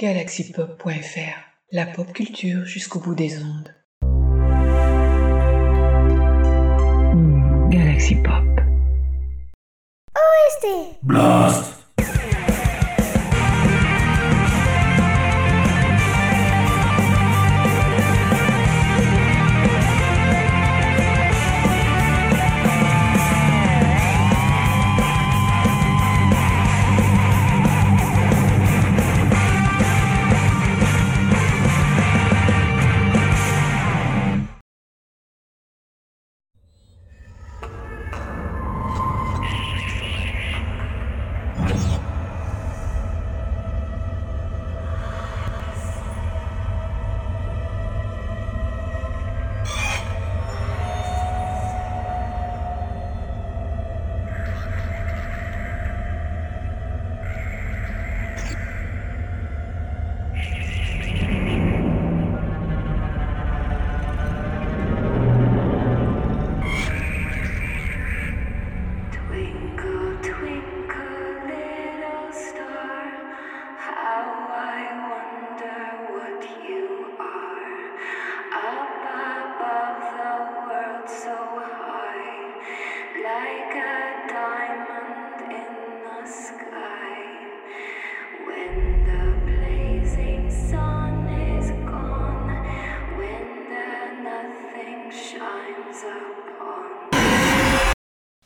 [0.00, 1.36] galaxypop.fr,
[1.72, 3.74] la pop culture jusqu'au bout des ondes.
[7.12, 8.46] Hmm, Galaxy Pop.
[11.02, 11.79] Blast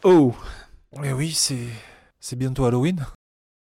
[0.05, 0.33] Oh
[1.03, 1.57] Eh oui, c'est
[2.21, 3.05] c'est bientôt Halloween.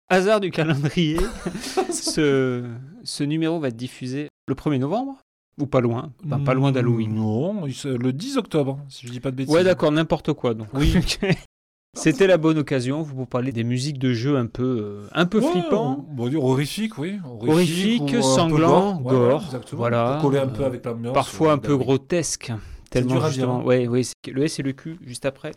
[0.08, 1.18] Hasard du calendrier,
[1.90, 2.64] ce,
[3.02, 5.16] ce numéro va être diffusé le 1er novembre
[5.58, 6.12] Ou pas loin?
[6.26, 7.14] Enfin, Pas loin d'Halloween.
[7.14, 9.54] Non, il se- le 10 octobre, si je dis pas de bêtises.
[9.54, 10.52] Ouais, d'accord, n'importe quoi.
[10.54, 10.68] Donc.
[10.74, 10.94] Oui.
[11.96, 15.26] C'était la bonne occasion pour vous parler des musiques de jeux un peu, euh, un
[15.26, 16.04] peu Ouais, flippants.
[16.16, 17.18] on va dire horrifique, oui.
[17.24, 20.18] Horrifique, ou un peu sanglant, ouais, gore, voilà.
[20.20, 21.14] Pour coller un peu avec l'ambiance.
[21.14, 21.78] Parfois un bah peu oui.
[21.78, 22.52] grotesque.
[22.94, 23.64] Tellement justement.
[23.64, 25.52] Ouais, ouais, le S et le Q juste après.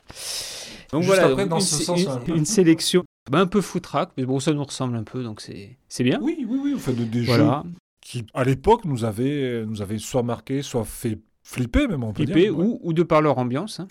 [0.91, 2.19] Donc Juste voilà, après, donc dans une, ce sé- sens, une- hein.
[2.35, 5.77] une sélection bah, un peu foutraque, mais bon, ça nous ressemble un peu, donc c'est
[5.89, 6.19] c'est bien.
[6.21, 6.73] Oui, oui, oui.
[6.75, 7.63] On fait de- des jeux Voilà,
[8.01, 12.25] qui, à l'époque, nous avaient, nous avaient soit marqué, soit fait flipper, même on peut
[12.25, 12.35] dire.
[12.35, 12.49] Ouais.
[12.49, 13.79] ou, ou de par leur ambiance.
[13.79, 13.87] hein.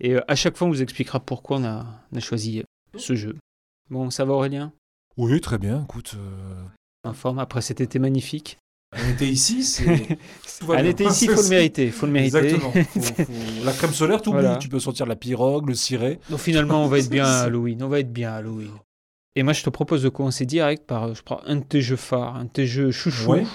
[0.00, 2.98] Et euh, à chaque fois, on vous expliquera pourquoi on a, on a choisi euh,
[2.98, 3.36] ce jeu.
[3.90, 4.72] Bon, ça va Aurélien?
[5.18, 5.82] Oui, très bien.
[5.84, 6.62] Écoute, euh,
[7.04, 8.56] En forme après cet été magnifique.
[8.92, 9.84] On était ici, c'est.
[10.60, 10.84] Tout bien.
[10.84, 11.90] été ici, il faut le mériter.
[11.90, 12.38] Faut le mériter.
[12.38, 12.72] Exactement.
[12.72, 14.40] Faut- faut- La crème solaire, t'oublies.
[14.42, 14.56] Voilà.
[14.58, 16.18] Tu peux sortir la pirogue, le ciré.
[16.28, 17.82] Donc finalement, on va être bien à Halloween.
[17.82, 18.70] On va être bien à Halloween.
[19.36, 21.80] Et moi, je te propose de commencer direct par, euh, je prends un de tes
[21.80, 23.30] jeux phares, un de tes jeux chouchou.
[23.32, 23.46] Ouais.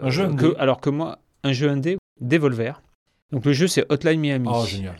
[0.00, 0.36] Un jeu Euh, indé.
[0.50, 2.80] que, alors que moi, un jeu indé, Devolver.
[3.32, 4.48] Donc le jeu, c'est Hotline Miami.
[4.50, 4.96] Oh, génial.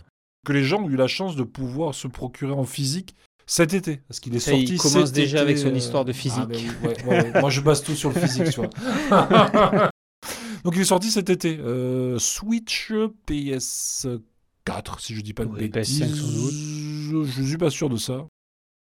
[0.47, 3.15] Que les gens ont eu la chance de pouvoir se procurer en physique
[3.53, 3.97] cet été.
[4.09, 6.39] Parce qu'il est sorti il commence déjà été, avec son euh, histoire de physique.
[6.43, 7.41] ah, ben oui, ouais, ouais, ouais.
[7.41, 8.71] Moi, je base tout sur le physique, tu vois.
[10.65, 11.59] Donc, il est sorti cet été.
[11.59, 12.93] Euh, Switch
[13.27, 16.01] PS4, si je dis pas de Oui, bêtises.
[16.03, 16.53] PS5 sans doute.
[16.55, 18.27] Je, je suis pas sûr de ça.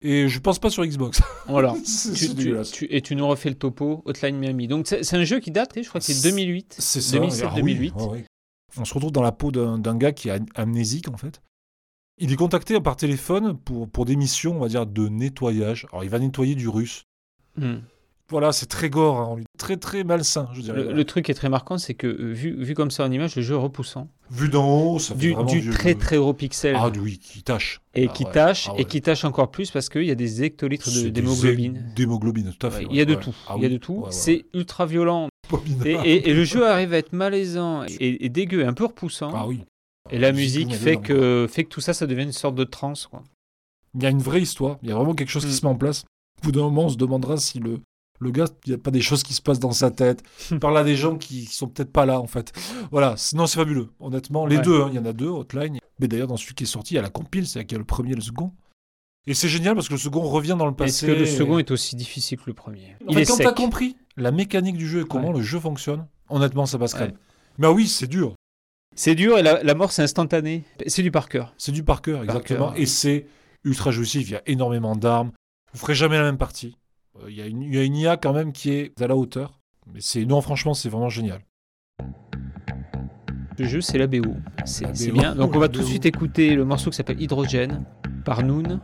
[0.03, 1.21] Et je pense pas sur Xbox.
[1.49, 1.75] Voilà.
[2.15, 4.69] Tu- tu- tu- et tu nous refais le topo, Hotline Miami.
[4.69, 6.77] Donc c'est un jeu qui date, je crois que c'est C'est- 2008.
[6.79, 7.13] C'est ça.
[7.19, 7.95] 2007, Ah oui, 2008.
[7.95, 8.25] ouais, ouais.
[8.77, 11.41] On se retrouve dans la peau d'un gars qui est am- amnésique, en fait.
[12.19, 15.87] Il est contacté par téléphone pour, pour des missions, on va dire, de nettoyage.
[15.93, 17.05] Alors, il va nettoyer du russe.
[17.57, 17.77] Hmm.
[18.29, 20.83] Voilà, c'est très gore, hein, très très malsain, je dirais.
[20.83, 23.13] Le, le truc qui est très marquant, c'est que euh, vu, vu comme ça en
[23.13, 24.09] image, le jeu est repoussant.
[24.33, 25.99] Vu d'en haut, ça fait Du, vraiment du vieux très jeu.
[25.99, 26.75] très gros pixel.
[26.77, 27.81] Ah oui, qui tâche.
[27.95, 28.33] et Ah qui ouais.
[28.33, 31.77] tâche, Ah et qui tâche encore plus parce qu'il y a des hectolitres d'hémoglobine.
[31.77, 32.79] hé- D'hémoglobine, tout à fait.
[32.79, 33.35] Ouais, ouais, il y a de tout.
[33.47, 34.05] Ah il y a de tout.
[34.11, 35.29] c'est ultra violent.
[35.85, 38.87] Et, et- et le jeu arrive à être malaisant et, et dégueu, et un peu
[38.87, 39.31] repoussant.
[39.37, 39.61] Ah oui.
[40.11, 43.07] Et la Musique, fait que, fait que tout ça, ça devient une sorte de transe.
[43.07, 43.23] Quoi.
[43.95, 45.55] Il y a une vraie histoire, il y a vraiment quelque chose qui Mm.
[45.55, 46.05] se met en place.
[46.41, 47.81] Au bout d'un moment, on se demandera si le,
[48.21, 50.23] le gars, il n'y a pas des choses qui se passent dans sa tête.
[50.51, 52.53] Il parle à des gens qui sont peut-être pas là, en fait.
[52.91, 53.89] Voilà, sinon c'est fabuleux.
[54.01, 54.63] Honnêtement, les Ouais.
[54.63, 55.79] deux, hein, il y en a deux, Hotline.
[55.99, 57.79] Mais d'ailleurs, dans celui qui est sorti, il y a la compile, c'est-à-dire qu'il y
[57.79, 58.53] a le premier et le second.
[59.27, 61.07] Et c'est génial parce que le second revient dans le Est-ce passé.
[61.07, 62.95] que le second est aussi difficile que le premier?
[63.07, 65.39] En Il fait, est quand t'as compris la mécanique du jeu et comment Ouais.
[65.39, 67.01] le jeu fonctionne, honnêtement, ça passe Ouais.
[67.01, 67.17] crème.
[67.59, 68.35] Mais ah oui, c'est dur.
[68.97, 70.65] C'est dur et la, la mort, c'est instantané.
[70.87, 71.55] C'est du par cœur.
[71.59, 72.75] C'est du par cœur, exactement.
[72.75, 73.27] Et c'est
[73.65, 74.29] ultra jouissif.
[74.29, 75.33] Il y a énormément d'armes.
[75.73, 76.77] Vous ferez jamais la même partie.
[77.23, 79.07] Euh, Il y, a une- il y a une IA quand même qui est à
[79.07, 79.61] la hauteur.
[79.93, 81.41] Mais c'est non, franchement, c'est vraiment génial.
[83.59, 84.35] Le jeu, c'est la BO.
[84.65, 85.35] C'est bien.
[85.35, 87.85] Donc, on va tout de suite écouter le morceau qui s'appelle Hydrogène
[88.25, 88.81] par Noon.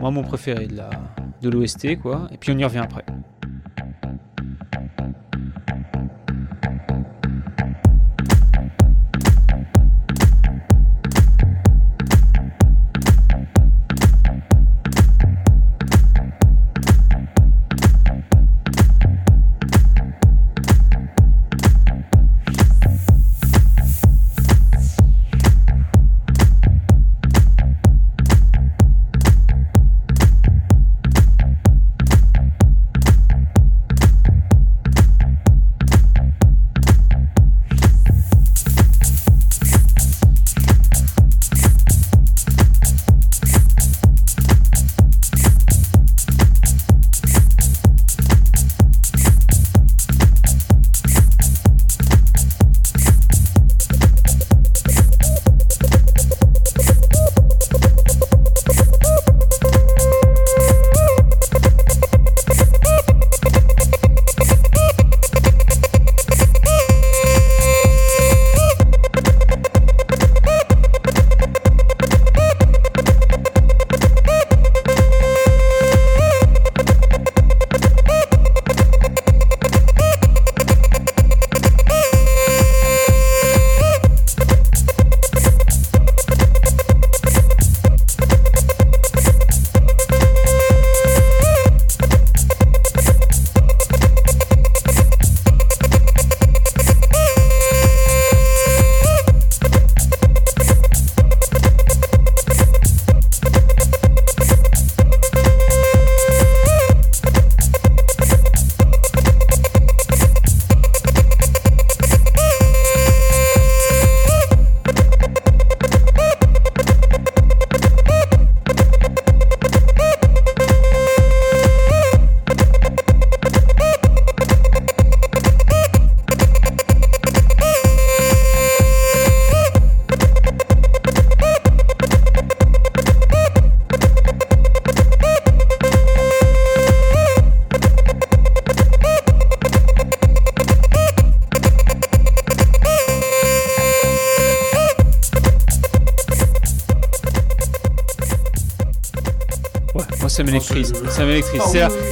[0.00, 0.90] Moi, mon préféré de la
[1.42, 2.28] de l'OST, quoi.
[2.32, 3.04] Et puis, on y revient après.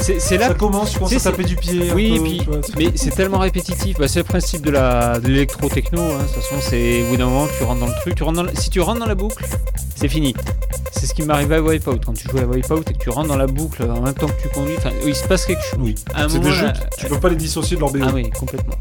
[0.00, 1.92] C'est- là, Ça commence, tu commences Tu à taper du pied.
[1.94, 3.98] Oui, peu, puis- vois, Mais c'est tellement répétitif.
[3.98, 6.00] Bah, c'est le principe de la de l'électro-techno.
[6.00, 6.18] hein.
[6.18, 8.14] De toute façon, c'est au bout d'un moment, tu rentres dans le truc.
[8.14, 9.44] Tu rentres dans la- Si tu rentres dans la boucle,
[9.94, 10.34] c'est fini.
[10.92, 11.98] C'est ce qui m'arrivait à Wipeout.
[12.04, 14.26] Quand tu joues à Wipeout et que tu rentres dans la boucle en même temps
[14.28, 14.76] que tu conduis,
[15.06, 15.78] il se passe quelque chose.
[15.80, 15.94] Oui.
[16.28, 17.98] C'est des jeux, là- tu- peux pas les dissocier de leur BO.
[18.02, 18.74] Ah oui, complètement.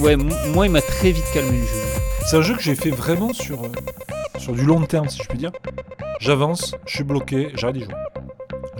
[0.00, 1.72] Ouais, moi, il m'a très vite calmé le jeu.
[2.28, 3.68] C'est un jeu que j'ai fait vraiment sur, euh,
[4.38, 5.52] sur du long terme, si je puis dire.
[6.20, 7.94] J'avance, je suis bloqué, j'arrête d'y jouer.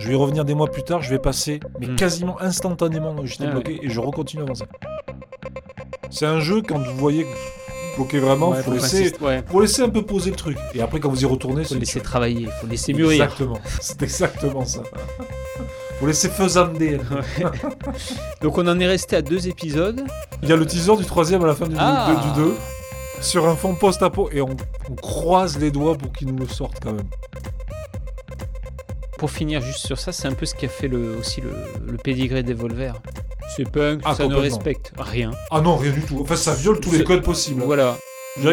[0.07, 1.95] Je vais revenir des mois plus tard, je vais passer, mais Hmm.
[1.97, 4.63] quasiment instantanément j'étais Ah bloqué, et je recontinue à avancer.
[6.09, 9.21] C'est un jeu, quand vous voyez que vous bloquez vraiment, Ouais, faut, faut laisser, insister-
[9.25, 10.57] ouais, faut laisser un peu poser le truc.
[10.73, 13.21] Et après, quand vous y retournez, faut laisser travailler, faut laisser mûrir.
[13.21, 14.81] Exactement, c'est exactement ça.
[15.99, 16.99] Faut laisser faisander.
[18.41, 20.05] Donc on en est resté à deux épisodes.
[20.41, 22.15] Il y a le teaser du troisième à la fin du, Ah.
[22.33, 22.53] du 2
[23.19, 24.55] sur un fond post-apo et on,
[24.89, 27.07] on croise les doigts pour qu'il nous le sorte quand même.
[29.27, 31.51] Pour finir juste sur ça, c'est un peu ce qui a fait le, aussi le,
[31.85, 32.93] le pédigré d'Evolver.
[33.57, 35.31] C'est punk, Ah, ça ne respecte rien.
[35.51, 36.21] Ah non, rien du tout.
[36.21, 37.61] Enfin, ça viole tous les codes possibles.
[37.61, 37.97] Voilà.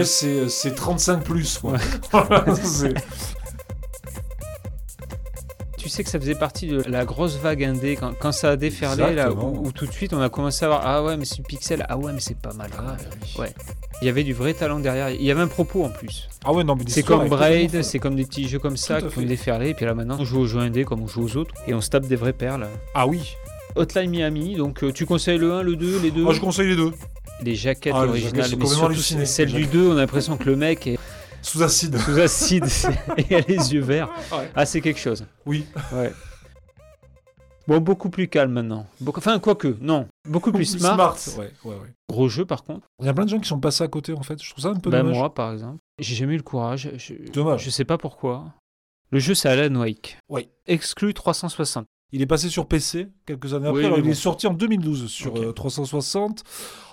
[0.02, 1.58] C'est, c'est 35 plus.
[1.58, 1.74] Quoi.
[1.74, 1.78] Ouais.
[2.10, 2.92] Voilà, c'est-
[5.78, 8.56] Tu sais que ça faisait partie de la grosse vague indé quand, quand ça a
[8.56, 11.24] déferlé là, où, où tout de suite on a commencé à voir ah ouais mais
[11.26, 12.70] c'est du pixel ah ouais mais c'est pas mal.
[12.72, 13.34] oui.
[13.38, 13.53] Ouais.
[14.02, 15.10] Il y avait du vrai talent derrière.
[15.10, 16.28] Il y avait un propos en plus.
[16.44, 19.18] Ah ouais, non, mais C'est comme Braid, c'est comme des petits jeux comme ça qui
[19.18, 19.70] ont déferlé.
[19.70, 21.74] Et puis là maintenant on joue aux jeux indés comme on joue aux autres et
[21.74, 22.66] on se tape des vraies perles.
[22.94, 23.34] Ah oui.
[23.76, 26.68] Hotline Miami, donc euh, tu conseilles le 1, le 2, les deux Moi, je conseille
[26.68, 26.92] les deux.
[27.42, 30.00] Les jaquettes Ah, les originales, jaquettes sont mais surtout celle Les du 2, on a
[30.00, 30.98] l'impression que le mec est
[31.42, 31.98] Sous acide.
[31.98, 32.64] sous acide
[33.18, 34.08] et a les yeux verts.
[34.30, 34.48] Ouais.
[34.54, 35.24] Ah, c'est quelque chose.
[35.44, 35.64] Oui.
[35.92, 36.12] Ouais.
[37.66, 38.86] Bon, beaucoup plus calme maintenant.
[39.00, 39.20] Beaucoup...
[39.20, 40.06] Enfin, quoique, non.
[40.28, 41.16] Beaucoup plus smart.
[41.38, 41.94] Ouais, ouais, ouais.
[42.10, 42.86] Gros jeu, par contre.
[43.00, 44.42] Il y a plein de gens qui sont passés à côté en fait.
[44.42, 45.16] Je trouve ça un peu Bah, dommage.
[45.16, 45.78] moi, par exemple.
[45.98, 46.90] J'ai jamais eu le courage.
[46.96, 47.14] Je...
[47.32, 47.64] Dommage.
[47.64, 48.52] Je sais pas pourquoi.
[49.10, 50.18] Le jeu, c'est Alan Wake.
[50.28, 50.48] Oui.
[50.66, 51.86] Exclu 360.
[52.12, 53.84] Il est passé sur PC quelques années après.
[53.86, 54.10] Alors, il bon.
[54.10, 55.40] est sorti en 2012 sur Ok.
[55.40, 56.42] euh, 360.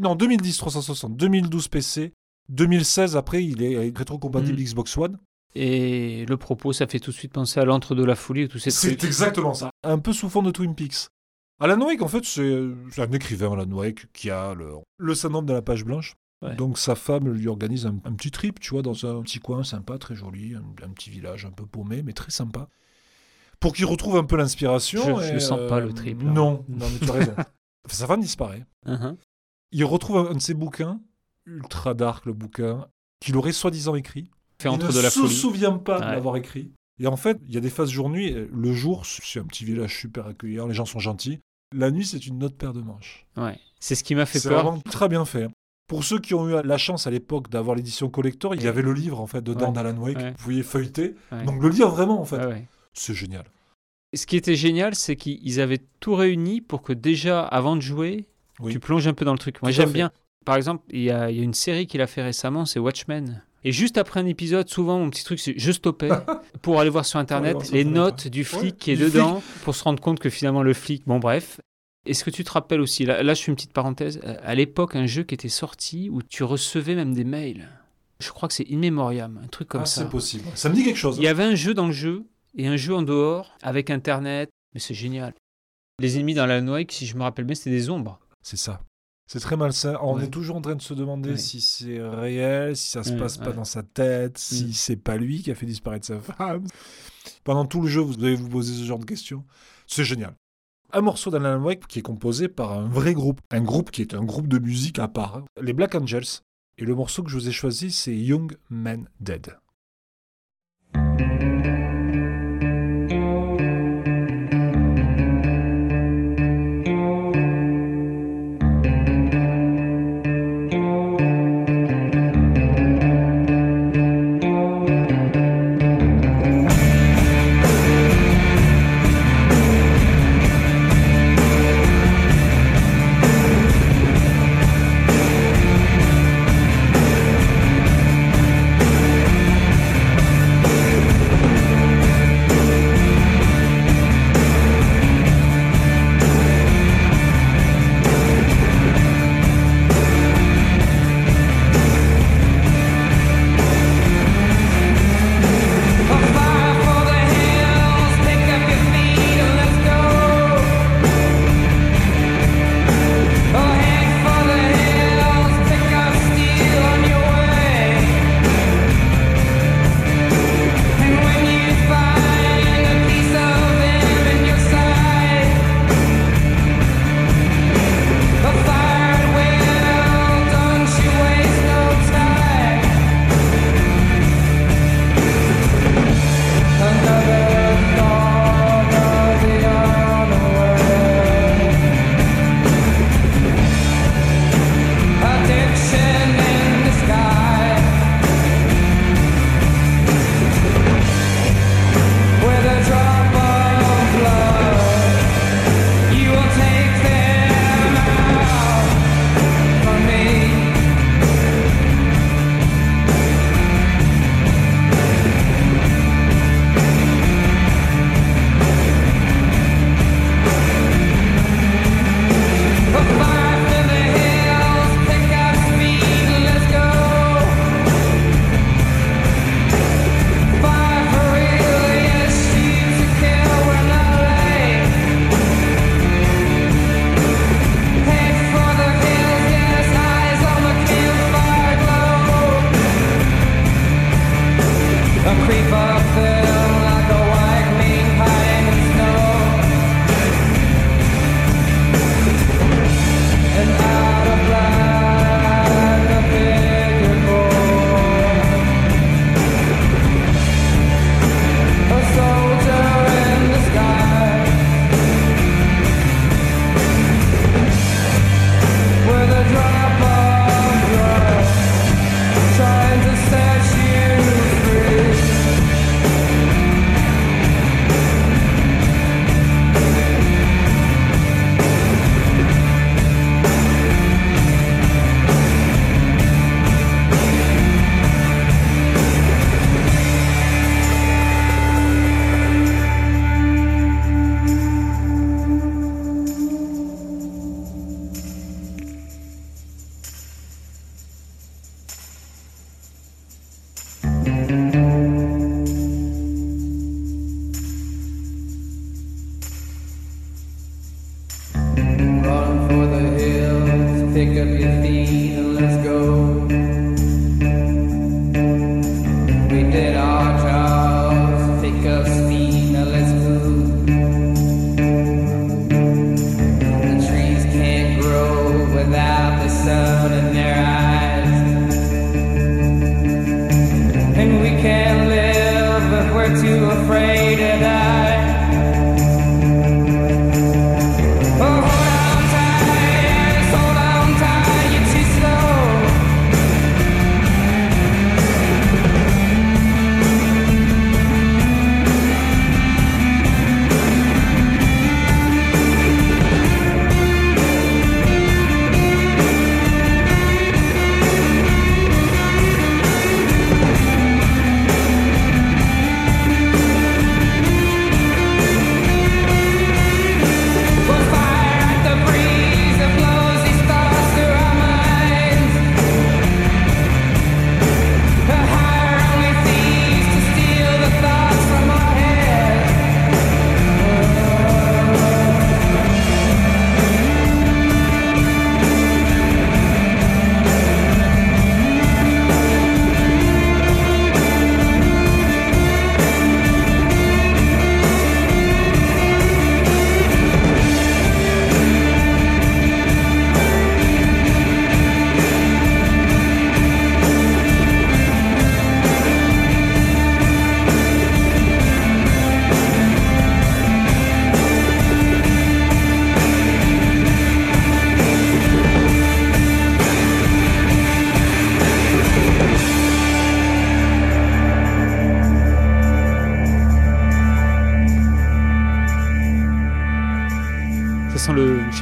[0.02, 1.16] Non, 2010 360.
[1.18, 2.14] 2012 PC.
[2.50, 4.64] 2016 après, il est rétro-compatible Mm.
[4.64, 5.18] Xbox One.
[5.56, 8.48] Et le propos, ça fait tout de suite penser à l'antre de la folie et
[8.48, 9.04] tous ces C'est trucs.
[9.04, 9.70] exactement ça.
[9.84, 11.08] Un peu sous fond de Twin Peaks.
[11.60, 15.46] Alan Wake, en fait, c'est c'est un écrivain, Alan Wake, qui a le, le syndrome
[15.46, 16.16] de la page blanche.
[16.42, 16.56] Ouais.
[16.56, 19.64] Donc sa femme lui organise un, un petit trip, tu vois, dans un petit coin
[19.64, 22.68] sympa, très joli, un, un petit village un peu paumé, mais très sympa.
[23.60, 25.20] Pour qu'il retrouve un peu l'inspiration.
[25.20, 26.32] Je- le sens pas, le trip, là.
[26.32, 27.36] Non, non, mais tu as raison.
[27.90, 28.66] sa femme disparaît.
[28.88, 29.18] Uhum.
[29.72, 31.00] Il retrouve un, un de ses bouquins,
[31.46, 32.88] ultra dark le bouquin,
[33.20, 34.32] qu'il aurait soi-disant écrit.
[34.62, 35.34] Fait Il ne de la se folie.
[35.34, 36.12] souvient pas de Ouais.
[36.12, 36.72] l'avoir écrit.
[37.00, 38.36] Et en fait, il y a des phases jour-nuit.
[38.54, 41.40] Le jour, c'est un petit village super accueillant, les gens sont gentils.
[41.76, 43.26] La nuit, c'est une autre paire de manches.
[43.38, 43.58] Ouais.
[43.80, 44.64] C'est ce qui m'a fait C'est peur.
[44.64, 45.48] vraiment très bien fait.
[45.88, 48.82] Pour ceux qui ont eu la chance à l'époque d'avoir l'édition collector, il y avait
[48.82, 49.74] le livre en fait dedans Ouais.
[49.74, 50.18] d'Alan Wake.
[50.18, 50.32] Ouais.
[50.38, 51.16] Vous pouviez feuilleter.
[51.32, 51.44] Ouais.
[51.46, 52.40] Donc le lire vraiment en fait.
[52.94, 53.46] C'est génial.
[54.14, 58.26] Ce qui était génial, c'est qu'ils avaient tout réuni pour que déjà, avant de jouer,
[58.60, 58.74] Oui.
[58.74, 59.62] tu plonges un peu dans le truc.
[59.62, 60.12] Moi, j'aime bien.
[60.46, 63.42] Par exemple, il y, y a une série qu'il a fait récemment, c'est Watchmen.
[63.64, 66.10] Et juste après un épisode, souvent, mon petit truc, c'est je stoppais
[66.62, 68.98] pour aller voir sur Internet voir sur les Internet, notes du flic Ouais, qui est
[68.98, 71.60] dedans pour se rendre compte que finalement, le flic, bon, bref.
[72.08, 74.56] Est-ce que tu te rappelles aussi, là, là je fais une petite parenthèse, euh, à
[74.56, 77.70] l'époque, un jeu qui était sorti où tu recevais même des mails.
[78.20, 80.02] Je crois que c'est In Memoriam, un truc comme Ah, ça.
[80.02, 80.46] c'est possible.
[80.56, 81.18] Ça me dit quelque chose.
[81.18, 82.24] Il y avait un jeu dans le jeu
[82.56, 84.50] et un jeu en dehors avec Internet.
[84.74, 85.34] Mais c'est génial.
[86.00, 88.20] Les ennemis dans la Wake, si je me rappelle bien, c'était des ombres.
[88.42, 88.82] C'est ça.
[89.34, 89.98] C'est très malsain.
[90.02, 90.26] On Ouais.
[90.26, 91.38] est toujours en train de se demander Ouais.
[91.38, 94.72] si c'est réel, si ça se Ouais, passe pas dans sa tête, si Mm.
[94.74, 96.66] c'est pas lui qui a fait disparaître sa femme.
[97.46, 99.46] Pendant tout le jeu, vous allez vous poser ce genre de questions.
[99.88, 100.34] C'est génial.
[100.92, 103.40] Un morceau d'Alan Wake qui est composé par un vrai groupe.
[103.52, 105.46] Un groupe qui est un groupe de musique à part.
[105.62, 106.42] Les Black Angels.
[106.78, 109.56] Et le morceau que je vous ai choisi, c'est Young Man Dead.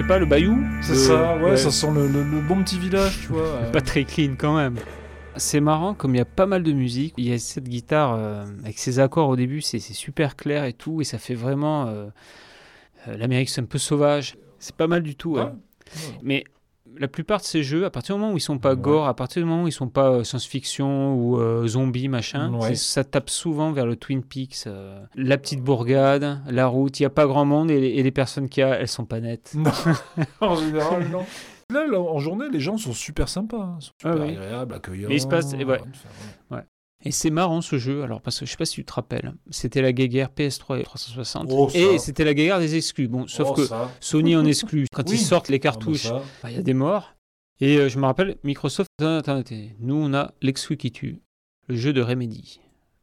[0.10, 0.58] Pas, le bayou.
[0.82, 3.42] C'est Le- ça, ouais, ça sent le, le- le bon petit village, tu vois.
[3.46, 3.72] euh.
[3.72, 4.76] Pas très clean quand même.
[5.36, 8.16] C'est marrant, comme il y a pas mal de musique, il y a cette guitare
[8.18, 11.86] euh, avec ses accords au début, c'est super clair et tout, et ça fait vraiment.
[11.88, 12.08] euh,
[13.08, 14.36] euh, L'Amérique, c'est un peu sauvage.
[14.58, 15.36] C'est pas mal du tout.
[15.36, 15.42] ouais.
[15.44, 15.52] Ouais.
[16.24, 16.44] Mais
[17.00, 18.82] la plupart de ces jeux, à partir du moment où ils sont pas Ouais.
[18.82, 22.54] gore, à partir du moment où ils sont pas euh, science-fiction ou euh, zombies, machin,
[22.54, 22.76] Ouais.
[22.76, 24.66] ça tape souvent vers le Twin Peaks.
[24.68, 28.04] euh, la petite bourgade, la route, il y a pas grand monde et les, et
[28.04, 29.54] les personnes qu'il y a, elles sont pas nettes.
[29.56, 29.72] Non,
[30.42, 31.26] en général, non.
[31.72, 34.32] Là, en journée, les gens sont super sympas, hein, sont super Ah oui.
[34.32, 35.10] agréables, accueillants.
[35.10, 35.80] Mais il se passe- et ouais.
[36.52, 36.64] Enfin,
[37.06, 39.34] Et c'est marrant ce jeu, alors parce que je sais pas si tu te rappelles,
[39.52, 41.78] c'était la guéguerre PS3 et 360, Oh, ça.
[41.78, 43.08] et c'était la guéguerre des exclus.
[43.08, 43.90] Bon, sauf oh, que ça.
[44.02, 44.86] Sony en exclut.
[44.94, 45.16] Quand Oui.
[45.16, 47.16] ils sortent les Ah, bah, cartouches, bah, il y a des morts.
[47.62, 51.22] Et euh, je me rappelle, Microsoft, attends, attends, nous on a l'exclu qui tue,
[51.68, 52.60] le jeu de Remedy,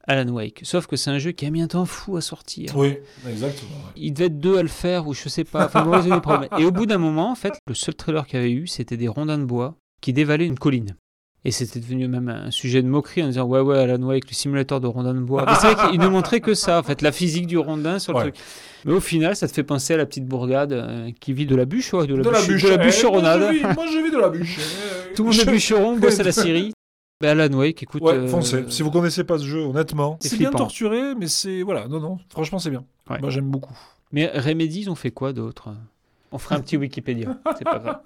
[0.06, 0.60] Alan Wake.
[0.64, 2.76] Sauf que c'est un jeu qui a mis un temps fou à sortir.
[2.76, 3.70] Oui, exactement.
[3.76, 3.92] ouais.
[3.96, 5.64] Il devait être deux à le faire, ou je sais pas.
[5.66, 6.00] Enfin, bon.
[6.58, 8.96] Et au bout d'un moment, en fait, le seul trailer qu'il y avait eu, c'était
[8.98, 10.96] des rondins de bois qui dévalaient une colline.
[11.46, 14.34] Et c'était devenu même un sujet de moquerie en disant Ouais, ouais, Alan Wake, le
[14.34, 15.44] simulateur de rondins de bois.
[15.46, 18.12] Mais c'est vrai qu'il ne montrait que ça, en fait, la physique du rondin sur
[18.14, 18.22] le Ouais.
[18.32, 18.34] truc.
[18.84, 21.54] Mais au final, ça te fait penser à la petite bourgade euh, qui vit de
[21.54, 22.62] la bûche, ouais, de la, De la bûche- bûche.
[22.64, 23.40] de la eh, bûcheronnade.
[23.40, 24.58] Moi, je vis- moi, je vis de la bûche.
[24.58, 26.72] eh, Tout le monde est bûcheron, bosse à la Syrie.
[27.20, 28.02] Ben, Alan Wake, écoute.
[28.02, 28.64] Ouais, euh, foncez.
[28.68, 32.18] Si vous connaissez pas ce jeu, honnêtement, c'est bien torturé, mais c'est voilà, non, non,
[32.28, 32.84] franchement, c'est bien.
[33.08, 33.20] Ouais.
[33.20, 33.76] Moi, j'aime beaucoup.
[34.12, 35.68] Mais Remedy, ils ont fait quoi d'autre?
[36.32, 38.00] On fera un petit Wikipédia, c'est pas grave.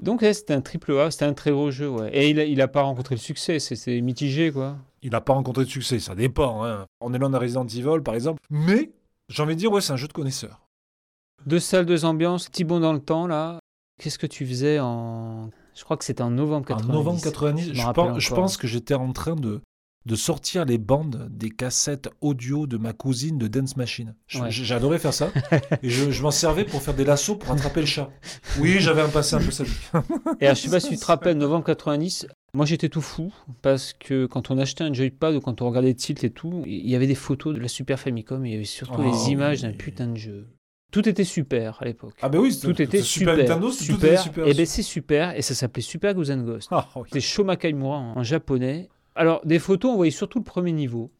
[0.00, 2.10] Donc, ouais, c'était un triple A, c'était un très gros jeu, ouais.
[2.16, 4.76] Et il a, il a pas rencontré le succès, c'est- c'est mitigé, quoi.
[5.02, 6.64] Il n'a pas rencontré de succès, ça dépend.
[6.64, 6.86] Hein.
[7.00, 8.92] On est loin d'un Resident Evil, par exemple, mais
[9.28, 10.60] j'ai envie de dire, ouais, c'est un jeu de connaisseurs.
[11.46, 13.58] Deux salles, deux ambiances, petit bond dans le temps, là.
[14.00, 15.50] Qu'est-ce que tu faisais en.
[15.74, 16.90] Je crois que c'était en novembre 90.
[16.90, 17.72] En novembre 90,
[18.20, 19.60] Je pense que j'étais en train de,
[20.06, 24.14] de sortir les bandes des cassettes audio de ma cousine de Dance Machine.
[24.34, 24.50] Ouais.
[24.50, 25.30] J'adorais faire ça.
[25.82, 28.10] et je, je m'en servais pour faire des lassos pour attraper le chat.
[28.60, 29.72] Oui, j'avais un passé un peu sadique.
[30.40, 33.32] Et alors, je sais pas si tu te rappelles, novembre 90, moi j'étais tout fou
[33.62, 36.86] parce que quand on achetait un joypad ou quand on regardait titres et tout, il
[36.88, 39.30] y avait des photos de la Super Famicom et il y avait surtout Oh, les
[39.32, 40.46] images d'un putain de jeu.
[40.92, 42.14] Tout était super à l'époque.
[42.22, 43.36] Ah ben oui, tout était super.
[43.36, 44.12] Nintendo, c'était- tout super.
[44.12, 44.46] était super.
[44.46, 46.68] Et ben c'est super et ça s'appelait Super Goose and Ghost.
[46.70, 47.02] Ah, oui.
[47.06, 48.88] C'était Shoma Kaimura en, en japonais.
[49.14, 51.10] Alors des photos, on voyait surtout le premier niveau.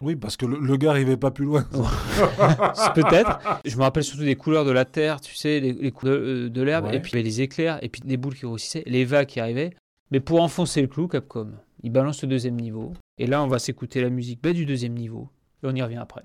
[0.00, 1.62] Oui, parce que le, le gars arrivait pas plus loin.
[2.94, 3.38] Peut-être.
[3.64, 6.48] Je me rappelle surtout des couleurs de la terre, tu sais, les, les couleurs de,
[6.48, 6.96] de l'herbe, Ouais.
[6.96, 9.70] et puis les éclairs, et puis des boules qui grossissaient, les vagues qui arrivaient.
[10.10, 11.52] Mais pour enfoncer le clou, Capcom,
[11.84, 12.92] il balance le deuxième niveau.
[13.18, 15.28] Et là, on va s'écouter la musique bah, du deuxième niveau.
[15.62, 16.24] Et on y revient après.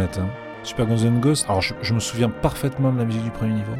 [0.00, 0.18] Honnête.
[0.18, 0.28] Hein.
[0.62, 3.54] Super Guns N' Ghosts, alors je, je me souviens parfaitement de la musique du premier
[3.54, 3.72] niveau.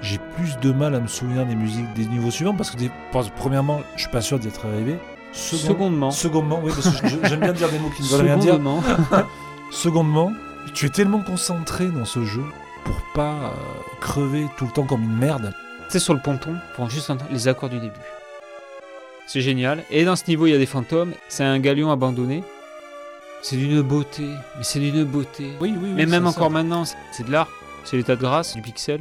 [0.00, 2.90] J'ai plus de mal à me souvenir des musiques des niveaux suivants parce que, des-
[3.12, 4.96] parce que premièrement, je suis pas sûr d'y être arrivé.
[5.32, 6.10] Second- secondement.
[6.12, 8.54] Secondement, oui, parce que j'aime bien dire des mots qui ne veulent rien dire.
[8.54, 8.82] Secondement.
[9.72, 10.32] Secondement,
[10.74, 12.44] tu es tellement concentré dans ce jeu
[12.84, 13.48] pour pas euh,
[14.00, 15.52] crever tout le temps comme une merde.
[15.86, 17.92] Tu sais, sur le ponton, pour juste entendre les accords du début.
[19.26, 19.82] C'est génial.
[19.90, 21.12] Et dans ce niveau, il y a des fantômes.
[21.28, 22.42] C'est un galion abandonné.
[23.42, 24.24] C'est d'une beauté.
[24.56, 25.52] Mais c'est d'une beauté.
[25.60, 25.92] Oui, oui, oui.
[25.94, 26.52] mais même encore ça.
[26.52, 27.48] maintenant, c'est- de l'art.
[27.84, 29.00] C'est l'état de grâce, du pixel.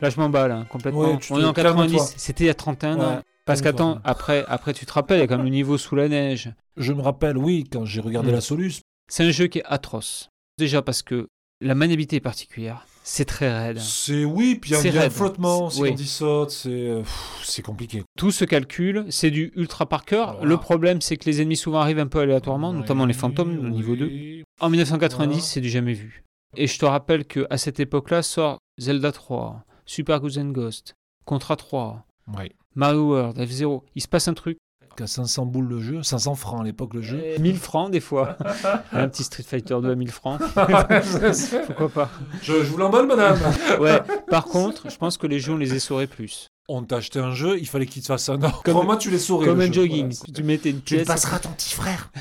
[0.00, 1.00] Là, je m'emballe hein, complètement.
[1.00, 1.86] Ouais, tu On est en calme-toi.
[1.86, 2.14] 90.
[2.16, 3.22] C'était il y a 31 ans.
[3.46, 5.96] Parce qu'attends, après, après, tu te rappelles, il y a quand même le niveau sous
[5.96, 6.52] la neige.
[6.76, 8.34] Je me rappelle, oui, quand j'ai regardé Mm.
[8.34, 8.74] la Solus,
[9.08, 10.28] C'est un jeu qui est atroce.
[10.56, 11.26] Déjà parce que
[11.60, 12.86] la maniabilité est particulière.
[13.02, 13.78] C'est très raide.
[13.78, 15.94] c'est oui, puis il y y a un flottement, C'est- c'est oui.
[15.98, 17.02] il saute, c'est euh,
[17.42, 18.02] c'est compliqué.
[18.18, 20.34] Tout se calcule, c'est du ultra par cœur.
[20.34, 20.48] Voilà.
[20.48, 23.58] Le problème, c'est que les ennemis souvent arrivent un peu aléatoirement, notamment les Oui, fantômes
[23.58, 24.04] au niveau 2.
[24.06, 24.44] oui.
[24.60, 25.42] En 1990, Voilà.
[25.46, 26.24] c'est du jamais vu.
[26.56, 30.94] Et je te rappelle que à cette époque-là sort Zelda 3, Super Goose and Ghost,
[31.24, 32.04] Contra 3,
[32.36, 32.52] Ouais.
[32.74, 33.82] Mario World, F0.
[33.94, 34.58] Il se passe un truc.
[35.00, 37.22] Qu'à 500 boules le jeu, 500 francs à l'époque le jeu.
[37.38, 38.36] 1000 francs des fois.
[38.92, 40.38] un petit Street Fighter 2 à 1000 francs.
[41.68, 42.10] Pourquoi pas
[42.42, 43.38] je, je vous l'emballe, madame.
[43.80, 43.98] Ouais.
[44.28, 46.48] Par contre, je pense que les jeux, on les essorait plus.
[46.68, 48.62] On t'a acheté un jeu, il fallait qu'il te fasse un or.
[48.62, 49.46] Comme- Crois-moi, tu les saurais.
[49.46, 49.72] Comme le un jeu.
[49.72, 50.12] jogging.
[50.14, 50.34] Voilà.
[50.34, 51.06] Tu mettais une Tu pièce.
[51.06, 52.12] passeras à ton petit frère.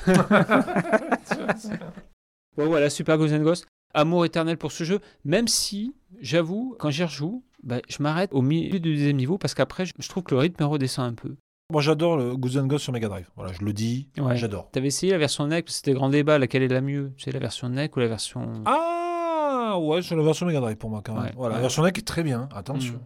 [2.58, 3.66] Ouais, voilà, Super Ghost and Ghost.
[3.94, 8.42] Amour éternel pour ce jeu, même si, j'avoue, quand j'y rejoue, bah, je m'arrête au
[8.42, 11.36] milieu du deuxième niveau parce qu'après, je, je trouve que le rythme redescend un peu.
[11.72, 13.30] Moi, j'adore le Goose and Ghost sur Mega Drive.
[13.36, 14.36] Voilà, je le dis, Ouais.
[14.36, 14.72] j'adore.
[14.72, 17.14] T'avais essayé la version NEC, c'était grand débat, laquelle est la mieux?
[17.18, 18.64] C'est la version NEC ou la version.
[18.66, 21.26] Ah, ouais, c'est la version Mega Drive pour moi quand même.
[21.26, 21.34] Ouais.
[21.36, 22.96] Voilà, la version NEC est très bien, attention.
[22.96, 23.00] Mm.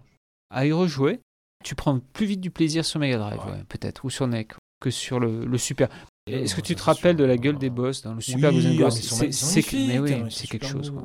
[0.56, 1.20] À y rejouer,
[1.64, 5.20] tu prends plus vite du plaisir sur Mega Drive, peut-être, ou sur NEC, que sur
[5.20, 5.90] le, le Super.
[6.26, 8.98] Est-ce que tu te rappelles de la gueule des boss dans le Super Oui, Ghost
[8.98, 9.34] ah, Ghost?
[9.34, 10.90] C'est- hein, quelque chose.
[10.90, 11.04] quoi.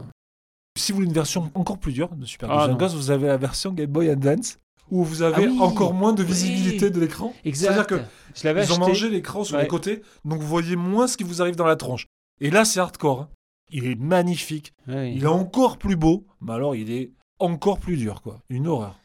[0.79, 2.69] Si vous voulez une version encore plus dure de Super Ah.
[2.69, 4.61] Ghost, vous avez la version Game Boy Advance
[4.91, 5.59] où vous avez Ah oui.
[5.61, 6.91] encore moins de visibilité Oui.
[6.93, 7.33] de l'écran.
[7.45, 7.97] C'est-à-dire que
[8.35, 8.79] je Ils ont acheté.
[8.79, 9.63] mangé l'écran sur Ouais.
[9.63, 12.07] les côtés, donc vous voyez moins ce qui vous arrive dans la tronche.
[12.41, 13.23] Et là, c'est hardcore.
[13.23, 13.29] hein.
[13.71, 14.73] Il est magnifique.
[14.87, 15.13] Ouais.
[15.15, 18.41] Il est encore plus beau, mais alors il est encore plus dur, quoi.
[18.49, 18.99] Une horreur.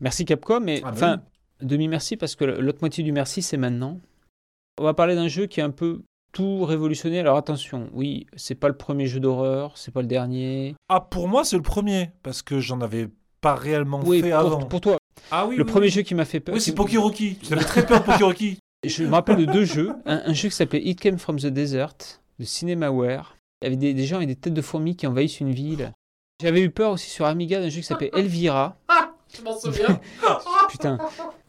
[0.00, 1.22] Merci Capcom, mais Ah bah enfin,
[1.62, 4.00] demi-merci parce que l'autre moitié du merci, c'est maintenant.
[4.78, 7.18] On va parler d'un jeu qui a un peu tout révolutionné.
[7.20, 10.74] Alors attention, oui, c'est pas le premier jeu d'horreur, c'est pas le dernier.
[10.88, 13.08] Ah, pour moi, c'est le premier, parce que j'en avais
[13.40, 14.62] pas réellement Oui, fait pour, avant.
[14.66, 14.98] pour toi,
[15.30, 15.92] Ah oui, le oui, premier oui.
[15.92, 16.54] jeu qui m'a fait peur.
[16.54, 17.38] Oui, c'est Pokiroki.
[17.42, 18.58] J'avais très peur de Pokiroki.
[18.86, 19.92] Je me rappelle de deux jeux.
[20.04, 21.94] Un, un jeu qui s'appelait It Came from the Desert,
[22.38, 23.36] de Cinemaware.
[23.62, 25.92] Il y avait des, des gens avec des têtes de fourmis qui envahissent une ville.
[26.42, 28.76] J'avais eu peur aussi sur Amiga d'un jeu qui s'appelait Elvira.
[29.36, 29.98] Je m'en souviens.
[30.70, 30.98] Putain,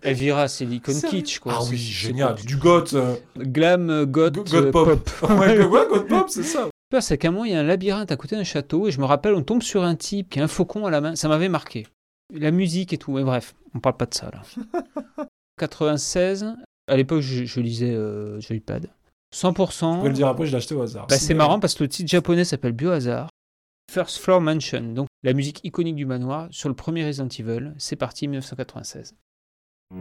[0.02, 1.54] Elvira, c'est l'icône kitsch, quoi.
[1.58, 2.36] Ah oui, génial.
[2.36, 2.94] Du goth.
[2.94, 5.00] euh, Glam, euh, goth, Go- euh, goth pop.
[5.20, 5.30] pop.
[5.40, 6.70] ouais, ouais, goth pop, c'est ça.
[6.90, 8.92] peur, c'est qu'à un moment, il y a un labyrinthe à côté d'un château, et
[8.92, 11.16] je me rappelle, on tombe sur un type qui a un faucon à la main.
[11.16, 11.86] Ça m'avait marqué.
[12.34, 14.42] La musique et tout, mais bref, on parle pas de ça, là.
[15.58, 16.56] 96,
[16.88, 18.90] à l'époque, je, je lisais euh, Joypad.
[19.36, 19.98] 100%.
[19.98, 21.08] Je peux le dire après, je l'ai acheté au hasard.
[21.08, 23.30] Bah, c'est marrant parce que le titre japonais s'appelle Biohazard.
[23.92, 27.74] First Floor Mansion, donc la musique iconique du manoir sur le premier Resident Evil.
[27.78, 29.16] C'est parti, 1996.
[29.92, 29.96] Je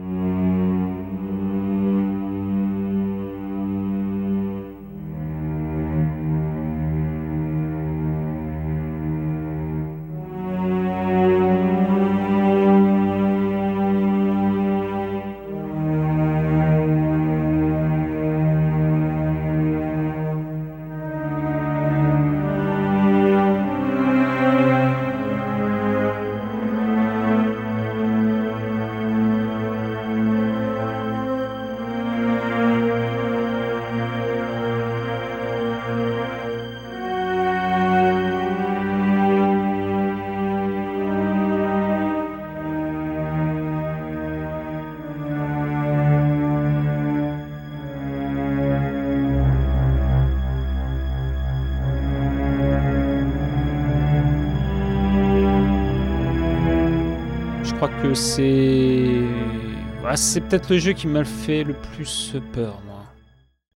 [58.17, 59.21] c'est.
[60.05, 63.03] Ah, c'est peut-être le jeu qui m'a fait le plus peur, moi.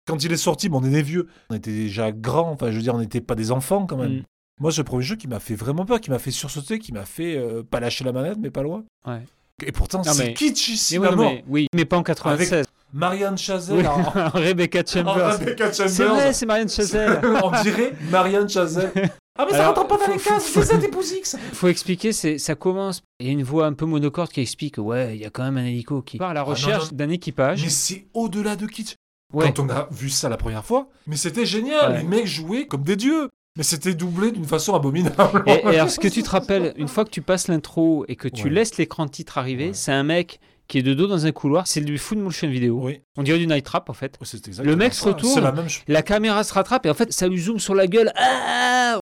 [0.08, 1.28] Quand il est sorti, bon, on est vieux.
[1.50, 2.52] On était déjà grands.
[2.52, 4.18] Enfin, je veux dire, on n'était pas des enfants quand même.
[4.20, 4.24] Mm.
[4.60, 6.92] Moi, c'est le premier jeu qui m'a fait vraiment peur, qui m'a fait sursauter, qui
[6.92, 8.84] m'a fait euh, pas lâcher la manette, mais pas loin.
[9.08, 9.24] Ouais.
[9.66, 12.66] Et pourtant, c'est mais- kitsch ici, Mais oui, mais, oui, mais pas en 96.
[12.94, 15.40] Marianne Chazelle Oui, en, Rebecca Chambers.
[15.40, 16.14] Rebecca C'est Chambers.
[16.16, 17.20] vrai, c'est Marianne Chazelle.
[17.44, 18.92] on dirait Marianne Chazelle.
[19.42, 21.38] Ah, mais ça rentre pas dans les faut- cases, c'est ça des X.
[21.54, 23.02] faut expliquer, c'est, ça commence.
[23.22, 25.44] Il y a une voix un peu monocorde qui explique ouais, il y a quand
[25.44, 26.98] même un hélico qui part à la Ah, non, recherche non.
[26.98, 27.64] d'un équipage.
[27.64, 28.96] Mais c'est au-delà de kitsch.
[29.34, 29.46] Ouais.
[29.54, 30.90] quand on a vu ça la première fois.
[31.08, 31.92] Mais c'était génial.
[31.94, 31.98] Ouais.
[32.00, 33.30] Les mecs jouaient comme des dieux.
[33.58, 35.44] Mais c'était doublé d'une façon abominable.
[35.48, 38.16] Et, et alors, ce que tu te rappelles, une fois que tu passes l'intro et
[38.16, 38.50] que tu Ouais.
[38.50, 39.74] laisses l'écran titre arriver, Ouais.
[39.74, 41.66] c'est un mec qui est de dos dans un couloir.
[41.68, 42.80] C'est du full motion vidéo.
[42.84, 44.18] Oui, On dirait du night trap en fait.
[44.24, 45.42] c'est exactement Le mec se retourne.
[45.42, 45.68] Même.
[45.88, 48.12] La caméra se rattrape et en fait, ça lui zoome sur la gueule.
[48.16, 49.00] Ah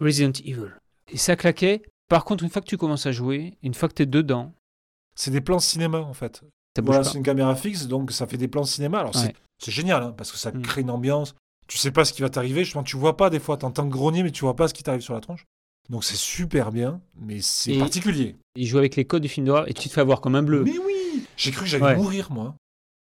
[0.00, 0.70] Resident Evil.
[1.12, 1.82] Et ça claquait.
[2.08, 4.52] Par contre, une fois que tu commences à jouer, une fois que tu es dedans,
[5.16, 6.42] C'est des plans cinéma en fait.
[6.82, 9.00] Voilà, c'est une caméra fixe, donc ça fait des plans cinéma.
[9.00, 9.34] Alors c'est- Ouais.
[9.62, 10.62] c'est génial, hein, parce que ça Mm.
[10.62, 11.34] crée une ambiance.
[11.68, 14.22] Tu sais pas ce qui va t'arriver, justement, tu vois pas des fois, t'entends grogner,
[14.22, 15.44] mais tu vois pas ce qui t'arrive sur la tronche.
[15.90, 18.36] Donc c'est super bien, mais c'est particulier.
[18.54, 20.42] Il joue avec les codes du film d'horreur et tu te fais avoir comme un
[20.42, 20.62] bleu.
[20.64, 21.96] Mais oui J'ai cru que j'allais Ouais.
[21.96, 22.54] mourir, moi.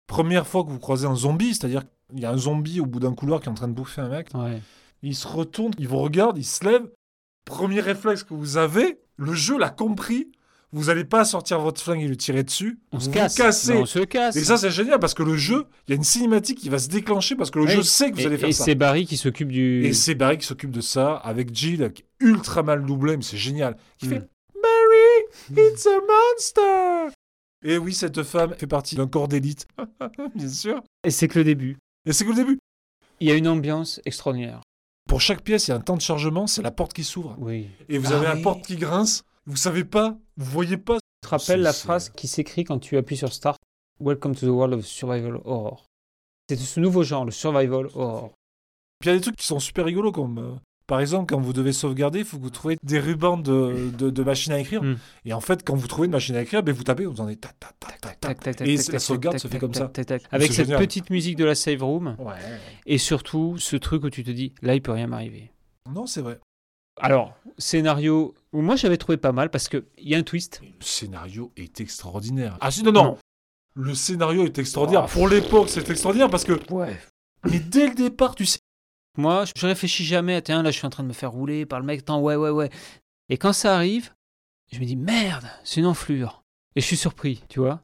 [0.08, 3.00] Première fois que vous croisez un zombie, c'est-à-dire qu'il y a un zombie au bout
[3.00, 4.62] d'un couloir qui est en train de bouffer un mec, Ouais.
[5.02, 6.90] Il se retourne, il vous regarde, il se lève.
[7.46, 10.32] Premier réflexe que vous avez, le jeu l'a compris.
[10.72, 12.80] Vous n'allez pas sortir votre flingue et le tirer dessus.
[12.92, 13.36] On vous se casse.
[13.36, 13.74] cassez.
[13.76, 14.36] Non, on se casse.
[14.36, 16.80] Et ça, c'est génial parce que le jeu, il y a une cinématique qui va
[16.80, 17.72] se déclencher parce que le Ouais.
[17.76, 18.66] jeu sait que vous et, allez faire et ça.
[18.66, 19.86] c'est Barry qui s'occupe du.
[19.86, 23.24] Et c'est Barry qui s'occupe de ça avec Jill, qui est ultra mal doublé, mais
[23.24, 23.78] c'est génial.
[24.00, 24.10] Qui Mm.
[24.10, 24.30] fait
[24.62, 27.16] Barry, it's a monster!
[27.64, 29.68] Et oui, cette femme fait partie d'un corps d'élite,
[30.36, 30.82] bien sûr.
[31.06, 31.78] Et c'est que le début.
[32.06, 32.60] Et c'est que le début.
[33.22, 34.62] Il y a une ambiance extraordinaire.
[35.08, 37.36] Pour chaque pièce, il y a un temps de chargement, c'est la porte qui s'ouvre.
[37.40, 37.70] Oui.
[37.90, 38.42] Et vous Ah avez la oui.
[38.42, 40.96] porte qui grince, vous savez pas, vous voyez pas.
[40.96, 43.60] Tu te rappelles la phrase qui s'écrit quand tu appuies sur Start
[44.00, 45.86] Welcome to the world of survival horror.
[46.50, 48.32] C'est ce nouveau genre, le survival horror.
[49.00, 50.52] Puis il y a des trucs qui sont super rigolos, comme euh,
[50.88, 54.10] par exemple, quand vous devez sauvegarder, il faut que vous trouviez des rubans de, de,
[54.10, 54.84] de machine à écrire.
[54.84, 54.98] Mm.
[55.26, 57.28] Et en fait, quand vous trouvez une machine à écrire, ben, vous tapez, vous en
[57.28, 58.40] êtes tac, tac, tac, tac, tac.
[58.40, 59.92] Tac, tac, Et la sauvegarde se fait comme ça.
[60.32, 60.80] Avec cette génial.
[60.80, 62.34] petite musique de la save room Ouais.
[62.86, 65.52] et surtout ce truc où tu te dis là il peut rien m'arriver.
[65.92, 66.40] Non, c'est vrai.
[67.02, 70.62] Alors, scénario où moi j'avais trouvé pas mal parce que il y a un twist.
[70.64, 72.58] Le scénario est extraordinaire.
[72.62, 73.04] Ah si, non, non.
[73.04, 73.18] Non.
[73.76, 75.06] Le scénario est extraordinaire.
[75.08, 75.12] Oh.
[75.12, 76.98] Pour l'époque, c'est extraordinaire parce que, Ouais.
[77.44, 78.60] mais dès le départ, tu sais.
[79.18, 81.66] Moi, je réfléchis jamais à tiens là je suis en train de me faire rouler
[81.66, 82.70] par le mec, attends ouais ouais ouais.
[83.30, 84.12] Et quand ça arrive,
[84.72, 86.44] je me dis merde, c'est une enflure.
[86.76, 87.82] Et je suis surpris, tu vois.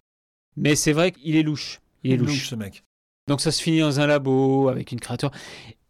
[0.58, 1.80] Mais c'est vrai qu'il est louche.
[2.04, 2.50] Il est louche.
[2.50, 2.84] ce mec.
[3.28, 5.32] Donc ça se finit dans un labo avec une créature.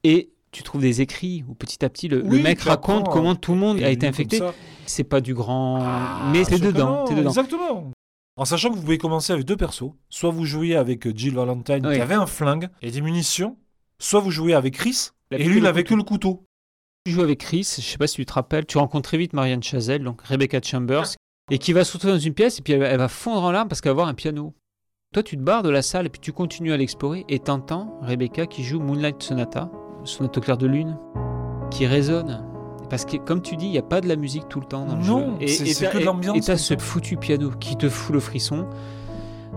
[0.03, 3.53] Et tu trouves des écrits où petit à petit le, le mec raconte comment tout
[3.53, 4.39] le monde a été infecté.
[4.85, 5.79] C'est pas du grand.
[5.81, 7.29] Ah, mais t'es certainement, dedans, dedans.
[7.29, 7.91] Exactement.
[8.35, 9.91] En sachant que vous pouvez commencer avec deux persos.
[10.09, 11.95] Soit vous jouiez avec euh, Jill Valentine Oui.
[11.95, 13.57] qui avait un flingue et des munitions.
[13.99, 16.43] Soit vous jouez avec Chris et lui, il avait que le couteau.
[17.05, 19.33] Tu joues avec Chris, je sais pas si tu te rappelles, tu rencontres très vite
[19.33, 21.15] Marianne Chazelle, donc Rebecca Chambers,
[21.49, 23.51] et qui va se retrouver dans une pièce et puis elle, elle va fondre en
[23.51, 24.53] larmes parce qu'elle va avoir un piano.
[25.13, 27.97] Toi, tu te barres de la salle et puis tu continues à l'explorer et t'entends
[28.01, 29.71] Rebecca qui joue Moonlight Sonata,
[30.03, 30.97] sonate au clair de lune,
[31.71, 32.45] qui résonne.
[32.89, 34.85] Parce que, comme tu dis, il n'y a pas de la musique tout le temps
[34.85, 35.47] dans le Non, jeu.
[35.47, 38.67] c'est- que de l'ambiance, Et t'as ce foutu piano qui te fout le frisson.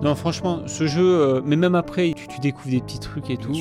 [0.02, 3.36] Non, franchement, ce jeu, euh, mais même après, tu, tu découvres des petits trucs et
[3.36, 3.52] Bien tout.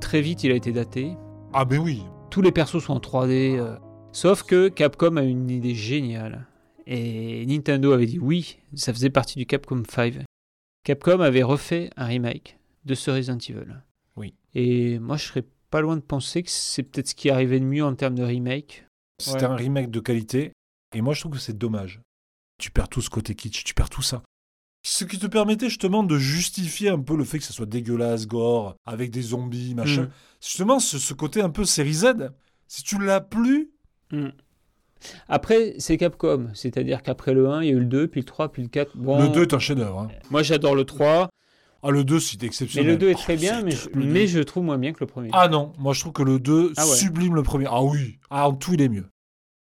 [0.00, 1.12] Très vite, il a été daté.
[1.52, 2.02] Ah, ben oui.
[2.30, 3.56] tous les persos sont en 3D.
[3.58, 3.76] euh,
[4.12, 6.46] Sauf que Capcom a une idée géniale.
[6.86, 10.18] Et Nintendo avait dit oui, ça faisait partie du Capcom 5.
[10.84, 13.82] Capcom avait refait un remake de ce Resident Evil.
[14.16, 14.34] Oui.
[14.54, 17.64] Et moi, je serais pas loin de penser que c'est peut-être ce qui arrivait de
[17.64, 18.86] mieux en termes de remake.
[19.18, 19.44] C'était Ouais.
[19.50, 20.52] un remake de qualité.
[20.94, 22.00] Et moi, je trouve que c'est dommage.
[22.58, 24.22] Tu perds tout ce côté kitsch, tu perds tout ça.
[24.88, 28.28] Ce qui te permettait justement de justifier un peu le fait que ça soit dégueulasse,
[28.28, 30.02] gore, avec des zombies, machin.
[30.02, 30.10] Mm.
[30.40, 32.30] Justement, ce, ce côté un peu série Z,
[32.68, 33.72] si tu l'as plus,
[35.28, 36.48] Après, c'est Capcom.
[36.54, 38.68] C'est-à-dire qu'après le 1, il y a eu le 2, puis le 3, puis le
[38.68, 38.96] 4.
[38.96, 39.98] Bon, le 2 est un chef-d'œuvre.
[40.02, 40.08] hein.
[40.30, 41.28] Moi, j'adore le 3.
[41.82, 42.92] Ah, le 2, c'est Mais exceptionnel.
[42.92, 44.08] le 2 est Oh, très bien, c'est mais je, le 2.
[44.12, 45.30] mais je trouve moins bien que le premier.
[45.32, 46.96] Ah non, moi je trouve que le 2 Ah ouais.
[46.96, 47.66] sublime le premier.
[47.68, 49.06] Ah oui, ah, en tout il est mieux.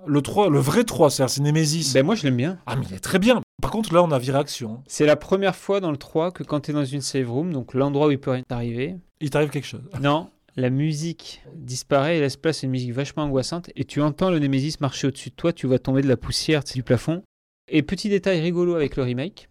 [0.06, 1.92] Le 3, le vrai 3, c'est-à-dire c'est Nemesis.
[1.94, 2.58] Ben, moi, je l'aime bien.
[2.66, 3.40] Ah mais il est très bien.
[3.62, 4.82] Par contre là on a viré action.
[4.86, 7.52] C'est la première fois dans le 3 que quand tu es dans une save room,
[7.52, 9.88] donc l'endroit où il peut rien t'arriver, Il t'arrive quelque chose.
[10.00, 14.30] non, la musique disparaît et laisse place à une musique vachement angoissante et tu entends
[14.30, 17.22] le Nemesis marcher au-dessus de toi, tu vas tomber de la poussière du plafond.
[17.68, 19.48] Et petit détail rigolo avec le remake,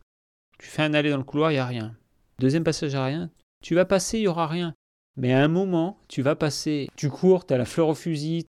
[0.59, 1.95] tu fais un aller dans le couloir, il n'y a rien.
[2.39, 3.29] Deuxième passage, il n'y a rien.
[3.61, 4.73] Tu vas passer, il n'y aura rien.
[5.17, 8.45] Mais à un moment, tu vas passer, tu cours, tu as la fleur au fusil,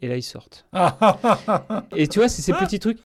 [0.00, 0.66] et là ils sortent.
[1.96, 3.00] Et tu vois, c'est ces petits trucs.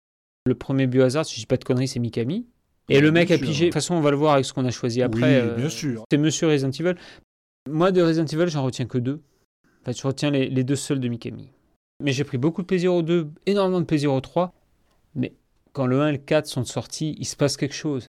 [0.45, 2.45] Le premier biohazard, si je dis pas de conneries, c'est Mikami.
[2.89, 3.47] Et le mec Bien a sûr.
[3.47, 3.65] pigé.
[3.65, 5.21] De toute façon, on va le voir avec ce qu'on a choisi après.
[5.21, 6.03] oui, euh, bien sûr.
[6.11, 6.95] C'est Monsieur Resident Evil.
[7.69, 9.21] Moi, de Resident Evil, j'en retiens que deux.
[9.81, 11.49] En fait, je retiens les, les deux seuls de Mikami.
[12.03, 14.53] Mais j'ai pris beaucoup de plaisir aux deux, énormément de plaisir aux trois.
[15.15, 15.33] Mais
[15.71, 18.05] quand le 1 et le 4 sont sortis, il se passe quelque chose.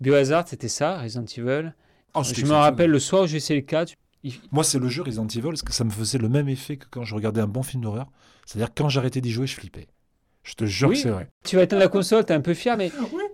[0.00, 1.72] Biohazard, c'était ça, Resident Evil.
[2.24, 3.94] C'était je me rappelle le soir où j'ai essayé le 4.
[4.24, 6.76] il- Moi c'est le jeu Resident Evil parce que ça me faisait le même effet
[6.78, 8.10] que quand je regardais un bon film d'horreur.
[8.46, 9.86] C'est-à-dire quand j'arrêtais d'y jouer, je flippais.
[10.42, 10.96] Je te jure Oui.
[10.96, 11.28] que c'est vrai.
[11.44, 12.90] Tu vas éteindre la console, t'es un peu fier, mais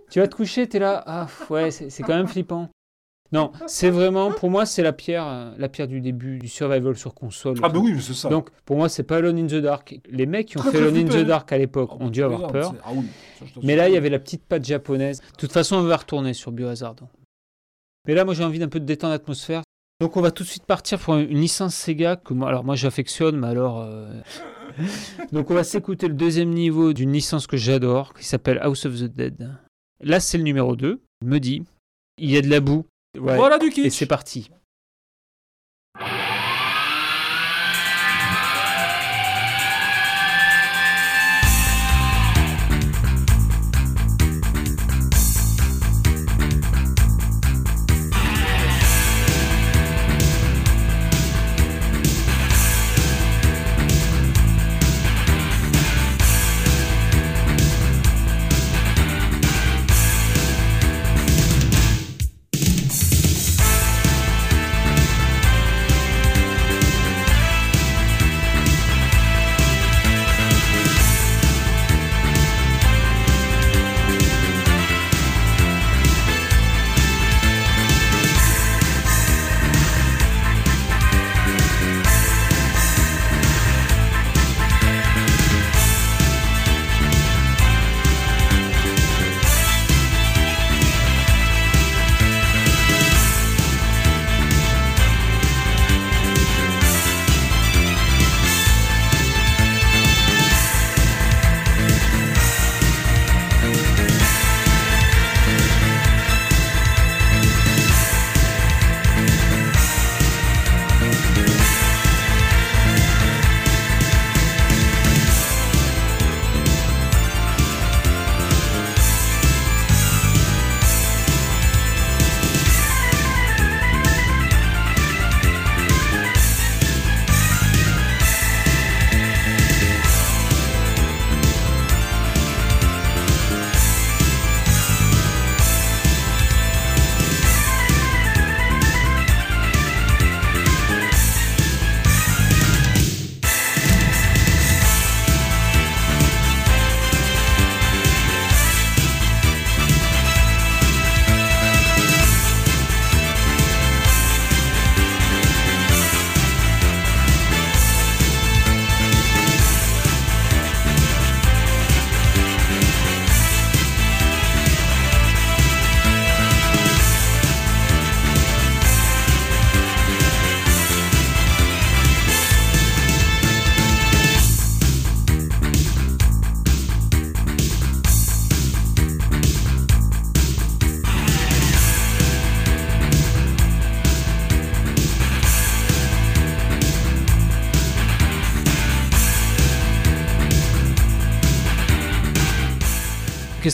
[0.09, 1.03] tu vas te coucher, t'es là.
[1.05, 2.69] Ah, ouais, c'est quand même flippant.
[3.33, 6.95] Non, c'est vraiment, pour moi, c'est la pierre, euh, la pierre du début du survival
[6.95, 7.57] sur console.
[7.61, 8.29] Ah, bah oui, mais c'est ça.
[8.29, 9.99] Donc, pour moi, c'est pas Alone in the Dark.
[10.09, 12.09] Les mecs qui ont Très, fait très Alone in the Dark à l'époque Oh, ont
[12.09, 12.81] dû avoir regarde, peur.
[12.85, 13.05] Ah oui,
[13.37, 15.19] ça, Mais là, il y avait la petite patte japonaise.
[15.19, 16.95] De toute façon, on va retourner sur Biohazard.
[18.07, 19.61] Mais là, moi, j'ai envie d'un peu de détendre l'atmosphère.
[19.99, 22.75] Donc, on va tout de suite partir pour une licence Sega que moi, alors moi,
[22.75, 23.81] j'affectionne, mais alors.
[23.81, 24.09] euh,
[25.31, 28.95] Donc, on va s'écouter le deuxième niveau d'une licence que j'adore, qui s'appelle House of
[28.99, 29.49] the Dead.
[30.03, 31.01] Là, c'est le numéro 2.
[31.21, 31.63] Il me dit,
[32.17, 32.85] il y a de la boue.
[33.19, 33.35] Ouais.
[33.35, 33.93] Voilà du Et kitsch.
[33.93, 34.49] c'est parti.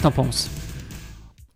[0.04, 0.50] Que t'en penses?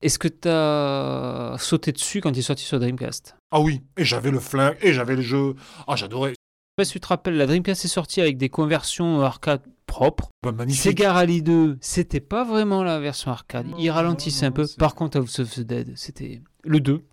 [0.02, 3.36] Est-ce que t'as sauté dessus quand il est sorti sur Dreamcast?
[3.52, 5.56] Ah oui, et j'avais le flingue, et j'avais le jeu.
[5.86, 6.30] Ah, j'adorais.
[6.30, 9.64] Je sais pas si tu te rappelles, la Dreamcast est sortie avec des conversions arcade
[9.86, 10.30] propres.
[10.43, 10.82] Bah, magnifique.
[10.82, 13.68] Sega Rally 2, c'était pas vraiment la version arcade.
[13.68, 14.66] Non, Il ralentissait non, un peu.
[14.78, 17.04] Par contre, House of the Dead, c'était le 2.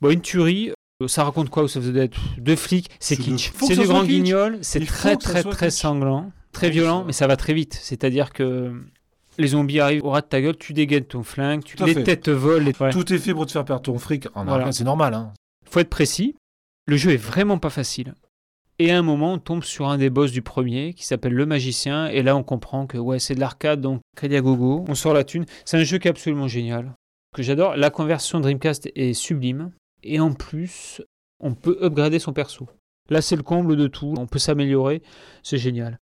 [0.00, 0.72] Bon, une tuerie.
[1.02, 2.12] Euh, Ça raconte quoi House of the Dead?
[2.38, 3.52] Deux flics, c'est kitsch.
[3.60, 7.54] C'est du grand guignol, c'est très très très sanglant, très violent, mais ça va très
[7.54, 7.78] vite.
[7.80, 8.72] C'est-à-dire que
[9.38, 11.76] les zombies arrivent au ras de ta gueule, tu dégaines ton flingue, tu...
[11.84, 12.04] Les fait.
[12.04, 12.64] têtes volent.
[12.64, 12.90] les- Ouais.
[12.90, 14.26] Tout est fait pour te faire perdre ton fric.
[14.34, 14.60] En Voilà.
[14.60, 15.14] arcade, c'est normal.
[15.14, 15.32] Hein.
[15.68, 16.36] faut être précis.
[16.86, 18.14] Le jeu est vraiment pas facile.
[18.78, 21.46] Et à un moment, on tombe sur un des boss du premier qui s'appelle le
[21.46, 22.08] magicien.
[22.08, 24.84] Et là, on comprend que ouais, c'est de l'arcade, donc crédit à gogo.
[24.88, 25.44] On sort la thune.
[25.64, 26.92] C'est un jeu qui est absolument génial.
[27.34, 27.76] Que j'adore.
[27.76, 29.70] La conversion Dreamcast est sublime.
[30.02, 31.00] Et en plus,
[31.40, 32.66] on peut upgrader son perso.
[33.08, 34.14] Là, c'est le comble de tout.
[34.18, 35.02] On peut s'améliorer.
[35.42, 35.98] C'est génial.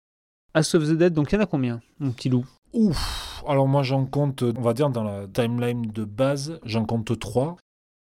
[0.55, 2.45] House of the Dead, donc il y en a combien, mon petit loup?
[2.73, 3.45] Ouf.
[3.47, 7.57] Alors moi, j'en compte, on va dire, dans la timeline de base, j'en compte 3.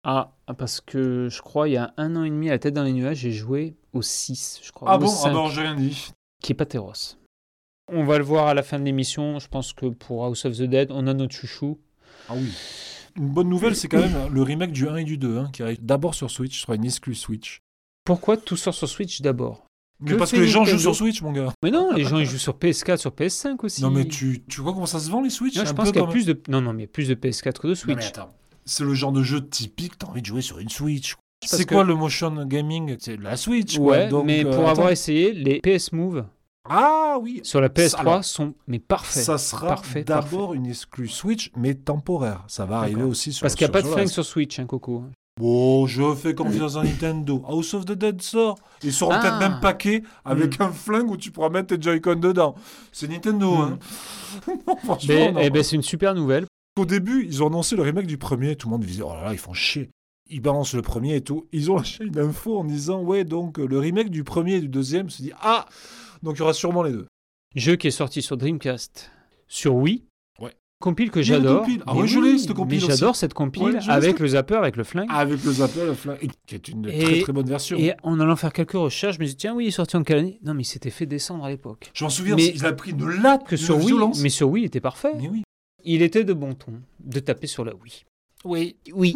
[0.03, 2.73] Ah, parce que je crois, il y a un an et demi, à la tête
[2.73, 4.91] dans les nuages, j'ai joué au 6, je crois.
[4.91, 5.07] Ah bon?
[5.07, 5.33] Ah 5.
[5.33, 6.11] non, j'ai rien dit.
[6.41, 7.17] qui est Pateros.
[7.91, 9.39] On va le voir à la fin de l'émission.
[9.39, 11.79] Je pense que pour House of the Dead, on a notre chouchou.
[12.29, 12.51] Ah oui.
[13.15, 15.63] Une bonne nouvelle, c'est quand même le remake du 1 et du 2, hein, qui
[15.63, 17.61] arrive d'abord sur Switch, sur une exclus Switch.
[18.03, 19.65] Pourquoi tout sort sur Switch d'abord?
[20.01, 21.53] Mais Que parce que les gens jouent sur Switch, mon gars.
[21.63, 23.81] Mais non, les gens ils jouent sur PS4, sur PS5 aussi.
[23.81, 25.55] Non, mais tu, tu vois comment ça se vend, les Switch?
[25.55, 26.89] Non, C'est je un pense qu'il y a plus de non non, mais il y
[26.89, 27.95] a plus de PS4 que de Non, Switch.
[27.97, 28.33] mais attends.
[28.65, 31.15] C'est le genre de jeu typique, t'as envie de jouer sur une Switch.
[31.45, 32.95] C'est que- quoi le motion gaming?
[32.99, 33.91] C'est la Switch, quoi.
[33.91, 34.71] ouais, Donc, mais euh, pour attends.
[34.71, 36.25] avoir essayé, les PS Move
[36.67, 39.23] Ah oui sur la PS3 Alors, sont mais parfaits.
[39.23, 42.43] Ça sera Parfait, d'abord une exclue Switch, mais temporaire.
[42.47, 44.65] Ça va arriver aussi sur Parce qu'il n'y a pas de flingue sur Switch, hein,
[44.65, 45.03] Coco.
[45.39, 47.43] Bon, je fais confiance à Nintendo.
[47.45, 48.57] House of the Dead sort.
[48.83, 49.19] Ils seront Ah.
[49.19, 52.55] peut-être même paquets avec un flingue où tu pourras mettre tes Joy-Con dedans.
[52.93, 53.77] C'est Nintendo, hein.
[54.67, 55.39] Non, franchement, Mais, non.
[55.41, 56.45] eh ben, c'est une super nouvelle.
[56.79, 58.55] Au début, ils ont annoncé le remake du premier.
[58.55, 59.89] Tout le monde disait, oh là là, ils font chier.
[60.29, 61.47] Ils balancent le premier et tout.
[61.51, 64.61] Ils ont lâché une info en disant, ouais, donc euh, le remake du premier et
[64.61, 65.65] du deuxième se dit, ah,
[66.23, 67.07] donc il y aura sûrement les deux.
[67.55, 69.11] Jeu qui est sorti sur Dreamcast,
[69.49, 70.03] sur Wii.
[70.79, 71.65] Compile que j'adore.
[71.87, 72.87] Ah Mais ouais, je l'ai, cette mais compile aussi.
[72.87, 75.07] J'adore cette compile avec le zapper, avec le flingue.
[75.09, 77.77] Avec le zapper, le flingue, qui est une très très bonne version.
[77.77, 79.95] Et en allant faire quelques recherches, je me suis dit, tiens, oui, il est sorti
[79.95, 80.39] en quelle année?
[80.43, 81.91] Non, mais il s'était fait descendre à l'époque.
[81.93, 84.49] Je m'en souviens, Mais- il a pris une latte Que de sur Wii, mais sur
[84.49, 85.13] Wii, il était parfait.
[85.19, 85.43] Mais oui.
[85.85, 88.03] Il était de bon ton de taper sur la Wii.
[88.45, 88.75] Oui.
[88.93, 89.15] Oui.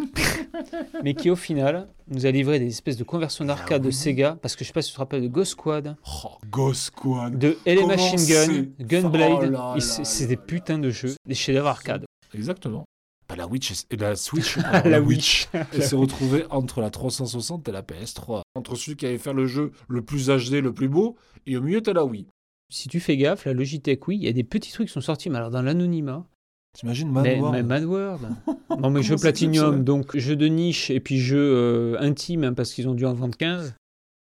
[1.04, 3.90] mais qui, au final, nous a livré des espèces de conversions d'arcade Ah oui.
[3.90, 6.28] de Sega, parce que je sais pas si tu te rappelles de Ghost Squad, Oh,
[6.50, 7.38] Ghost Squad.
[7.38, 9.50] de LA Machine Gun, Oh Gunblade.
[9.52, 12.04] là c'est- des putains de jeux, des chefs-d'œuvre arcade.
[12.34, 12.84] Exactement.
[13.28, 14.56] Pas la Witch la Switch.
[14.72, 15.46] La la Witch.
[15.54, 15.64] Witch.
[15.72, 18.42] Elle s'est retrouvée entre la 360 et la PS3.
[18.56, 21.16] Entre celui qui allait faire le jeu le plus HD, le plus beau,
[21.46, 22.26] et au milieu, t'as la Wii.
[22.72, 25.00] Si tu fais gaffe, la Logitech Wii, il y a des petits trucs qui sont
[25.00, 26.26] sortis, mais alors dans l'anonymat.
[26.72, 28.28] T'imagines Mais, Manoir mais Mad World.
[28.78, 32.72] non, mais jeu Platinum, donc jeu de niche et puis jeu euh, intime, hein, parce
[32.72, 33.74] qu'ils ont dû en vendre 15.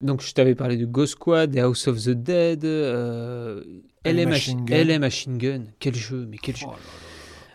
[0.02, 3.64] Donc je t'avais parlé de Ghost Squad, des House of the Dead, euh,
[4.06, 5.00] LA, Machine Gun.
[5.00, 5.64] Machine Gun.
[5.80, 6.68] Quel jeu, mais quel jeu.
[6.68, 7.10] Oh là là là.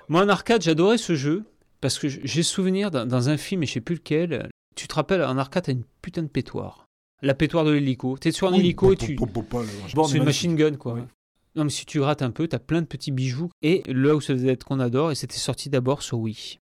[0.09, 1.45] Moi en arcade, j'adorais ce jeu,
[1.81, 5.23] parce que j'ai souvenir dans, un film, et je sais plus lequel, tu te rappelles,
[5.23, 6.85] en arcade, t'as une putain de pétoire.
[7.23, 8.19] La pétoire de l'hélico.
[8.19, 9.17] T'es sur un Oui, hélico et tu...
[10.07, 10.95] C'est une machine gun, quoi.
[10.95, 11.01] Oui.
[11.57, 13.51] Non, mais si tu grattes un peu, t'as plein de petits bijoux.
[13.63, 16.59] Et le House of the Dead qu'on adore, et c'était sorti d'abord sur Wii.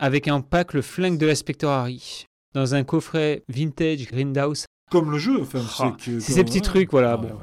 [0.00, 2.24] Avec un pack, le flingue de l'inspecteur Harry.
[2.54, 4.66] Dans un coffret vintage Grindhouse.
[4.90, 5.40] Comme le jeu.
[5.42, 7.28] Enfin, Ah, c'est que- c'est comme- ces petits trucs, voilà, Ah, bon.
[7.28, 7.38] ouais, ouais.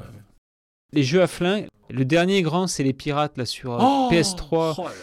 [0.92, 1.66] Les jeux à flingue.
[1.88, 4.74] Le dernier grand, c'est les pirates, là, sur euh, Oh PS3.
[4.78, 4.94] Oh là là.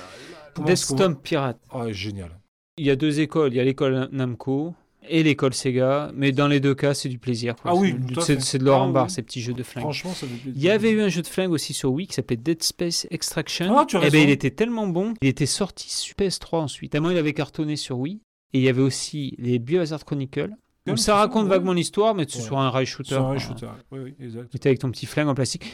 [0.53, 1.59] Comment Death est-ce qu'on- Stomp Pirate.
[1.71, 2.31] Ah, génial.
[2.77, 3.53] Il y a deux écoles.
[3.53, 4.73] Il y a l'école Namco
[5.09, 6.11] et l'école Sega.
[6.15, 7.55] Mais dans les deux cas, c'est du plaisir.
[7.55, 7.71] quoi.
[7.71, 9.09] Ah oui, C'est- de l'or Ah en barre, oui.
[9.11, 9.83] ces petits jeux de flingue.
[9.83, 10.25] Franchement, ça.
[10.45, 13.07] Il y avait eu un jeu de flingue aussi sur Wii qui s'appelait Dead Space
[13.11, 13.77] Extraction.
[13.77, 16.91] Ah, tu as Eh ben, il était tellement bon, il était sorti sur PS3 ensuite.
[16.91, 18.21] Tellement il avait cartonné sur Wii.
[18.53, 20.51] Et il y avait aussi les Biohazard Chronicles.
[20.85, 21.49] Comme ça ça, raconte ouais.
[21.49, 22.45] vaguement l'histoire, mais c'est Ouais.
[22.45, 23.09] sur un rail shooter.
[23.15, 23.37] Sur un quoi.
[23.39, 23.67] shooter.
[23.91, 24.57] Oui, oui, exact.
[24.57, 25.65] Tu avec ton petit flingue en plastique.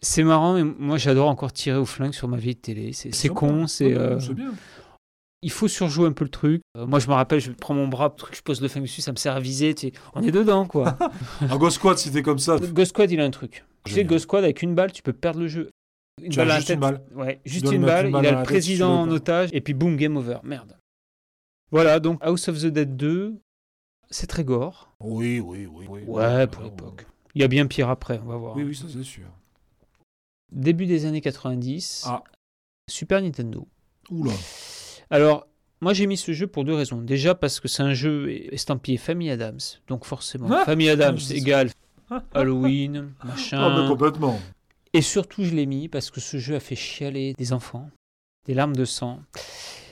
[0.00, 2.92] C'est marrant, mais moi j'adore encore tirer au flingue sur ma vieille télé.
[2.92, 3.94] C'est con, c'est.
[3.94, 4.50] Euh, bien.
[5.42, 6.62] Il faut surjouer un peu le truc.
[6.76, 9.00] Euh, moi je me rappelle, je prends mon bras, truc, je pose le flingue dessus,
[9.00, 9.74] ça me sert à viser.
[9.74, 9.92] tu sais.
[10.14, 10.96] On est dedans quoi.
[11.40, 12.58] Un Ghost Squad, si t'es comme ça.
[12.58, 13.64] Ghost Squad, il a un truc.
[13.84, 14.04] Tu sais.
[14.04, 15.70] Ghost Squad, avec une balle, tu peux perdre le jeu.
[16.22, 17.02] Une Tu as balle à la juste une balle.
[17.14, 18.06] Ouais, juste une balle.
[18.06, 20.38] une balle il a le président en otage, et puis boum, game over.
[20.44, 20.76] Merde.
[21.70, 23.34] Voilà, donc House of the Dead 2,
[24.10, 24.94] c'est très gore.
[25.00, 25.86] Oui, oui, oui.
[25.88, 26.02] oui.
[26.06, 27.06] Ouais, pour l'époque.
[27.34, 28.56] Il y a bien pire après, on va voir.
[28.56, 29.24] Oui, oui, ça c'est sûr.
[30.52, 32.22] Début des années 90, Ah.
[32.90, 33.66] Super Nintendo.
[34.10, 34.32] Oula.
[35.12, 35.46] Alors,
[35.82, 37.02] moi j'ai mis ce jeu pour deux raisons.
[37.02, 41.36] Déjà parce que c'est un jeu estampillé Famille Adams, donc forcément, Ah, Famille Adams c'est
[41.36, 41.68] égale
[42.32, 43.58] Halloween, machin.
[43.60, 44.40] Ah, mais complètement.
[44.94, 47.90] Et surtout, je l'ai mis parce que ce jeu a fait chialer des enfants,
[48.46, 49.20] des larmes de sang.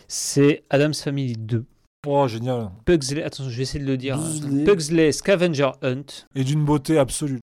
[0.08, 1.66] C'est Adam's Family 2.
[2.06, 2.70] Oh, génial.
[2.86, 4.16] Pugsley, attention, je vais essayer de le dire.
[4.18, 4.64] Pugsley.
[4.64, 6.26] Pugsley Scavenger Hunt.
[6.34, 7.40] Et d'une beauté absolue.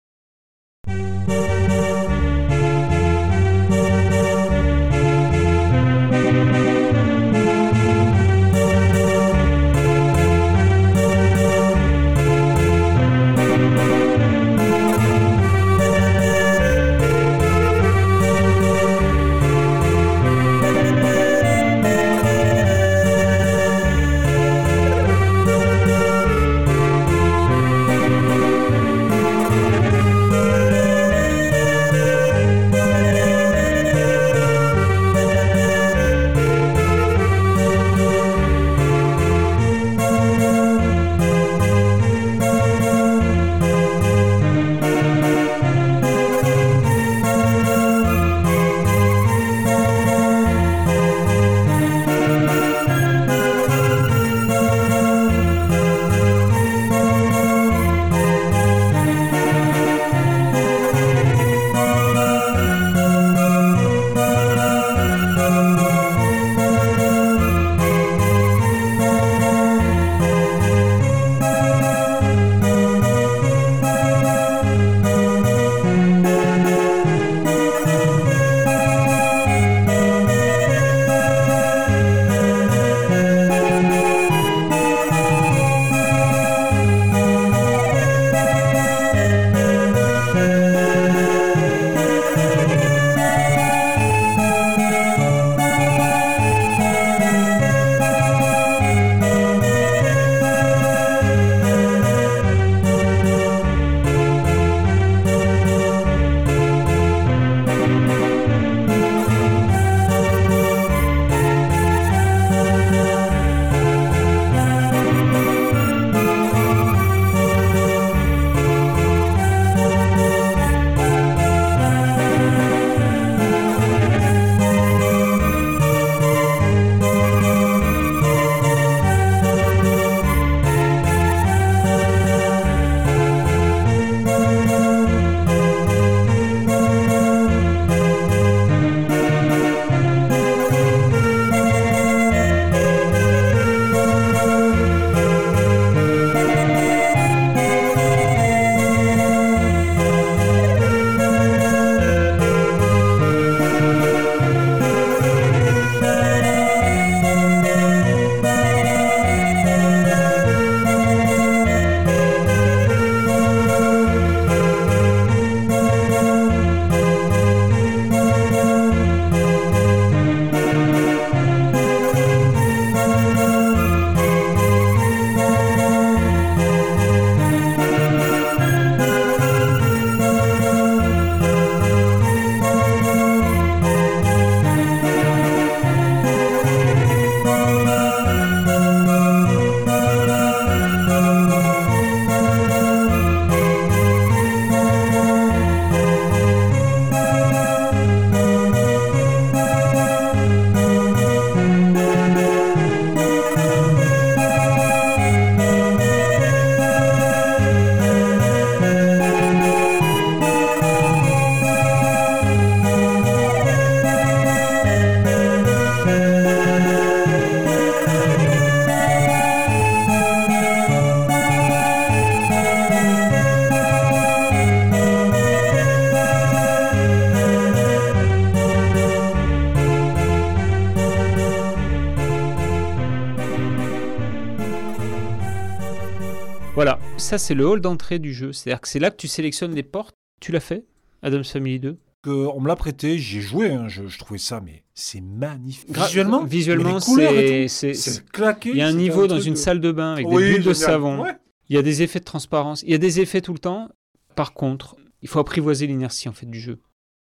[237.38, 238.52] Ça c'est le hall d'entrée du jeu.
[238.52, 240.14] C'est-à-dire que c'est là que tu sélectionnes les portes.
[240.40, 240.84] Tu l'as fait,
[241.22, 244.38] Adam's Family 2 Que on me l'a prêté, j'y ai joué, hein, je, je trouvais
[244.38, 245.90] ça, mais c'est magnifique.
[245.90, 248.70] Gra- Visuellement, visuellement, couleurs et c'est- claqué.
[248.70, 250.64] Il y a un niveau dans une de- salle de bain avec Oui, des bulles
[250.64, 251.22] de savon.
[251.22, 251.32] Ouais.
[251.70, 252.82] Il y a des effets de transparence.
[252.82, 253.88] Il y a des effets tout le temps.
[254.36, 256.78] Par contre, il faut apprivoiser l'inertie en fait du jeu.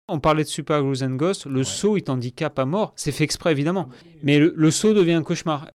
[0.09, 1.47] On parlait de Super Ghouls and Ghosts.
[1.47, 2.93] Le saut, il t'handicape à mort.
[2.97, 3.89] C'est fait exprès évidemment.
[4.23, 5.69] Mais le, le saut devient un cauchemar.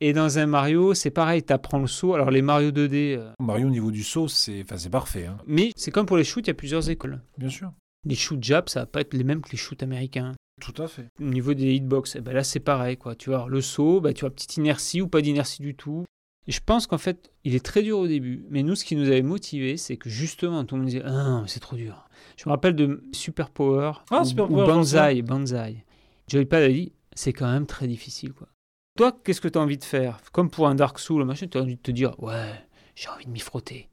[0.00, 1.42] Et dans un Mario, c'est pareil.
[1.42, 2.14] T'apprends le saut.
[2.14, 3.16] Alors les Mario 2D.
[3.16, 6.24] euh, Mario au niveau du saut, c'est enfin, parfait, hein, Mais c'est comme pour les
[6.24, 7.20] shoots, il y a plusieurs écoles.
[7.38, 7.72] bien sûr.
[8.06, 10.32] Les shoots Jap, ça va pas être les mêmes que les shoots américains.
[10.62, 11.06] Tout à fait.
[11.20, 13.14] Au niveau des hitbox, eh ben là c'est pareil quoi.
[13.14, 16.04] Tu vois, le saut, bah, tu as petite inertie ou pas d'inertie du tout.
[16.46, 18.46] Et je pense qu'en fait, il est très dur au début.
[18.50, 21.10] Mais nous, ce qui nous avait motivé, c'est que justement, tout le monde disait Ah
[21.10, 22.08] non, mais c'est trop dur.
[22.38, 25.22] Je me rappelle de Super Power Ah, ou, Super ou Power, je Banzai.
[25.22, 25.84] Banzai.
[26.28, 28.48] Joypad a dit C'est quand même très difficile quoi.
[28.96, 30.20] Toi, qu'est-ce que tu as envie de faire?
[30.32, 32.52] Comme pour un Dark Souls, machin, tu as envie de te dire Ouais,
[32.94, 33.88] j'ai envie de m'y frotter.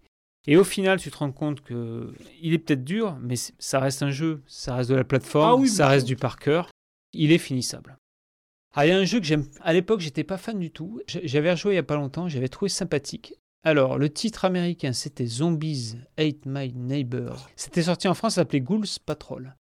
[0.47, 4.01] Et au final, tu te rends compte que il est peut-être dur, mais ça reste
[4.01, 6.69] un jeu, ça reste de la plateforme, Ah oui, ça reste du par cœur.
[7.13, 7.97] Il est finissable.
[8.73, 9.45] Ah, il y a un jeu que j'aime.
[9.61, 11.01] À l'époque, j'étais pas fan du tout.
[11.07, 13.33] J'avais rejoué il y a pas longtemps, j'avais trouvé sympathique.
[13.63, 17.49] Alors, le titre américain, c'était Zombies Hate My Neighbors.
[17.55, 19.55] C'était sorti en France, ça s'appelait Ghouls Patrol.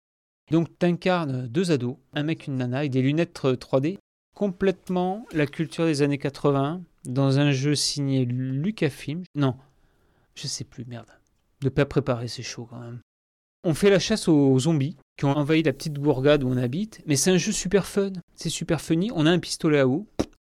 [0.52, 3.98] Donc, t'incarnes deux ados, un mec, une nana, avec des lunettes euh, 3D.
[4.36, 9.22] Complètement la culture des années 80, dans un jeu signé Lucasfilm.
[9.34, 9.56] Non,
[10.34, 11.08] je sais plus, merde.
[11.62, 13.00] De pas préparer, c'est chaud quand même.
[13.64, 17.00] On fait la chasse aux zombies qui ont envahi la petite bourgade où on habite,
[17.06, 18.12] mais c'est un jeu super fun.
[18.34, 19.10] C'est super funny.
[19.14, 20.06] On a un pistolet à eau,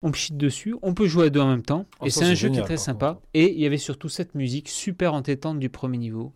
[0.03, 1.87] on pchite dessus, on peut jouer à deux en même temps.
[2.01, 3.19] Ah, et c'est un jeu qui est très sympa.
[3.33, 6.33] Et il y avait surtout cette musique super entêtante du premier niveau.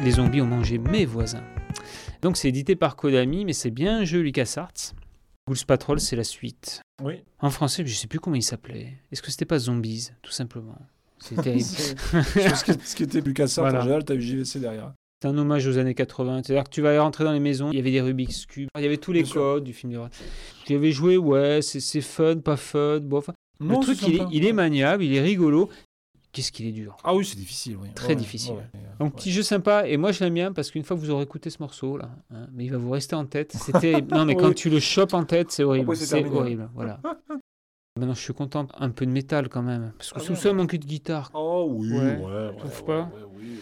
[0.00, 1.44] Les zombies ont mangé mes voisins.
[2.22, 4.94] Donc c'est édité par Konami, mais c'est bien un jeu LucasArts.
[5.46, 6.80] Ghouls Patrol, c'est la suite.
[7.02, 7.22] Oui.
[7.40, 8.94] En français, je sais plus comment il s'appelait.
[9.10, 10.78] Est-ce que c'était pas Zombies, tout simplement?
[11.42, 11.62] Terrible.
[11.64, 13.80] ce, qui, était ça, Voilà.
[13.80, 14.92] en général, t'as eu JVC derrière.
[15.20, 16.42] C'est un hommage aux années 80.
[16.44, 18.82] C'est-à-dire que tu vas rentrer dans les maisons, il y avait des Rubik's Cube, il
[18.82, 19.40] y avait tous les Bien sûr.
[19.40, 20.00] codes du film de
[20.66, 23.00] J'y avais joué, ouais, c'est fun, pas fun.
[23.60, 25.68] Non, le truc, est, il est maniable, il est rigolo.
[26.32, 26.96] Qu'est-ce qu'il est dur.
[27.04, 27.76] Ah oui, c'est difficile.
[27.80, 27.88] Oui.
[27.94, 28.52] Très Ouais, difficile.
[28.54, 28.80] ouais, ouais.
[28.98, 29.86] Donc, petit jeu sympa.
[29.86, 32.08] Et moi, je l'aime bien parce qu'une fois que vous aurez écouté ce morceau, là,
[32.34, 33.52] hein, mais il va vous rester en tête.
[33.52, 34.00] C'était.
[34.10, 34.54] non, mais quand Oui.
[34.54, 35.94] tu le chopes en tête, c'est horrible.
[35.94, 36.70] C'est horrible.
[36.74, 37.00] Voilà.
[37.98, 38.66] Maintenant, je suis content.
[38.78, 39.92] Un peu de métal quand même.
[39.98, 41.30] Parce que Ah sous ça, manque de guitare.
[41.34, 43.58] Oh oui, Ouais, ouais, ouais, trouves ouais, pas oui.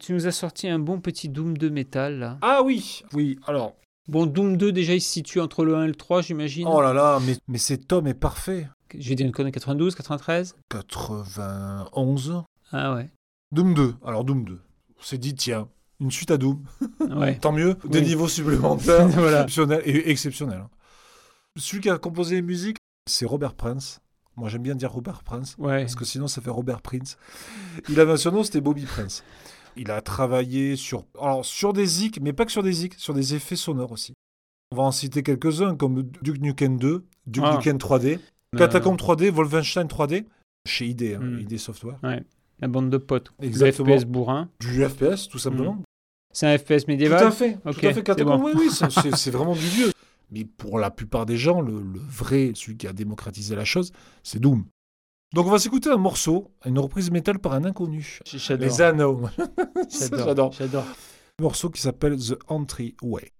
[0.00, 2.38] Tu nous as sorti un bon petit Doom 2 métal, là.
[2.40, 3.38] Ah oui, oui.
[3.46, 3.74] Alors,
[4.08, 6.66] Bon, Doom 2, déjà, il se situe entre le 1 et le 3, j'imagine.
[6.70, 8.68] oh là là, mais, mais cet homme est parfait.
[8.98, 12.42] Je vais dire une connerie, 92, 93 91.
[12.72, 13.08] Ah ouais.
[13.52, 13.94] Doom 2.
[14.04, 14.60] Alors Doom 2.
[14.98, 15.68] On s'est dit, tiens,
[16.00, 16.62] une suite à Doom.
[17.10, 17.38] Ouais.
[17.38, 17.76] Tant mieux.
[17.84, 18.06] Des Oui.
[18.06, 19.06] niveaux supplémentaires.
[19.08, 19.42] Voilà.
[19.42, 19.82] Exceptionnel.
[19.84, 20.58] Et exceptionnel.
[20.58, 20.70] hein.
[21.56, 22.76] Celui qui a composé les musiques,
[23.08, 24.00] C'est Robert Prince.
[24.36, 25.54] Moi, j'aime bien dire Robert Prince.
[25.58, 25.80] Ouais.
[25.82, 27.16] Parce que sinon, ça fait Robert Prince.
[27.88, 29.22] Il avait un surnom, c'était Bobby Prince.
[29.76, 33.14] Il a travaillé sur, alors, sur des zik, mais pas que sur des zik, sur
[33.14, 34.12] des effets sonores aussi.
[34.72, 37.56] On va en citer quelques-uns, comme Duke Nukem 2, Duke Ah.
[37.56, 38.18] Nukem 3D,
[38.54, 40.24] Euh, Catacomb 3D, Wolfenstein 3D,
[40.66, 41.38] chez ID, hein, Hmm.
[41.40, 41.98] ID Software.
[42.60, 43.32] La bande de potes.
[43.40, 43.88] Exactement.
[43.88, 44.48] Le FPS bourrin.
[44.60, 45.82] Du FPS, tout simplement.
[46.32, 47.24] C'est un FPS Tout médiéval.
[47.26, 47.54] à fait.
[47.54, 47.94] Ok, tout à fait.
[47.94, 48.44] c'est Catacomb, bon.
[48.44, 48.68] oui, oui,
[49.16, 49.90] c'est- vraiment du vieux.
[50.30, 53.92] Mais pour la plupart des gens, le, le vrai, celui qui a démocratisé la chose,
[54.22, 54.64] c'est Doom.
[55.34, 58.20] Donc on va s'écouter un morceau, une reprise métal par un inconnu.
[58.24, 58.66] J'adore.
[58.66, 59.22] Les anneaux.
[59.88, 60.52] Ça, J'adore.
[60.52, 60.84] J'adore.
[61.38, 63.32] Un morceau qui s'appelle The Entryway.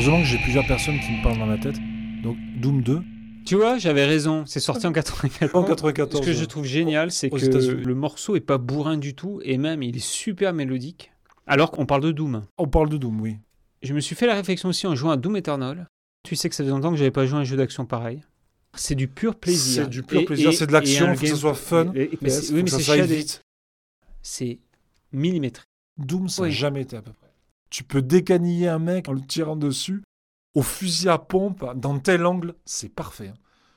[0.00, 1.76] Heureusement que j'ai plusieurs personnes qui me parlent dans la tête.
[2.22, 3.02] Donc Doom 2,
[3.44, 4.44] Tu vois, j'avais raison.
[4.46, 5.50] C'est sorti en 94.
[5.54, 6.24] en 94.
[6.24, 9.58] Ce que je trouve génial, c'est que le morceau est pas bourrin du tout et
[9.58, 11.12] même il est super mélodique.
[11.46, 12.46] Alors qu'on parle de Doom.
[12.56, 13.36] On parle de Doom, oui.
[13.82, 15.86] Je me suis fait la réflexion aussi en jouant à Doom Eternal.
[16.26, 18.22] Tu sais que ça faisait longtemps que j'avais pas joué à un jeu d'action pareil.
[18.74, 19.84] C'est du pur plaisir.
[19.84, 21.92] C'est du pur Et- plaisir, c'est de l'action, un faut que ça game- soit fun.
[21.94, 23.42] et- et- mais FPS, oui, mais c'est vite.
[24.22, 24.58] C'est
[25.12, 25.64] millimétré.
[25.98, 27.19] Doom, ça n'a jamais été à peu près.
[27.70, 30.02] Tu peux décaniller un mec en le tirant dessus,
[30.54, 33.28] au fusil à pompe, dans tel angle, c'est parfait.
[33.28, 33.34] hein.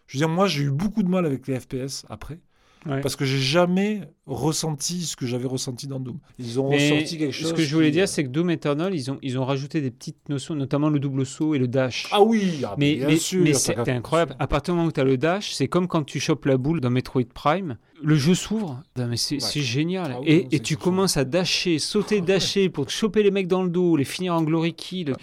[0.07, 2.39] Je veux dire, moi, j'ai eu beaucoup de mal avec les FPS après,
[2.85, 2.99] Ouais.
[3.01, 6.17] parce que j'ai jamais ressenti ce que j'avais ressenti dans Doom.
[6.39, 7.49] Ils ont Mais ressorti quelque chose.
[7.49, 9.81] Ce que je voulais qui- dire, c'est que Doom Eternal, ils ont, ils ont rajouté
[9.81, 12.07] des petites notions, notamment le double saut et le dash.
[12.11, 13.43] Ah oui, ah, mais bien mais, sûr.
[13.43, 14.35] mais c'est incroyable.
[14.39, 16.57] À partir du moment où tu as le dash, c'est comme quand tu chopes la
[16.57, 17.77] boule dans Metroid Prime.
[18.01, 18.81] Le jeu s'ouvre.
[18.97, 19.61] Mais c'est Ouais.
[19.61, 20.11] génial.
[20.15, 23.69] Ah oui, et tu commences à dasher, sauter, dasher pour choper les mecs dans le
[23.69, 25.15] dos, les finir en glory kill.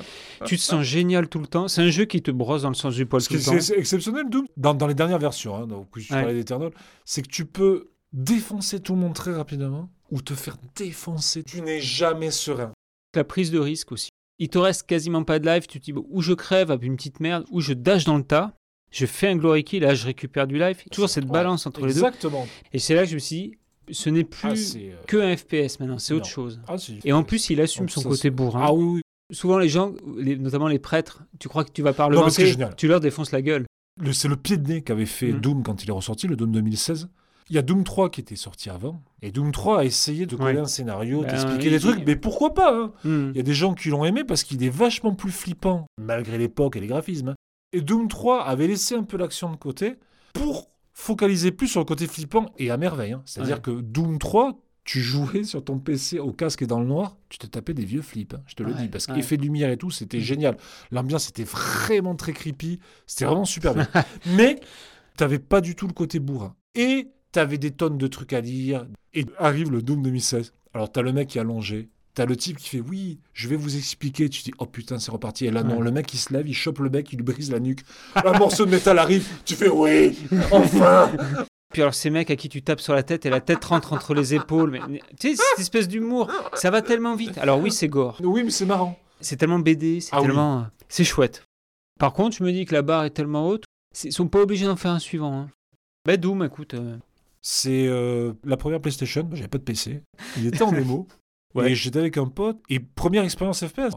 [0.47, 1.69] tu te sens génial tout le temps.
[1.69, 3.53] C'est un jeu qui te brosse dans le sens du poil tout le temps.
[3.53, 6.21] est c'est exceptionnel, Doom, dans, dans les dernières versions, hein, donc, je Ouais.
[6.21, 6.71] parlais d'Eternal,
[7.05, 11.43] c'est que tu peux défoncer tout le monde très rapidement ou te faire défoncer.
[11.45, 12.73] Tu n'es jamais serein.
[13.15, 14.09] La prise de risque aussi.
[14.39, 16.85] Il te reste quasiment pas de life, tu te dis bon, ou je crève avec
[16.85, 18.55] une petite merde, ou je dash dans le tas,
[18.91, 20.85] je fais un glory kill, là je récupère du life.
[20.91, 21.99] Toujours cette Ouais, balance entre les deux.
[22.01, 22.47] Exactement.
[22.73, 25.17] Et c'est là que je me suis dit, ce n'est plus Ah, c'est, euh, que
[25.19, 26.61] un FPS maintenant, c'est autre chose.
[26.69, 28.63] ah, Et en plus, il assume son ça, côté bourrin.
[28.65, 29.01] Ah oui, oui.
[29.33, 31.93] Souvent, les gens, les- notamment les prêtres, tu crois que tu vas
[32.31, 32.75] génial.
[32.77, 33.67] tu leur défonces la gueule.
[34.01, 35.41] Le- C'est le pied de nez qu'avait fait Mm.
[35.41, 37.09] Doom quand il est ressorti, le Doom 2016.
[37.51, 39.03] Il y a Doom 3 qui était sorti avant.
[39.23, 40.61] Et Doom 3 a essayé de coller Ouais.
[40.61, 42.07] un scénario, Ben, d'expliquer il- des trucs.
[42.07, 43.31] Mais pourquoi pas hein Hmm.
[43.35, 46.39] Il y a des gens qui l'ont aimé parce qu'il est vachement plus flippant, malgré
[46.39, 47.31] l'époque et les graphismes.
[47.31, 47.35] hein.
[47.73, 49.97] Et Doom 3 avait laissé un peu l'action de côté
[50.33, 53.13] pour focaliser plus sur le côté flippant et à merveille.
[53.13, 53.23] hein.
[53.25, 53.63] C'est-à-dire Ouais.
[53.63, 57.39] que Doom 3, tu jouais sur ton PC au casque et dans le noir, tu
[57.39, 58.89] te tapais des vieux flips, hein, je te le Ouais, dis.
[58.89, 60.23] Parce qu'effet de lumière et tout, c'était Mm.
[60.23, 60.57] génial.
[60.93, 62.79] L'ambiance était vraiment très creepy.
[63.07, 63.89] C'était vraiment super bien.
[64.37, 64.59] Mais
[65.17, 66.55] t'avais pas du tout le côté bourrin.
[66.75, 68.87] Et t'avais des tonnes de trucs à lire.
[69.15, 70.53] Et arrive le Doom 2016.
[70.75, 71.89] Alors t'as le mec qui est allongé.
[72.15, 74.29] T'as le type qui fait oui, je vais vous expliquer.
[74.29, 75.47] Tu dis oh putain c'est reparti.
[75.47, 75.85] Et là non, Ouais.
[75.85, 77.81] le mec il se lève, il chope le mec, il lui brise la nuque.
[78.17, 79.27] Un morceau de métal arrive.
[79.45, 80.19] Tu fais oui,
[80.53, 81.11] enfin.
[81.73, 83.93] Puis alors ces mecs à qui tu tapes sur la tête et la tête rentre
[83.93, 84.81] entre les épaules, mais
[85.21, 87.39] tu sais cette espèce d'humour, ça va tellement vite.
[87.39, 88.99] Alors oui c'est gore, Oui mais c'est marrant.
[89.21, 90.27] c'est tellement BD, c'est Ah oui.
[90.27, 91.45] tellement, c'est chouette.
[92.01, 93.63] Par contre je me dis que la barre est tellement haute,
[94.03, 95.33] ils sont pas obligés d'en faire un suivant.
[95.43, 95.49] Hein.
[96.05, 96.97] Bah Doom, écoute, euh,
[97.43, 99.29] C'est euh, la première PlayStation.
[99.33, 100.03] J'avais pas de PC.
[100.37, 101.07] Il était en démo.
[101.53, 101.73] Ouais.
[101.73, 102.61] Et j'étais avec un pote.
[102.69, 103.93] Et première expérience FPS.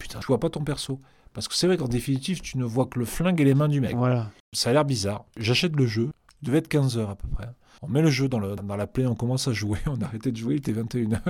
[0.00, 0.98] Putain, tu vois pas ton perso.
[1.32, 3.68] Parce que c'est vrai qu'en définitive, tu ne vois que le flingue et les mains
[3.68, 3.94] du mec.
[3.94, 4.32] voilà.
[4.52, 5.24] Ça a l'air bizarre.
[5.36, 6.10] J'achète le jeu.
[6.42, 7.48] Il devait être 15 heures à peu près.
[7.82, 9.78] On met le jeu dans, le, dans la play, on commence à jouer.
[9.86, 11.20] On a arrêté de jouer, il était 21h.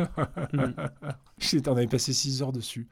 [0.55, 0.73] Mm.
[1.69, 2.89] on avait passé 6 heures dessus.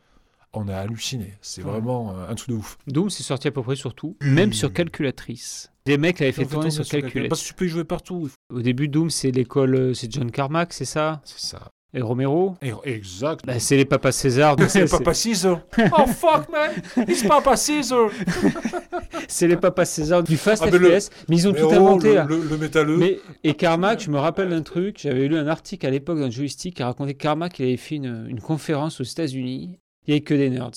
[0.52, 1.38] On a halluciné.
[1.40, 1.70] C'est Ouais.
[1.70, 2.76] vraiment euh, un truc de ouf.
[2.86, 5.72] Doom c'est sorti à peu près sur tout, même sur calculatrice.
[5.88, 7.28] Les mecs l'avaient fait tourner sur calculette.
[7.28, 8.28] Parce que tu peux y jouer partout.
[8.54, 11.70] Au début Doom c'est l'école, euh, c'est John Carmack, c'est ça C'est ça.
[11.94, 13.46] Et Romero Et- exact.
[13.46, 14.56] bah, C'est les papas César.
[14.68, 15.62] c'est c'est- Papa Caesar.
[15.98, 16.70] Oh fuck man,
[17.08, 18.10] it's Papa Caesar.
[19.28, 21.66] C'est les papas César du Fast Ah, mais le- FPS, mais ils ont Mais tout
[21.70, 22.26] oh, inventé le, là.
[22.28, 22.96] le, le métalleux.
[22.96, 26.30] Mais, et Carmack, je me rappelle d'un truc, j'avais lu un article à l'époque dans
[26.30, 29.78] Joystick qui racontait que Carmack il avait fait une, une conférence aux États-Unis.
[30.06, 30.70] Il n'y avait que des nerds.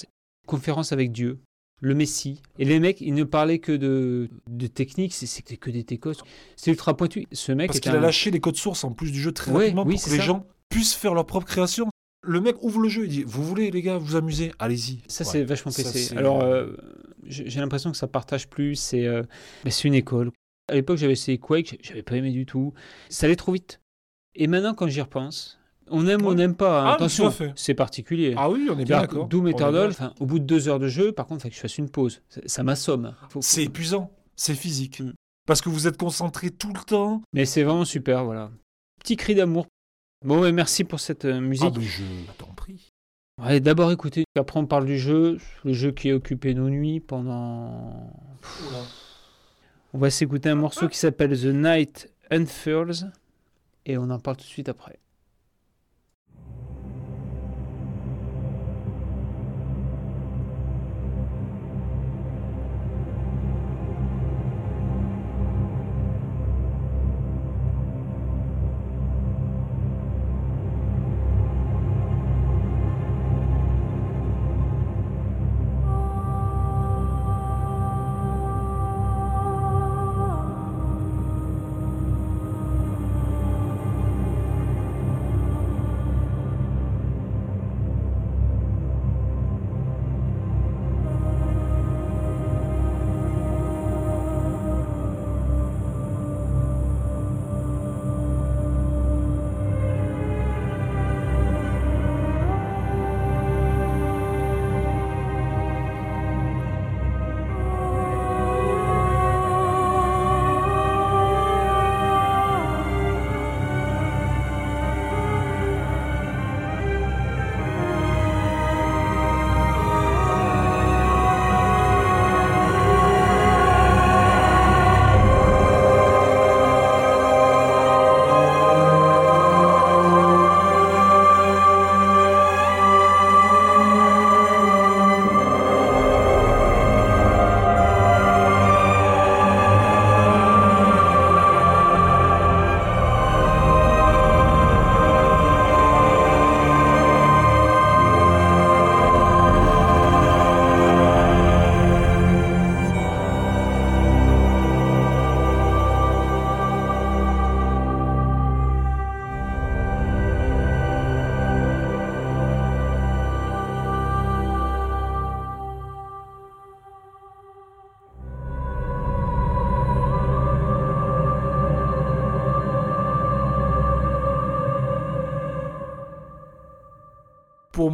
[0.47, 1.39] Conférence avec Dieu,
[1.83, 2.41] le Messie.
[2.59, 6.13] Et les mecs, ils ne parlaient que de, de technique, c'était que des techos.
[6.55, 7.25] C'est ultra pointu.
[7.31, 9.51] Ce mec Parce qu'il un- a lâché les codes sources en plus du jeu très
[9.51, 11.89] Ouais, rapidement oui, pour que les gens puissent faire leur propre création.
[12.23, 14.99] Le mec ouvre le jeu, il dit Vous voulez, les gars, vous amuser Allez-y.
[15.07, 15.29] Ça, Ouais.
[15.31, 16.15] c'est vachement PC.
[16.15, 16.67] Alors, euh,
[17.25, 18.75] j'ai j'ai l'impression que ça partage plus.
[18.75, 19.23] C'est euh,
[19.67, 20.31] c'est une école.
[20.69, 22.73] À l'époque, j'avais essayé Quake, j'avais pas aimé du tout.
[23.09, 23.81] Ça allait trop vite.
[24.35, 25.59] Et maintenant, quand j'y repense,
[25.89, 26.81] on aime ou on n'aime pas.
[26.81, 26.85] hein.
[26.87, 28.33] Ah, Attention, c'est particulier.
[28.37, 29.27] Ah oui, on est bien d'accord.
[29.27, 31.61] Doom Eternal, au bout de deux heures de jeu, par contre, il faut que je
[31.61, 32.21] fasse une pause.
[32.29, 33.15] Ça, ça m'assomme.
[33.29, 35.01] Faut- C'est épuisant, c'est physique.
[35.01, 35.13] Mm.
[35.47, 37.21] Parce que vous êtes concentré tout le temps.
[37.33, 38.51] Mais c'est vraiment super, voilà.
[38.99, 39.67] Petit cri d'amour.
[40.23, 41.73] Bon, ouais, merci pour cette euh, musique.
[41.75, 42.03] Ah, mais je
[42.37, 42.89] t'en prie.
[43.43, 46.99] Ouais, D'abord écoutez, après on parle du jeu, le jeu qui a occupé nos nuits
[46.99, 48.13] pendant...
[49.93, 53.11] On va s'écouter un morceau qui s'appelle The Night Unfurls
[53.85, 54.99] et on en parle tout de suite après.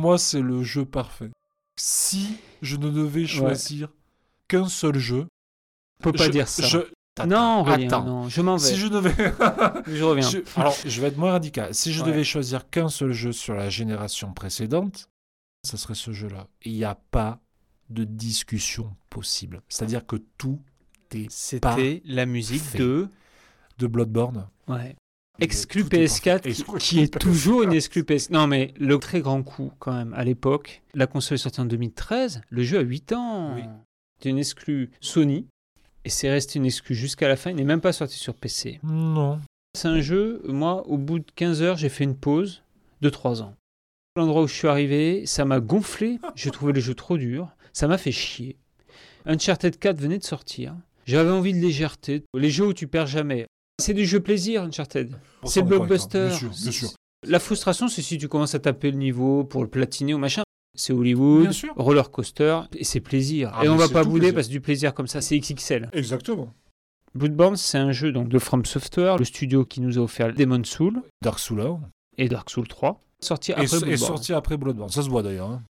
[0.07, 1.29] Moi, c'est le jeu parfait.
[1.79, 3.89] Si je ne devais choisir
[4.47, 5.27] qu'un seul jeu,
[5.99, 6.63] On peut pas je- dire ça.
[6.65, 6.79] je-
[7.27, 8.03] Non, Aurélien, Attends.
[8.05, 8.67] non, je m'en vais.
[8.69, 9.13] Si je devais,
[9.87, 10.29] Je reviens.
[10.29, 11.73] Je- alors, je vais être moins radical.
[11.73, 12.07] Si je Ouais.
[12.11, 15.09] devais choisir qu'un seul jeu sur la génération précédente,
[15.63, 16.47] ça serait ce jeu-là.
[16.63, 17.39] Il n'y a pas
[17.89, 19.61] de discussion possible.
[19.67, 20.61] C'est-à-dire que tout
[21.13, 22.77] est C'était la musique fait.
[22.77, 23.09] de.
[23.79, 24.47] de Bloodborne.
[24.67, 24.95] Ouais.
[25.39, 26.79] Exclu tout est PS4, parfait.
[26.79, 27.19] qui, est PS4.
[27.19, 28.31] toujours une exclu PS4.
[28.31, 31.65] Non, mais le très grand coup, quand même, à l'époque, la console est sortie en
[31.65, 33.55] 2013, le jeu a 8 ans.
[33.55, 33.61] Oui.
[34.17, 35.45] C'était une exclu Sony,
[36.05, 37.51] et c'est resté une exclu jusqu'à la fin.
[37.51, 38.79] Il n'est même pas sorti sur PC.
[38.83, 39.39] Non.
[39.75, 42.63] C'est un jeu, moi, au bout de 15 heures, j'ai fait une pause
[43.01, 43.53] de 3 ans.
[44.15, 46.17] L'endroit où je suis arrivé, ça m'a gonflé.
[46.35, 47.49] J'ai trouvé le jeu trop dur.
[47.71, 48.57] Ça m'a fait chier.
[49.25, 50.75] Uncharted 4 venait de sortir.
[51.05, 52.23] J'avais envie de légèreté.
[52.33, 53.45] Les jeux où tu perds jamais.
[53.79, 55.13] C'est du jeu plaisir, Uncharted.
[55.45, 56.27] C'est blockbuster.
[56.27, 56.89] Bien sûr, bien sûr.
[57.27, 60.43] La frustration, c'est si tu commences à taper le niveau pour le platiner ou machin.
[60.77, 63.51] C'est Hollywood, roller coaster, et c'est plaisir.
[63.55, 64.35] Ah, et on mais va c'est pas bouder plaisir.
[64.35, 65.89] parce que du plaisir comme ça, c'est XXL.
[65.93, 66.53] Exactement.
[67.15, 70.67] Bloodborne, c'est un jeu donc de From Software, le studio qui nous a offert Demon's
[70.69, 71.79] Soul Dark Souls 1.
[72.19, 73.97] et Dark Souls 3, sorti Et, après et Bloodborne.
[73.97, 74.89] sorti après Bloodborne.
[74.91, 75.49] Ça se voit d'ailleurs.
[75.49, 75.63] hein.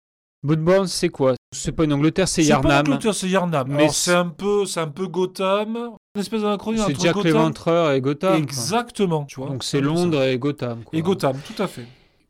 [0.41, 1.35] Bloodborne, c'est quoi?
[1.55, 2.87] C'est pas une Angleterre, c'est pas Yarnam.
[2.87, 3.67] Angleterre, c'est Yarnam.
[3.69, 7.91] Mais c'est- c'est un peu, c'est un peu Gotham, une espèce d'anachronie C'est Jack l'Éventreur
[7.91, 8.31] et Gotham.
[8.31, 8.39] quoi.
[8.39, 9.49] Exactement, tu vois.
[9.49, 9.83] Donc c'est ça.
[9.83, 10.83] Londres et Gotham.
[10.83, 10.97] quoi.
[10.97, 11.85] Et Gotham, tout à fait.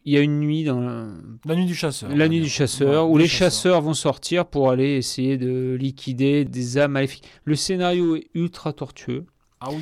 [0.08, 1.08] Il y a une nuit dans
[1.46, 2.10] La nuit du chasseur.
[2.16, 5.76] la nuit du chasseur Ouais, où le les chasseurs vont sortir pour aller essayer de
[5.80, 7.24] liquider des âmes maléfiques.
[7.44, 9.26] Le scénario est ultra tortueux.
[9.62, 9.80] Ah oui.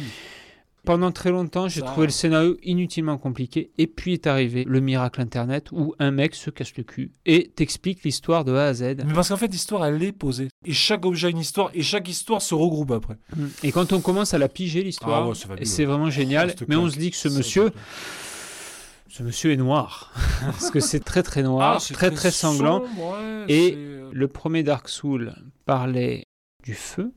[0.86, 3.72] Pendant très longtemps, j'ai trouvé le scénario inutilement compliqué.
[3.78, 7.52] Et puis est arrivé le miracle Internet où un mec se casse le cul et
[7.56, 8.82] t'explique l'histoire de A à Z.
[9.06, 10.50] Mais parce qu'en fait, l'histoire, elle est posée.
[10.66, 13.18] Et chaque objet a une histoire, et chaque histoire se regroupe après.
[13.64, 16.54] Et quand on commence à la piger, l'histoire, Ah ouais, c'est vraiment génial.
[16.68, 17.72] Mais on se dit que ce monsieur,
[19.08, 20.12] ce monsieur est noir.
[20.42, 22.82] Parce que c'est très très noir, Ah, très très sanglant.
[22.82, 25.34] sombre, ouais, Et euh, Le premier Dark Souls
[25.66, 26.24] parlait
[26.64, 27.14] du feu.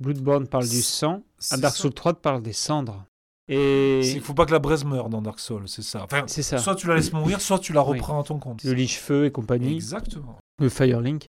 [0.00, 1.22] Bloodborne parle du sang.
[1.50, 1.76] Ah, Dark.
[1.76, 3.04] Souls 3 parle des cendres.
[3.48, 6.02] Et qu'il faut pas que la braise meure dans Dark Souls, c'est ça.
[6.04, 6.56] Enfin, c'est ça.
[6.58, 7.98] soit tu la laisses mourir, soit tu la Oui.
[7.98, 8.64] reprends à ton compte.
[8.64, 9.74] Le liche-feu et compagnie.
[9.74, 10.38] Exactement.
[10.60, 11.26] le Firelink.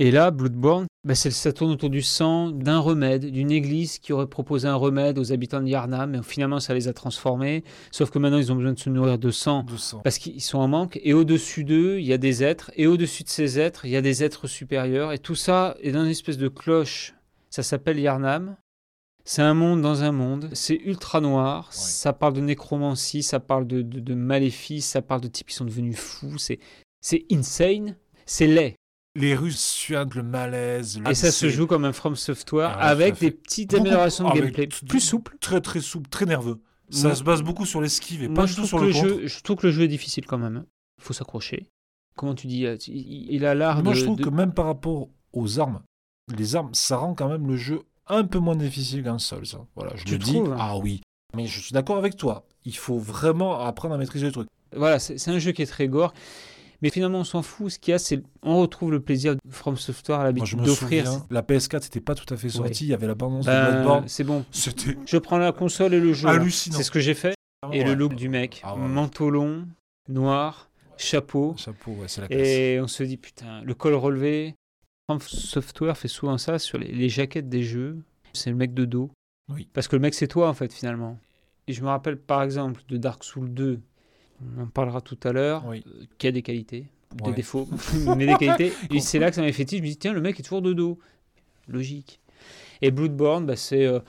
[0.00, 4.28] Et là, Bloodborne, bah, ça tourne autour du sang, d'un remède, d'une église qui aurait
[4.28, 7.64] proposé un remède aux habitants de Yarnam, mais finalement ça les a transformés.
[7.90, 9.98] Sauf que maintenant ils ont besoin de se nourrir de sang De sang.
[10.04, 10.98] parce qu'ils sont en manque.
[11.02, 12.70] Et au-dessus d'eux, il y a des êtres.
[12.76, 15.12] Et au-dessus de ces êtres, il y a des êtres supérieurs.
[15.12, 17.14] Et tout ça est dans une espèce de cloche.
[17.50, 18.56] Ça s'appelle Yarnam.
[19.30, 20.48] C'est un monde dans un monde.
[20.54, 21.70] C'est ultra noir.
[21.70, 25.54] Ça parle de nécromancie, ça parle de, de, de maléfices, ça parle de types qui
[25.54, 26.38] sont devenus fous.
[26.38, 26.58] C'est,
[27.02, 27.96] c'est insane.
[28.24, 28.74] C'est laid.
[29.14, 30.98] Les Russes suintent le malaise.
[31.10, 34.30] Et ça se joue comme un From Software Ah, avec des petites Beaucoup- améliorations de
[34.30, 35.36] avec gameplay plus souples.
[35.40, 36.62] Très très souple, très nerveux.
[36.88, 39.26] Ça Moi- se base beaucoup sur l'esquive et Moi, pas du tout sur le jeu,
[39.26, 40.64] je trouve que le jeu est difficile quand même.
[40.96, 41.68] Il faut s'accrocher.
[42.16, 43.98] Comment tu dis euh, Il il a l'art Moi, de.
[43.98, 45.82] je trouve de- que même par rapport aux armes,
[46.34, 49.46] les armes, ça rend quand même le jeu un peu moins difficile qu'un seul.
[49.46, 49.58] Ça.
[49.76, 50.38] Voilà, je Tu le dis.
[50.38, 51.00] hein Ah oui.
[51.36, 52.44] Mais je suis d'accord avec toi.
[52.64, 54.48] Il faut vraiment apprendre à maîtriser le truc.
[54.74, 56.12] Voilà, c'est un jeu qui est très gore.
[56.80, 57.72] Mais finalement, on s'en fout.
[57.72, 61.24] Ce qu'il y a, c'est on retrouve le plaisir de From Software à l'habitude d'offrir.
[61.30, 62.84] la PS4 n'était pas tout à fait sortie.
[62.84, 64.04] Il y avait l'abondance de Ben, Bloodborne.
[64.06, 64.44] c'est bon.
[64.52, 66.28] C'était Je prends la console et le jeu.
[66.28, 66.76] hallucinant.
[66.76, 67.34] C'est ce que j'ai fait.
[67.72, 67.84] Et Ouais.
[67.84, 68.80] le look du mec, Ah ouais.
[68.86, 69.66] manteau long,
[70.08, 71.54] noir, chapeau.
[71.58, 72.40] Chapeau, ouais, c'est la classe.
[72.46, 74.54] Et on se dit, putain, le col relevé.
[75.08, 77.96] From Software fait souvent ça sur les, les jaquettes des jeux.
[78.34, 79.10] C'est le mec de dos.
[79.48, 79.66] Oui.
[79.72, 81.18] Parce que le mec, c'est toi, en fait, finalement.
[81.66, 83.80] Et je me rappelle, par exemple, de Dark Souls 2.
[84.58, 85.64] On en parlera tout à l'heure.
[85.66, 85.82] Oui.
[85.86, 86.84] euh, qui a des qualités,
[87.24, 87.66] des défauts,
[88.18, 88.70] mais des qualités.
[88.94, 89.82] Et c'est là que ça m'avait fait tilt.
[89.82, 90.98] Je me dis, tiens, le mec est toujours de dos.
[91.68, 92.20] Logique.
[92.82, 93.86] Et Bloodborne, bah, c'est.
[93.86, 94.00] euh,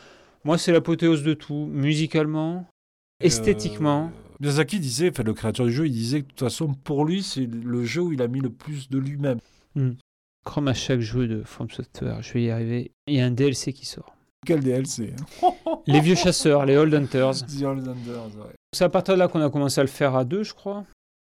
[0.43, 1.65] moi, c'est l'apothéose de tout.
[1.71, 2.67] Musicalement,
[3.21, 4.07] esthétiquement.
[4.07, 7.05] Euh, Miyazaki disait, enfin, le créateur du jeu, il disait que de toute façon, pour
[7.05, 9.39] lui, c'est le jeu où il a mis le plus de lui-même.
[10.45, 12.91] Comme à chaque jeu de From Software, je vais y arriver.
[13.07, 14.15] Il y a un DLC qui sort.
[14.45, 15.13] Quel DLC
[15.43, 15.51] hein
[15.85, 17.45] Les vieux chasseurs, les Old Hunters.
[17.45, 18.55] The Old ouais.
[18.73, 20.85] C'est à partir de là qu'on a commencé à le faire à deux, je crois.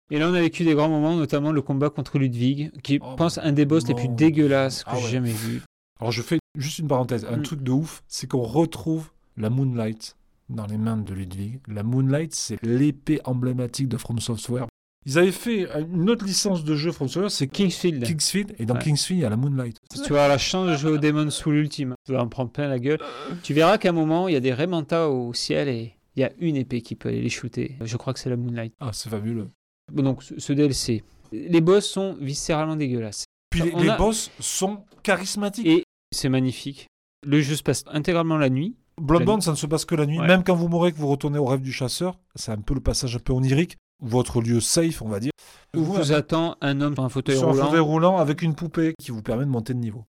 [0.09, 3.15] Et là, on a vécu des grands moments, notamment le combat contre Ludwig, qui Oh,
[3.17, 5.11] pense, un des boss les plus dégueulasses que Ah j'ai ouais.
[5.11, 5.61] jamais vu.
[5.99, 7.43] Alors je fais juste une parenthèse, un Mm.
[7.43, 10.15] truc de ouf, c'est qu'on retrouve la Moonlight
[10.49, 11.59] dans les mains de Ludwig.
[11.67, 14.67] La Moonlight, c'est l'épée emblématique de From Software.
[15.05, 18.03] Ils avaient fait une autre licence de jeu From Software, c'est Kingsfield.
[18.05, 18.81] Kingsfield, et dans Ouais.
[18.81, 19.77] Kingsfield, il y a la Moonlight.
[20.05, 22.67] Tu vas la chance de jouer au Demon Soul Ultime, tu vas en prendre plein
[22.67, 22.99] la gueule.
[23.43, 26.23] Tu verras qu'à un moment, il y a des Raymantas au ciel et il y
[26.23, 27.75] a une épée qui peut aller les shooter.
[27.81, 28.73] Je crois que c'est la Moonlight.
[28.79, 29.49] Ah, c'est fabuleux.
[29.91, 31.03] Bon, donc, ce DLC.
[31.33, 33.25] Les boss sont viscéralement dégueulasses.
[33.49, 35.65] Puis les, On les a- boss sont charismatiques.
[35.67, 35.83] Et
[36.15, 36.87] c'est magnifique.
[37.25, 38.75] Le jeu se passe intégralement la nuit.
[39.01, 40.19] Bloodborne, ça ne se passe que la nuit.
[40.19, 40.27] Ouais.
[40.27, 42.79] Même quand vous mourrez, que vous retournez au rêve du chasseur, c'est un peu le
[42.79, 43.77] passage un peu onirique.
[44.03, 45.31] Votre lieu safe, on va dire.
[45.75, 47.65] Où vous attend un homme sur un fauteuil sur un roulant.
[47.65, 50.03] fauteuil roulant avec une poupée qui vous permet de monter de niveau.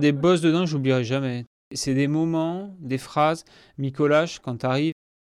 [0.00, 1.44] Des boss dedans, j'oublierai jamais.
[1.74, 3.44] C'est des moments, des phrases.
[3.78, 4.92] Micolache, quand t'arrives,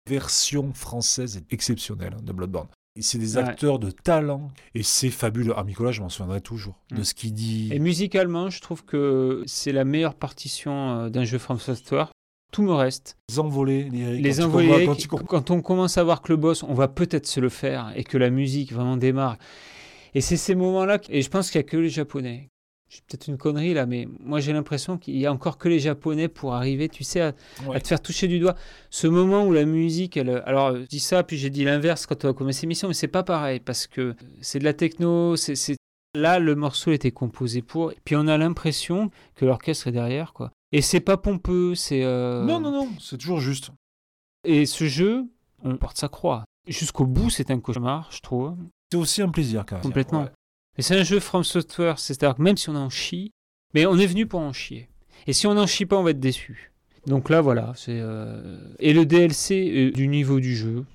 [0.10, 2.68] Version française est exceptionnelle hein, de Bloodborne.
[2.98, 3.44] Et c'est des Ouais.
[3.44, 5.54] acteurs de talent et c'est fabuleux.
[5.56, 7.04] Ah, Nicolas, je m'en souviendrai toujours de Mm.
[7.04, 7.70] ce qu'il dit.
[7.72, 12.12] Et musicalement, je trouve que c'est la meilleure partition euh, d'un jeu From Software.
[12.52, 13.18] Tout me reste.
[13.30, 14.24] Les envolées lyriques.
[14.24, 16.88] Les quand envolées, quand tu quand on commence à voir que le boss, on va
[16.90, 19.38] peut-être se le faire et que la musique vraiment démarre.
[20.14, 22.50] Et c'est ces moments-là, et je pense qu'il n'y a que les Japonais.
[22.90, 25.80] J'ai peut-être une connerie là, mais moi j'ai l'impression qu'il y a encore que les
[25.80, 27.34] Japonais pour arriver, tu sais, à,
[27.66, 27.78] Ouais.
[27.78, 28.56] à te faire toucher du doigt.
[28.90, 32.26] Ce moment où la musique, elle, alors je dis ça, puis j'ai dit l'inverse quand
[32.26, 35.56] on a commencé l'émission, mais c'est pas pareil parce que c'est de la techno, c'est
[35.56, 35.78] c'est-
[36.16, 40.34] là le morceau était composé pour, et puis on a l'impression que l'orchestre est derrière,
[40.34, 40.52] quoi.
[40.72, 42.04] Et c'est pas pompeux, c'est.
[42.04, 43.72] euh, Non, non, non, c'est toujours juste.
[44.46, 45.26] Et ce jeu,
[45.64, 46.46] on porte sa croix.
[46.68, 48.56] Jusqu'au bout, c'est un cauchemar, je trouve.
[48.92, 49.84] C'est aussi un plaisir quand même.
[49.84, 50.24] Complètement.
[50.24, 50.32] Ouais.
[50.78, 53.32] Mais c'est un jeu From Software, c'est-à-dire que même si on en chie,
[53.74, 54.90] mais on est venu pour en chier.
[55.28, 56.72] Et si on n'en chie pas, on va être déçu.
[57.08, 57.74] Donc là, voilà.
[57.76, 60.86] c'est euh, Et le DLC euh, du niveau du jeu,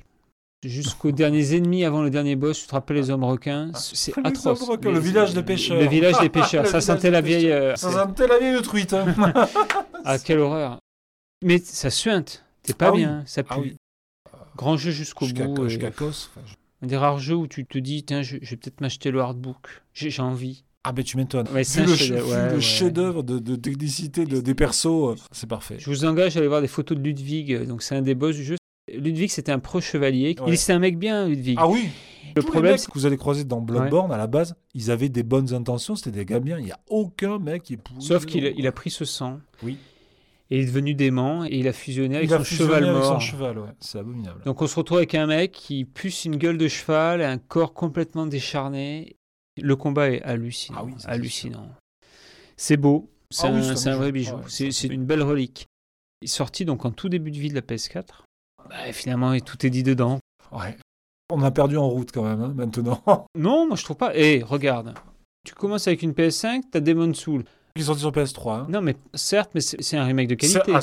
[0.68, 4.20] jusqu'aux derniers ennemis avant le dernier boss, tu te rappelles les hommes requins, c'est Ah,
[4.24, 4.62] Les atroce.
[4.62, 5.80] hommes requins, Les- le village des pêcheurs.
[5.80, 7.50] Le village des pêcheurs, ça village sentait la vieille.
[7.50, 8.92] euh, Ça sentait la vieille truite.
[8.92, 9.06] hein.
[10.04, 10.78] Ah, quelle horreur.
[11.44, 12.44] Mais ça suinte.
[12.62, 12.98] T'es pas Ah oui.
[12.98, 13.48] bien, ça pue.
[13.52, 13.76] Ah oui.
[14.56, 15.68] Grand jeu jusqu'au bout.
[15.68, 16.10] jusqu'à enfin,
[16.46, 19.10] je- Un des rares jeux où tu te dis, tiens, je, je vais peut-être m'acheter
[19.10, 19.82] le hardbook.
[19.94, 20.64] J'ai envie.
[20.84, 21.48] Ah, ben tu m'étonnes.
[21.52, 22.60] Ouais, c'est le, chef-d'œuvre, vu ouais, le ouais.
[22.60, 25.76] chef-d'œuvre de, de technicité de- des persos, euh, c'est parfait.
[25.80, 27.64] Je vous engage à aller voir des photos de Ludwig.
[27.66, 28.56] Donc, c'est un des boss du jeu.
[28.92, 30.36] Ludwig, c'était un pro chevalier.
[30.40, 30.52] Ouais.
[30.52, 31.56] Il c'était un mec bien, Ludwig.
[31.58, 31.88] Ah oui
[32.34, 34.90] le Tous les problème, mecs que vous allez croiser dans Bloodborne, à la base, ils
[34.90, 36.58] avaient des bonnes intentions, c'était des gars bien.
[36.58, 38.02] Il n'y a aucun mec qui est pourri.
[38.02, 39.40] sauf qu'il a, il a pris ce sang.
[39.62, 39.78] Oui.
[40.50, 41.46] Et il est devenu dément.
[41.46, 43.12] Et il a fusionné avec Il a son fusionné cheval avec mort.
[43.14, 43.70] son cheval, ouais.
[43.80, 44.42] C'est abominable.
[44.44, 47.72] Donc, on se retrouve avec un mec qui puce une gueule de cheval, un corps
[47.72, 49.16] complètement décharné.
[49.56, 50.78] Le combat est hallucinant.
[50.80, 51.70] Ah oui, c'est hallucinant.
[52.58, 53.10] C'est beau.
[53.30, 54.34] C'est Ah oui, un, c'est un un vrai bijou.
[54.34, 55.66] Ah ouais, c'est une belle relique.
[56.20, 58.04] Il est sorti donc en tout début de vie de la PS4.
[58.68, 60.18] Bah, finalement, tout est dit dedans.
[60.52, 60.76] Ouais.
[61.32, 63.02] On a perdu en route quand même, hein, maintenant.
[63.38, 64.12] Non, moi je trouve pas.
[64.14, 64.94] Eh, regarde.
[65.44, 67.44] Tu commences avec une PS5, t'as Demon Soul.
[67.76, 68.50] Ils sont sur PS3.
[68.60, 68.66] hein.
[68.68, 70.72] Non, mais certes, mais c'est un remake de qualité.
[70.72, 70.80] Ah,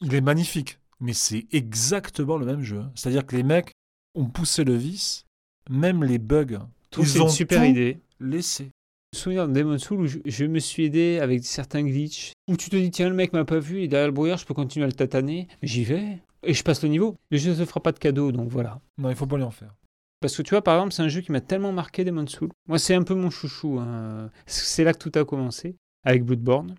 [0.00, 2.82] il est magnifique, mais c'est exactement le même jeu.
[2.94, 3.72] C'est-à-dire que les mecs
[4.16, 5.26] ont poussé le vice,
[5.68, 6.58] même les bugs,
[6.90, 7.98] Tout, ils une ont super tout idée.
[8.20, 8.70] laissé.
[9.12, 12.32] Je me souviens de Demon Soul où je, je me suis aidé avec certains glitches.
[12.48, 14.38] Où tu te dis, tiens, le mec m'a pas vu, il est derrière le brouillard,
[14.38, 15.46] je peux continuer à le tataner.
[15.62, 16.18] J'y vais.
[16.42, 17.16] Et je passe le niveau.
[17.30, 18.80] Le jeu ne te fera pas de cadeau, donc voilà.
[18.98, 19.74] Non, il faut pas lui en faire.
[20.20, 22.50] Parce que tu vois, par exemple, c'est un jeu qui m'a tellement marqué, Demon Soul.
[22.68, 23.78] Moi, c'est un peu mon chouchou.
[23.78, 24.30] hein.
[24.46, 26.74] C'est là que tout a commencé, avec Bloodborne.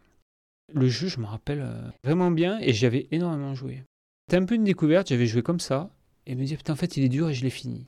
[0.73, 3.83] Le jeu, je me rappelle euh, vraiment bien, et j'y avais énormément joué.
[4.27, 5.89] C'était un peu une découverte, j'avais joué comme ça,
[6.27, 7.87] et me dire, putain, en fait, il est dur et je l'ai fini.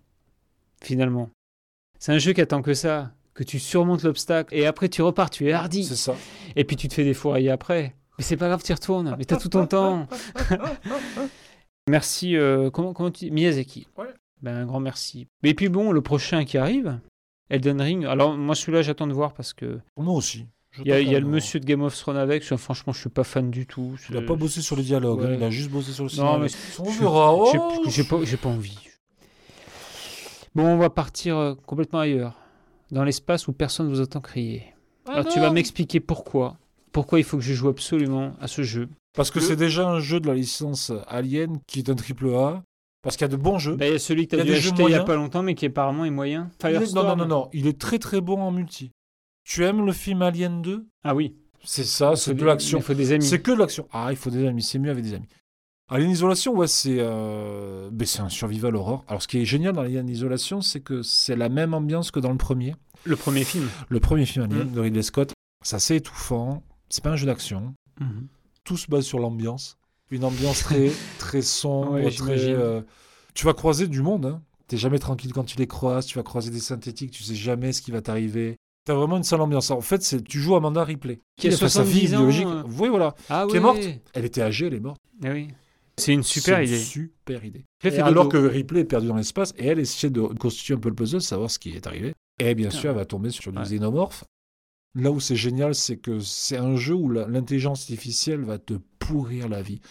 [0.84, 1.30] Finalement.
[2.00, 5.30] C'est un jeu qui attend que ça, que tu surmontes l'obstacle, et après tu repars,
[5.30, 6.16] tu es hardi, C'est ça.
[6.56, 7.96] et puis tu te fais défourailler après.
[8.18, 10.08] Mais c'est pas grave, tu y retournes, mais t'as tout ton temps.
[11.90, 13.88] Merci, euh, comment, comment tu dis Miyazaki.
[13.98, 14.06] Ouais.
[14.42, 15.28] Ben, un grand merci.
[15.44, 17.00] Et puis bon, le prochain qui arrive,
[17.50, 18.06] Elden Ring.
[18.06, 20.46] Alors, moi, celui-là, j'attends de voir parce que Moi aussi.
[20.80, 22.44] Il y a, il y a le monsieur de Game of Thrones avec.
[22.44, 23.96] je- franchement, je suis pas fan du tout.
[24.10, 25.28] Il n'a pas bossé sur les dialogues, Ouais.
[25.28, 26.40] hein, il a juste bossé sur le Non, scénario.
[26.40, 27.38] mais On je- verra.
[27.52, 28.80] j'ai- Oh J'ai pas, j'ai pas envie.
[30.56, 32.40] Bon, on va partir euh, complètement ailleurs.
[32.92, 34.64] Dans l'espace où personne ne vous entend crier.
[35.08, 36.58] Ah Alors, tu vas non m'expliquer pourquoi.
[36.92, 38.88] Pourquoi il faut que je joue absolument à ce jeu.
[39.16, 42.30] Parce que Le- c'est déjà un jeu de la licence Alien qui est un triple
[42.36, 42.64] A.
[43.04, 43.76] Parce qu'il y a de bons jeux.
[43.76, 45.44] Ben, il y a celui que tu as dû acheter il y a pas longtemps,
[45.44, 46.50] mais qui apparemment est moyen.
[46.64, 47.50] Non, non, non, non.
[47.52, 48.92] Il est très très bon en multi.
[49.44, 51.36] Tu aimes le film Alien 2 Ah oui.
[51.66, 52.80] C'est ça, c'est de l'action.
[52.80, 53.26] Il faut des amis.
[53.26, 53.88] C'est que de l'action.
[53.92, 55.28] Ah, il faut des amis, c'est mieux avec des amis.
[55.90, 59.04] Alien Isolation, ouais, c'est euh, ben, c'est un survival horror.
[59.10, 62.22] Alors, ce qui est génial dans Alien Isolation, c'est que c'est la même ambiance que
[62.22, 62.74] dans le premier.
[63.04, 63.68] Le premier film.
[63.90, 64.72] Le premier film Alien Mm.
[64.74, 65.34] de Ridley Scott,
[65.64, 66.64] c'est assez étouffant.
[66.90, 67.74] C'est pas un jeu d'action.
[68.64, 69.78] Tout se base sur l'ambiance.
[70.12, 72.48] Une ambiance très, très sombre, Ouais, très.
[72.50, 72.82] euh,
[73.34, 74.26] Tu vas croiser du monde.
[74.26, 74.42] Hein.
[74.68, 76.06] T'es jamais tranquille quand tu les croises.
[76.06, 77.12] Tu vas croiser des synthétiques.
[77.12, 78.56] Tu sais jamais ce qui va t'arriver.
[78.86, 79.72] T'as vraiment une sale ambiance.
[79.72, 81.20] En fait, c'est tu joues Amanda Ripley.
[81.38, 82.46] Qui a fait sa 70 fille biologique.
[82.48, 82.64] euh.
[82.80, 83.16] Oui, voilà.
[83.30, 83.58] Ah Qui oui.
[83.58, 83.80] est morte.
[84.14, 85.00] Elle était âgée, elle est morte.
[85.24, 85.48] Ah oui.
[85.98, 86.78] C'est une super idée.
[86.78, 87.66] Une super idée.
[87.84, 90.80] Et fait alors que Ripley est perdue dans l'espace et elle essaie de constituer un
[90.80, 92.14] peu le puzzle, savoir ce qui est arrivé.
[92.40, 92.80] Et bien Putain.
[92.80, 93.64] sûr, elle va tomber sur du Ouais.
[93.64, 94.24] xénomorphe.
[94.96, 99.50] Là où c'est génial, c'est que c'est un jeu où l'intelligence artificielle va te pourrir
[99.50, 99.82] la vie.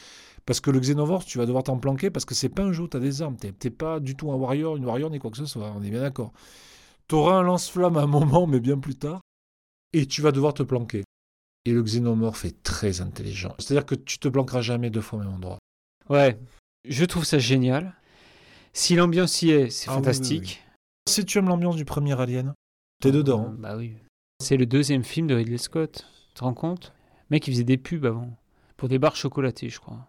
[0.46, 2.84] Parce que le xénomorphe, tu vas devoir t'en planquer parce que c'est pas un jeu
[2.84, 3.36] où tu as des armes.
[3.36, 5.72] T'es pas du tout un warrior, une warrior ni quoi que ce soit.
[5.76, 6.32] On est bien d'accord.
[7.08, 9.20] Tu auras un lance-flamme à un moment, mais bien plus tard.
[9.92, 11.04] Et tu vas devoir te planquer.
[11.64, 13.54] Et le xénomorphe est très intelligent.
[13.58, 15.58] C'est-à-dire que tu te planqueras jamais deux fois au même endroit.
[16.08, 16.38] Ouais.
[16.88, 17.94] Je trouve ça génial.
[18.72, 20.64] Si l'ambiance y est, c'est Ah oui, oui, fantastique.
[21.08, 22.54] Si tu aimes l'ambiance du premier Alien,
[23.00, 23.46] t'es dedans.
[23.48, 23.56] hein.
[23.58, 23.94] Bah oui.
[24.42, 26.06] C'est le deuxième film de Ridley Scott.
[26.28, 26.92] Tu te rends compte?
[27.30, 28.28] Le mec, il faisait des pubs avant.
[28.76, 30.08] Pour des barres chocolatées, je crois.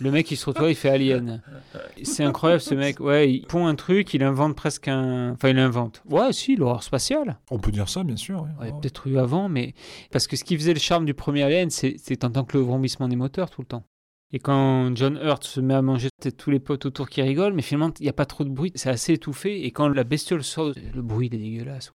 [0.00, 1.40] Le mec, il se retrouve, il fait Alien.
[2.02, 2.98] C'est incroyable, ce mec.
[2.98, 5.32] Ouais, il pond un truc, il invente presque un.
[5.32, 6.02] Enfin, il invente.
[6.08, 7.38] Ouais, si, l'horreur spatiale.
[7.50, 8.42] On peut dire ça, bien sûr.
[8.42, 8.48] oui.
[8.66, 8.80] Ouais, Ouais.
[8.80, 9.74] peut-être eu avant, mais.
[10.10, 12.64] Parce que ce qui faisait le charme du premier Alien, c'est en tant que le
[12.64, 13.84] vrombissement des moteurs tout le temps.
[14.32, 17.52] Et quand John Hurt se met à manger, peut-être tous les potes autour qui rigolent,
[17.54, 19.64] mais finalement, il n'y a pas trop de bruit, c'est assez étouffé.
[19.64, 21.92] Et quand la bestiole sort, le bruit, il est dégueulasse.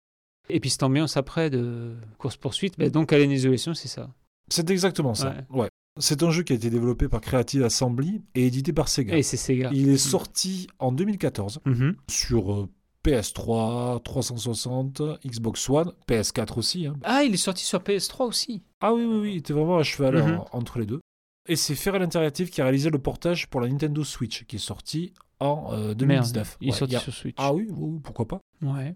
[0.48, 4.10] Et puis cette ambiance après de course-poursuite, ben donc Alien Isolation, c'est ça.
[4.48, 5.34] C'est exactement ça.
[5.50, 5.68] Ouais.
[5.98, 9.16] C'est un jeu qui a été développé par Creative Assembly et édité par Sega.
[9.16, 9.70] Et c'est Sega.
[9.72, 11.96] Il est sorti en 2014 Mhm.
[12.08, 12.68] sur euh,
[13.02, 16.86] PS3, 360, Xbox One, PS4 aussi.
[16.86, 16.94] hein.
[17.02, 18.62] Ah, il est sorti sur PS3 aussi.
[18.80, 20.34] Ah oui, oui, oui, il était vraiment à cheval Mhm.
[20.38, 21.00] en- entre les deux.
[21.48, 24.60] Et c'est Feral Interactive qui a réalisé le portage pour la Nintendo Switch, qui est
[24.60, 26.34] sorti en euh, 2019.
[26.34, 27.36] Merde, il est Ouais, sorti a- sur Switch.
[27.38, 28.40] Ah oui, oui, pourquoi pas.
[28.62, 28.94] Ouais.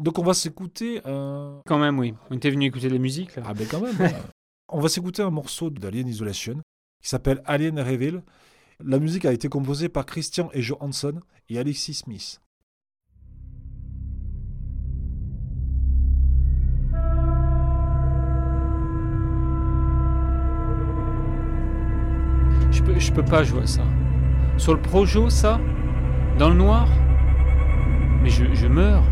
[0.00, 1.00] Donc on va s'écouter.
[1.04, 2.14] Quand même, oui.
[2.30, 3.42] On était venu écouter de la musique, là.
[3.46, 3.94] Ah ben quand même.
[4.68, 6.60] on va s'écouter un morceau d'Alien Isolation
[7.02, 8.22] qui s'appelle Alien Reveal.
[8.82, 11.20] La musique a été composée par Christian et Joe Hanson
[11.50, 12.40] et Alexis Smith.
[22.70, 23.82] Je peux, je peux pas jouer ça.
[24.56, 25.60] Sur le Projo, ça
[26.38, 26.88] Dans le noir
[28.22, 29.04] Mais je, je meurs.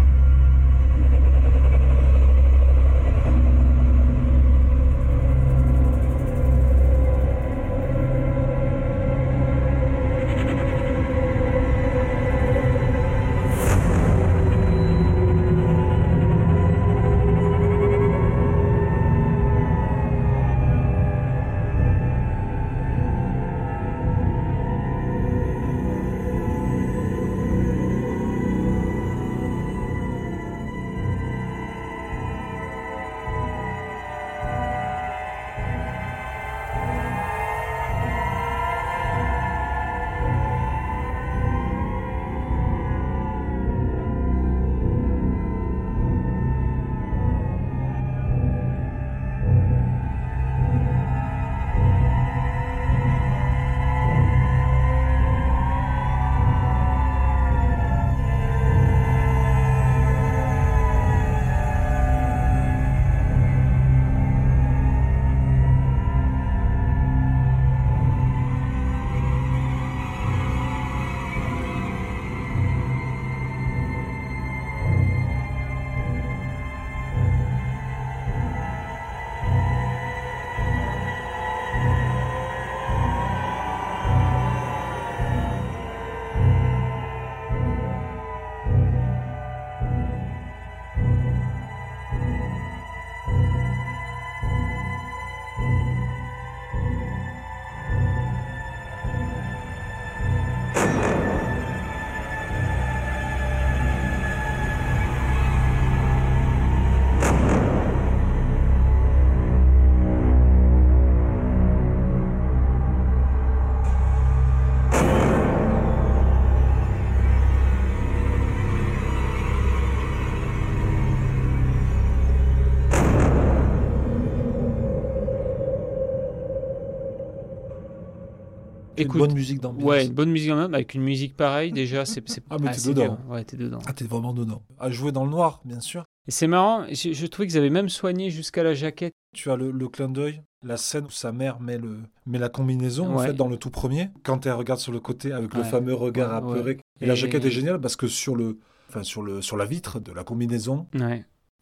[129.04, 129.88] Une bonne musique d'ambiance.
[129.88, 132.22] Ouais, une bonne musique même, avec une musique pareille, déjà, c'est.
[132.50, 133.18] Ah, mais t'es c'est dedans.
[133.28, 133.78] Ouais, t'es dedans.
[133.86, 134.62] Ah, t'es vraiment dedans.
[134.78, 136.04] À jouer dans le noir, bien sûr.
[136.26, 139.12] Et c'est marrant, je, je trouvais qu'ils avaient même soigné jusqu'à la jaquette.
[139.34, 142.48] Tu as le, le clin d'œil, la scène où sa mère met, le, met la
[142.50, 145.62] combinaison, en fait, dans le tout premier, quand elle regarde sur le côté avec le
[145.62, 146.78] fameux regard Ouais, apeuré.
[147.00, 148.58] Et, la Et- jaquette est géniale parce que sur, le,
[148.90, 150.86] enfin, sur, le, sur la vitre de la combinaison,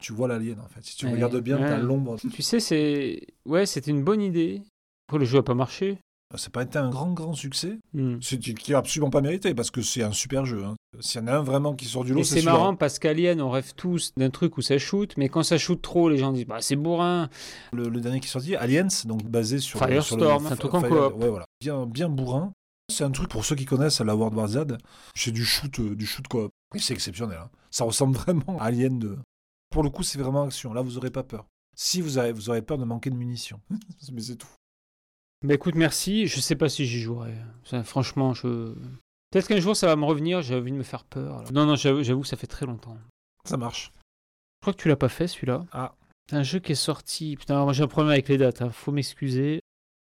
[0.01, 0.81] tu vois l'alien, en fait.
[0.83, 1.69] Si tu regardes bien, Ouais.
[1.69, 2.17] t'as l'ombre.
[2.19, 3.21] Tu sais, c'est.
[3.45, 4.63] Ouais, c'était une bonne idée.
[5.09, 5.99] Après, le jeu a pas marché.
[6.37, 7.79] C'est pas été un grand, grand succès.
[7.95, 8.17] Hmm.
[8.21, 10.65] C'est qui est absolument pas mérité parce que c'est un super jeu.
[10.65, 10.75] hein.
[11.01, 13.41] S'il y en a un vraiment qui sort du lot, c'est c'est marrant parce qu'Alien,
[13.41, 16.33] on rêve tous d'un truc où ça shoot, mais quand ça shoot trop, les gens
[16.33, 17.29] disent bah c'est bourrin.
[17.73, 20.89] Le, le dernier qui est sorti, Aliens, donc basé sur Firestorm, un truc en Fire-
[21.13, 21.23] coop.
[21.23, 21.45] Ouais, voilà.
[21.61, 22.53] Bien, bien bourrin.
[22.93, 24.59] C'est un truc pour ceux qui connaissent la World War Z.
[25.15, 26.51] C'est du shoot, euh, du shoot coop.
[26.77, 27.39] C'est exceptionnel.
[27.43, 27.51] hein.
[27.71, 29.19] Ça ressemble vraiment à Alien 2.
[29.71, 30.73] Pour le coup, c'est vraiment action.
[30.73, 31.47] Là, vous aurez pas peur.
[31.77, 33.61] Si vous avez, vous aurez peur de manquer de munitions.
[34.13, 34.47] Mais c'est tout.
[35.43, 36.27] Bah écoute, merci.
[36.27, 37.35] Je sais pas si j'y jouerai.
[37.65, 38.75] Ça, franchement, je.
[39.31, 41.45] Peut-être qu'un jour ça va me revenir, j'ai envie de me faire peur.
[41.53, 42.97] Non, non, j'avoue j'avoue que ça fait très longtemps.
[43.45, 43.93] Ça marche.
[43.97, 45.67] Je crois que tu l'as pas fait celui-là.
[45.73, 45.95] Ah.
[46.29, 47.37] C'est un jeu qui est sorti.
[47.37, 49.61] Putain, moi j'ai un problème avec les dates, hein, faut m'excuser.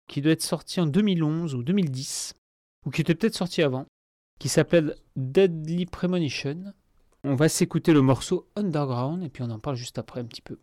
[0.09, 2.35] Qui doit être sorti en 2011 ou 2010.
[2.85, 3.87] Ou qui était peut-être sorti avant.
[4.39, 6.73] Qui s'appelle Deadly Premonition.
[7.25, 10.43] On va s'écouter le morceau Underground et puis on en parle juste après un petit
[10.43, 10.59] peu.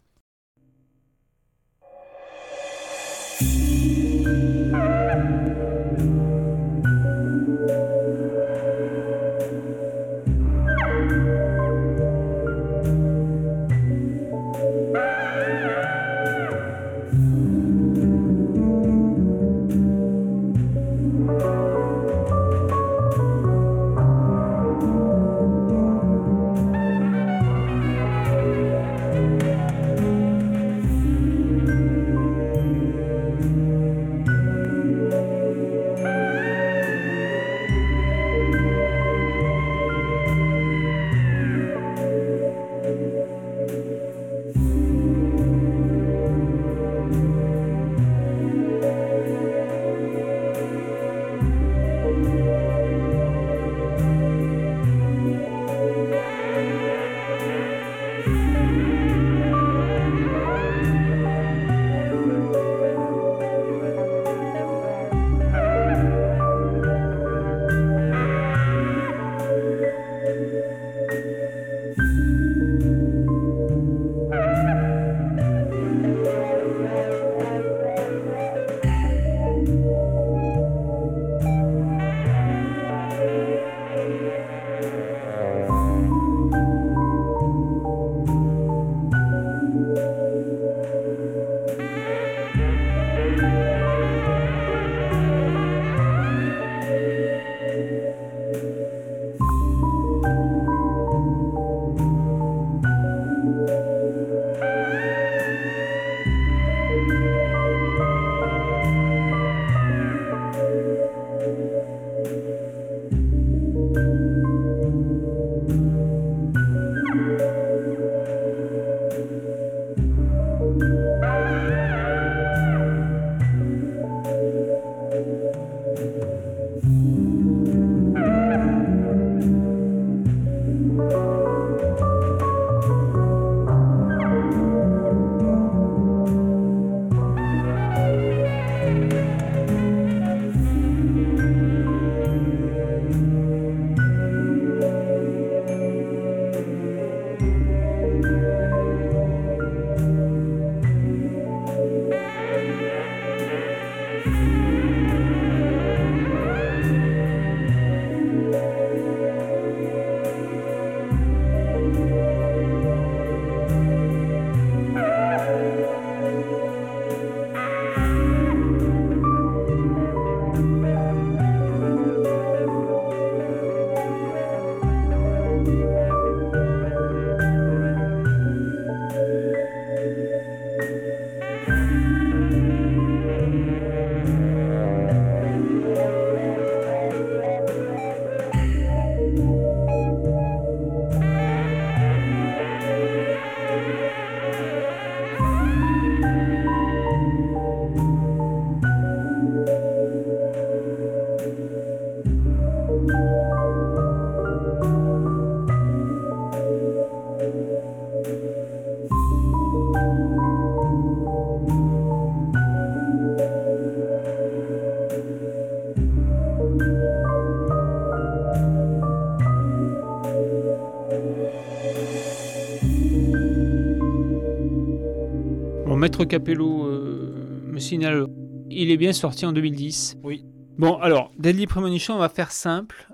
[226.23, 228.27] Maître Capello euh, me signale,
[228.69, 230.17] il est bien sorti en 2010.
[230.23, 230.45] Oui.
[230.77, 233.09] Bon, alors, Deadly Premonition, on va faire simple.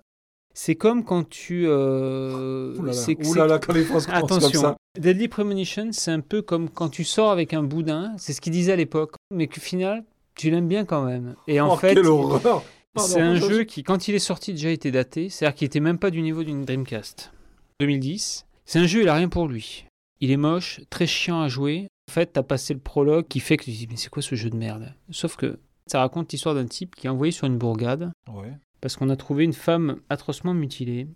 [0.53, 1.63] C'est comme quand tu...
[1.65, 4.77] Euh, Ouh là là, c'est- ouh c'est- là là, quand les comme Attention, ça.
[4.99, 8.53] Deadly Premonition, c'est un peu comme quand tu sors avec un boudin, c'est ce qu'il
[8.53, 10.03] disait à l'époque, mais qu'au final,
[10.35, 11.35] tu l'aimes bien quand même.
[11.47, 12.63] Et en oh, fait, quelle horreur
[12.97, 15.79] c'est un je- jeu qui, quand il est sorti, déjà était daté, c'est-à-dire qu'il était
[15.79, 17.31] même pas du niveau d'une Dreamcast.
[17.79, 18.45] 2010.
[18.65, 19.85] C'est un jeu, il a rien pour lui.
[20.21, 21.87] Il est moche, très chiant à jouer.
[22.09, 24.23] En fait, t'as passé le prologue qui fait que tu te dis, mais c'est quoi
[24.23, 24.95] ce jeu de merde?
[25.11, 28.51] Sauf que ça raconte l'histoire d'un type qui est envoyé sur une bourgade Ouais.
[28.81, 31.07] parce qu'on a trouvé une femme atrocement mutilée.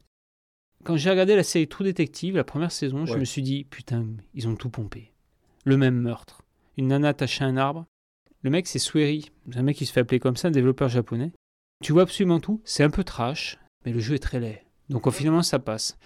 [0.83, 4.05] Quand j'ai regardé la série True Detective, la première saison, je me suis dit, putain,
[4.35, 5.11] ils ont tout pompé.
[5.65, 6.43] Le même meurtre.
[6.77, 7.87] Une nana attachée à un arbre.
[8.43, 9.31] Le mec, c'est Sueri.
[9.51, 11.31] C'est un mec qui se fait appeler comme ça, un développeur japonais.
[11.83, 12.61] Tu vois absolument tout.
[12.65, 14.63] C'est un peu trash, mais le jeu est très laid.
[14.89, 15.97] Donc, au finalement, ça passe.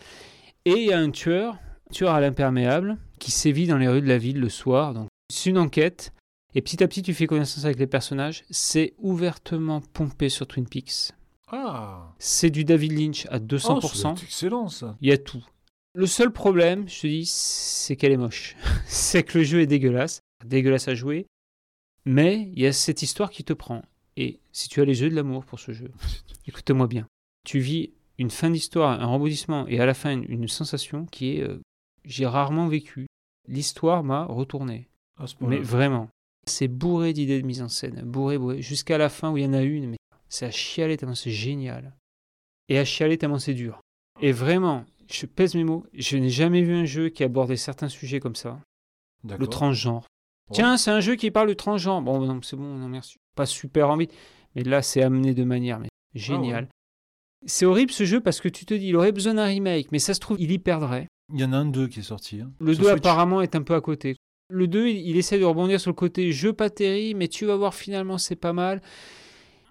[0.64, 1.58] Et il y a un tueur,
[1.92, 4.94] tueur à l'imperméable, qui sévit dans les rues de la ville le soir.
[4.94, 6.14] Donc, c'est une enquête.
[6.56, 8.44] Et petit à petit, tu fais connaissance avec les personnages.
[8.50, 11.12] C'est ouvertement pompé sur Twin Peaks.
[11.50, 14.16] Ah C'est du David Lynch à Oh, 200%.
[14.18, 14.98] c'est excellent ça.
[15.02, 15.46] Il y a tout.
[15.94, 18.56] Le seul problème, je te dis, c'est qu'elle est moche.
[18.88, 21.26] c'est que le jeu est dégueulasse, dégueulasse à jouer,
[22.06, 23.82] mais il y a cette histoire qui te prend.
[24.16, 25.92] Et si tu as les yeux de l'amour pour ce jeu,
[26.48, 27.08] écoute-moi bien.
[27.46, 31.38] Tu vis une fin d'histoire, un rebondissement, et à la fin une, une sensation qui
[31.38, 31.60] est, euh,
[32.08, 33.06] j'ai rarement vécu.
[33.48, 36.10] L'histoire m'a retourné, À ce mais vraiment.
[36.48, 39.48] C'est bourré d'idées de mise en scène, bourré, bourré, jusqu'à la fin où il y
[39.48, 39.98] en a une, mais
[40.30, 41.96] c'est à chialer tellement c'est génial.
[42.70, 43.82] Et à chialer tellement c'est dur.
[44.22, 47.90] Et vraiment, je pèse mes mots, je n'ai jamais vu un jeu qui abordait certains
[47.90, 48.60] sujets comme ça.
[49.24, 50.06] Le transgenre.
[50.50, 50.56] Ouais.
[50.56, 52.02] Tiens, c'est un jeu qui parle de transgenre.
[52.02, 53.18] Bon, non, c'est bon, non, merci.
[53.36, 54.08] Pas super envie.
[54.56, 56.70] Mais là, c'est amené de manière mais géniale.
[57.46, 60.00] C'est horrible ce jeu parce que tu te dis, il aurait besoin d'un remake, mais
[60.00, 61.08] ça se trouve, il y perdrait.
[61.34, 62.42] Il y en a un 2 qui est sorti.
[62.42, 63.00] hein, Le sur 2 Switch.
[63.00, 64.16] apparemment est un peu à côté.
[64.50, 67.46] Le 2, il, il essaie de rebondir sur le côté jeu pas terrible, mais tu
[67.46, 68.82] vas voir finalement c'est pas mal.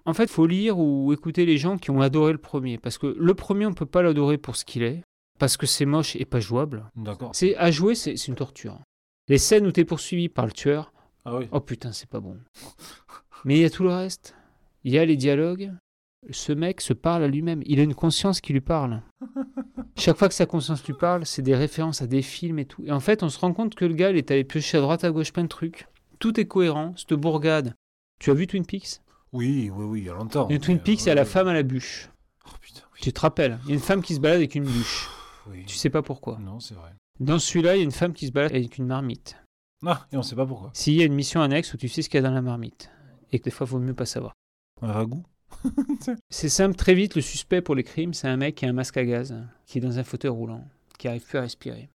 [0.05, 2.77] En fait, faut lire ou écouter les gens qui ont adoré le premier.
[2.77, 5.01] Parce que le premier, on peut pas l'adorer pour ce qu'il est.
[5.39, 6.85] Parce que c'est moche et pas jouable.
[6.95, 7.31] D'accord.
[7.33, 8.79] C'est À jouer, c'est c'est une torture.
[9.27, 10.93] Les scènes où tu es poursuivi par le tueur,
[11.25, 11.47] Ah oui.
[11.51, 12.37] oh putain, c'est pas bon.
[13.43, 14.35] Mais il y a tout le reste.
[14.83, 15.71] Il y a les dialogues.
[16.31, 17.61] Ce mec se parle à lui-même.
[17.65, 19.01] Il a une conscience qui lui parle.
[19.97, 22.83] Chaque fois que sa conscience lui parle, c'est des références à des films et tout.
[22.85, 24.81] Et en fait, on se rend compte que le gars, il est allé piocher à
[24.81, 25.87] droite, à gauche, plein de trucs.
[26.19, 26.93] Tout est cohérent.
[26.95, 27.73] Cette bourgade.
[28.19, 29.01] Tu as vu Twin Peaks?
[29.33, 30.47] Oui, oui, oui, il y a longtemps.
[30.49, 32.09] Et Twin Peaks, il y a la femme à la bûche.
[32.45, 32.99] Oh putain, oui.
[33.01, 35.09] Tu te rappelles Il y a une femme qui se balade avec une bûche.
[35.49, 35.65] oui.
[35.65, 36.37] Tu sais pas pourquoi.
[36.39, 36.91] Non, c'est vrai.
[37.19, 39.35] Dans celui-là, il y a une femme qui se balade avec une marmite.
[39.85, 40.69] Ah, et on sait pas pourquoi.
[40.73, 42.41] S'il y a une mission annexe où tu sais ce qu'il y a dans la
[42.41, 42.89] marmite.
[43.31, 44.33] Et que des fois, il vaut mieux pas savoir.
[44.81, 45.23] Un ragoût?
[46.29, 48.73] C'est simple, très vite, le suspect pour les crimes, c'est un mec qui a un
[48.73, 49.35] masque à gaz,
[49.65, 50.67] qui est dans un fauteuil roulant,
[50.97, 51.89] qui arrive plus à respirer.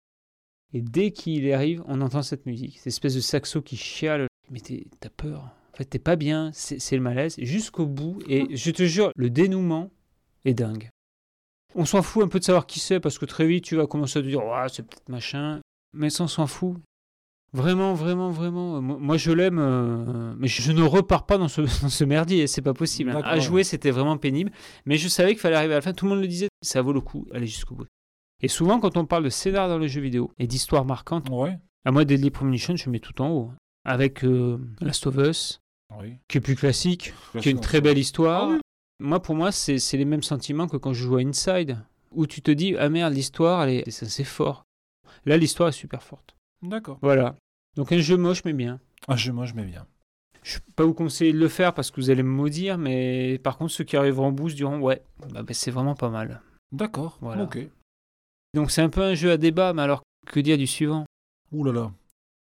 [0.73, 4.27] Et dès qu'il arrive, on entend cette musique, cette espèce de saxo qui chiale.
[4.51, 4.61] Mais
[5.01, 5.53] t'as peur.
[5.73, 8.19] En fait, t'es pas bien, c'est c'est le malaise, jusqu'au bout.
[8.28, 9.91] Et je te jure, le dénouement
[10.45, 10.91] est dingue.
[11.74, 13.87] On s'en fout un peu de savoir qui c'est, parce que très vite, tu vas
[13.87, 15.61] commencer à te dire, ouais, c'est peut-être machin.
[15.93, 16.77] Mais ça, on s'en fout.
[17.52, 18.81] Vraiment, vraiment, vraiment.
[18.81, 22.62] Moi, je l'aime, euh, mais je ne repars pas dans ce, dans ce merdier, c'est
[22.62, 23.10] pas possible.
[23.10, 23.20] hein.
[23.24, 24.52] À jouer, c'était vraiment pénible,
[24.86, 25.93] mais je savais qu'il fallait arriver à la fin.
[25.93, 27.86] Tout le monde le disait, ça vaut le coup, aller jusqu'au bout.
[28.43, 31.59] Et souvent, quand on parle de scénar dans les jeux vidéo et d'histoires marquantes, Ouais.
[31.85, 33.51] à moi, Deadly Premonition, je mets tout en haut.
[33.85, 35.60] Avec euh, Last of Us,
[36.01, 36.14] Oui.
[36.28, 38.51] qui est plus classique, qui est une très belle histoire.
[39.01, 41.78] Moi, pour moi, c'est les mêmes sentiments que quand je joue à Inside,
[42.12, 44.64] où tu te dis, ah merde, l'histoire, c'est fort.
[45.24, 46.36] Là, l'histoire est super forte.
[46.62, 46.99] D'accord.
[47.03, 47.37] Voilà.
[47.77, 48.81] Donc un jeu moche, mais bien.
[49.09, 49.87] Ah, je, moi, je mets bien.
[50.43, 52.78] Je ne peux pas vous conseiller de le faire parce que vous allez me maudire,
[52.78, 56.09] mais par contre, ceux qui arriveront en boost diront, ouais, bah, bah, c'est vraiment pas
[56.09, 56.41] mal.
[56.73, 57.19] D'accord.
[57.20, 57.43] Voilà.
[57.43, 57.59] Ok.
[58.55, 61.05] Donc c'est un peu un jeu à débat, mais alors que dire du suivant?
[61.53, 61.93] Ouh là là.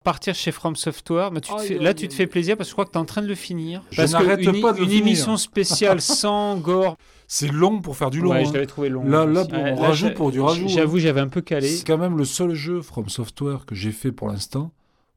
[0.04, 2.74] Partir chez From Software, bah, tu te fais- là tu te plaisir parce que je
[2.74, 3.82] crois que tu es en train de le finir.
[3.90, 5.06] Je parce que une, pas de le une finir.
[5.06, 6.96] émission spéciale sans gore.
[7.36, 8.30] C'est long pour faire du long.
[8.30, 8.44] ouais, hein.
[8.48, 9.02] je l'avais trouvé long.
[9.04, 11.66] Là- là, pour- on là, rajoute pour du rajout, J'avoue, j'avais un peu calé.
[11.66, 14.70] C'est quand même le seul jeu From Software que j'ai fait pour l'instant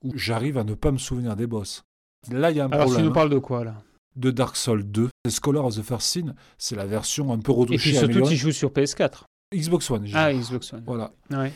[0.04, 1.84] où j'arrive à ne pas me souvenir des boss.
[2.32, 3.06] Là, il y a un Alors tu problème.
[3.06, 3.14] nous hein.
[3.14, 3.76] parles de quoi là?
[4.16, 5.10] De Dark Souls 2.
[5.28, 7.92] The Scholar of the First Sin, c'est la version un peu Et retouchée.
[7.92, 9.26] puis surtout, tu joues sur PS4.
[9.56, 10.08] Xbox One.
[10.16, 10.34] Ah.
[10.34, 10.84] Xbox One.
[10.88, 11.12] Voilà.
[11.30, 11.52] Ouais.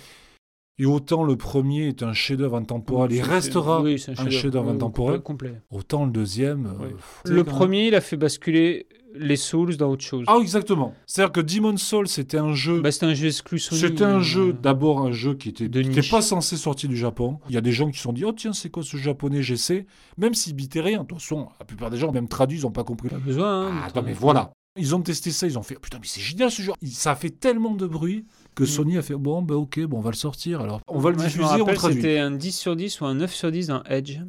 [0.78, 3.82] Et autant le premier est un chef-d'œuvre intemporel, il C'est- restera.
[3.82, 5.22] oui, c'est un chef-d'œuvre intemporel.
[5.22, 5.60] complet.
[5.72, 6.68] Autant le deuxième.
[6.68, 6.90] euh,
[7.26, 10.26] c'est Le premier, il a fait basculer les Souls dans autre chose.
[10.28, 10.94] Ah, exactement.
[11.06, 12.82] C'est-à-dire que Demon's Souls, c'était un jeu.
[12.82, 13.82] Bah, c'était un jeu exclu Sony.
[13.82, 16.90] C'était un euh, jeu, d'abord un jeu qui était, de qui était pas censé sortir
[16.90, 17.40] du Japon.
[17.50, 19.42] Il y a des gens qui se sont dit, oh tiens, c'est quoi ce japonais,
[19.44, 19.86] j'essaie.
[20.18, 21.02] Même s'ils bitaient rien.
[21.04, 23.10] De toute façon, la plupart des gens, même traduits, ils n'ont pas compris.
[23.10, 23.68] Pas besoin.
[23.68, 24.52] hein, Ah, attends, mais voilà.
[24.78, 26.72] Ils ont testé ça, ils ont fait, putain, mais c'est génial ce jeu.
[26.86, 28.26] Ça a fait tellement de bruit
[28.56, 28.68] que Mm.
[28.68, 30.62] Sony a fait, bon, bah ok, bon, on va le sortir.
[30.62, 31.96] Alors, on va le je me diffuser, on rappelle, traduit.
[32.02, 34.20] C'était un 10 sur 10 ou un 9 sur 10 dans Edge.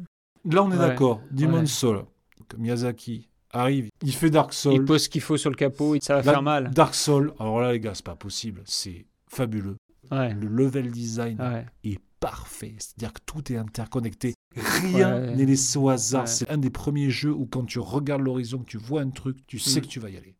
[0.51, 0.77] Là, on est Ouais.
[0.79, 1.21] d'accord.
[1.31, 1.93] Demon's Ouais.
[1.93, 4.85] Donc, Miyazaki arrive, il fait Dark Il Souls.
[4.85, 6.71] pose ce qu'il faut sur le capot et ça va Là, faire mal.
[6.71, 8.61] Dark Souls, alors là, les gars, c'est pas possible.
[8.65, 9.77] C'est fabuleux.
[10.11, 10.33] Ouais.
[10.33, 11.65] Le level design Ouais.
[11.83, 12.75] est parfait.
[12.77, 14.33] C'est-à-dire que tout est interconnecté.
[14.55, 15.35] Rien Ouais.
[15.35, 16.27] n'est laissé au hasard.
[16.27, 19.37] C'est un des premiers jeux où quand tu regardes l'horizon, que tu vois un truc,
[19.47, 19.83] tu sais Mm.
[19.83, 20.35] que tu vas y aller.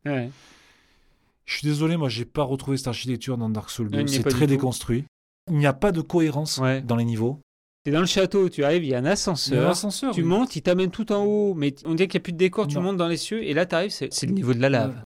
[1.46, 4.00] Je suis désolé, moi, j'ai pas retrouvé cette architecture dans Dark Souls 2.
[4.00, 4.46] il n'y est C'est très tout.
[4.48, 5.04] déconstruit.
[5.52, 7.40] Il n'y a pas de cohérence dans les niveaux.
[7.84, 9.70] T'es dans le château, tu arrives, il y a un Il y a un ascenseur.
[9.70, 10.14] ascenseur.
[10.14, 10.28] Tu oui.
[10.28, 12.68] montes, il t'amène tout en haut, mais on dirait qu'il n'y a plus de décor,
[12.68, 12.82] tu Non.
[12.84, 15.04] montes dans les cieux, et là tu arrives, c'est le niveau de la lave.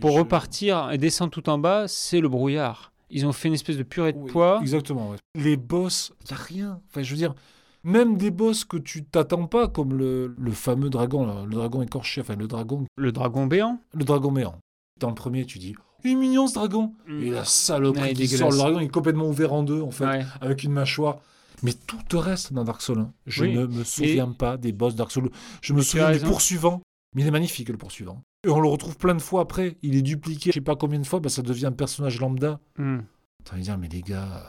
[0.00, 2.92] Pour je- repartir et descendre tout en bas, c'est le brouillard.
[3.10, 4.58] Ils ont fait une espèce de purée de Oui, poids.
[4.62, 5.10] Exactement.
[5.10, 5.16] ouais.
[5.34, 6.80] Les boss, il n'y a rien.
[6.88, 7.34] Enfin, je veux dire,
[7.82, 11.82] même des boss que tu t'attends pas, comme le, le fameux dragon, là, le dragon
[11.82, 13.80] écorché, enfin le dragon, Le dragon béant.
[13.92, 14.54] le dragon méant.
[15.00, 15.74] Dans le premier, tu dis,
[16.04, 16.92] il est mignon ce dragon.
[17.08, 17.22] Mm.
[17.24, 20.04] Et la saloperie Ouais, qui sort, le dragon est complètement ouvert en deux, en fait,
[20.04, 20.24] Ouais.
[20.40, 21.18] avec une mâchoire.
[21.62, 23.12] Mais tout te reste dans Dark Souls 1.
[23.26, 23.54] Je Oui.
[23.54, 25.30] ne me souviens pas des boss Dark Souls.
[25.62, 26.80] Je me souviens du poursuivant.
[27.14, 28.22] Mais il est magnifique, le poursuivant.
[28.46, 29.76] Et on le retrouve plein de fois après.
[29.82, 32.60] Il est dupliqué, je sais pas combien de fois, bah, ça devient un personnage lambda.
[32.78, 33.00] Hmm.
[33.44, 34.46] T'as envie de dire, mais les gars.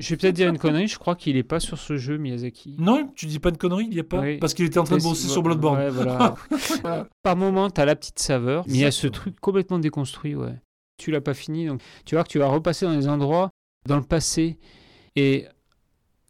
[0.00, 2.74] Je vais peut-être dire une connerie, je crois qu'il est pas sur ce jeu, Miyazaki.
[2.80, 4.20] Non, tu dis pas de conneries, il y a pas.
[4.20, 4.38] Oui.
[4.38, 5.78] Parce qu'il était en train de bosser sur Bloodborne.
[5.78, 6.34] Ouais, voilà.
[7.22, 10.60] Par moment, t'as la petite saveur, mais il y a ce truc complètement déconstruit, ouais.
[10.96, 13.50] Tu l'as pas fini, donc tu vois que tu vas repasser dans des endroits,
[13.88, 14.58] dans le passé,
[15.14, 15.46] et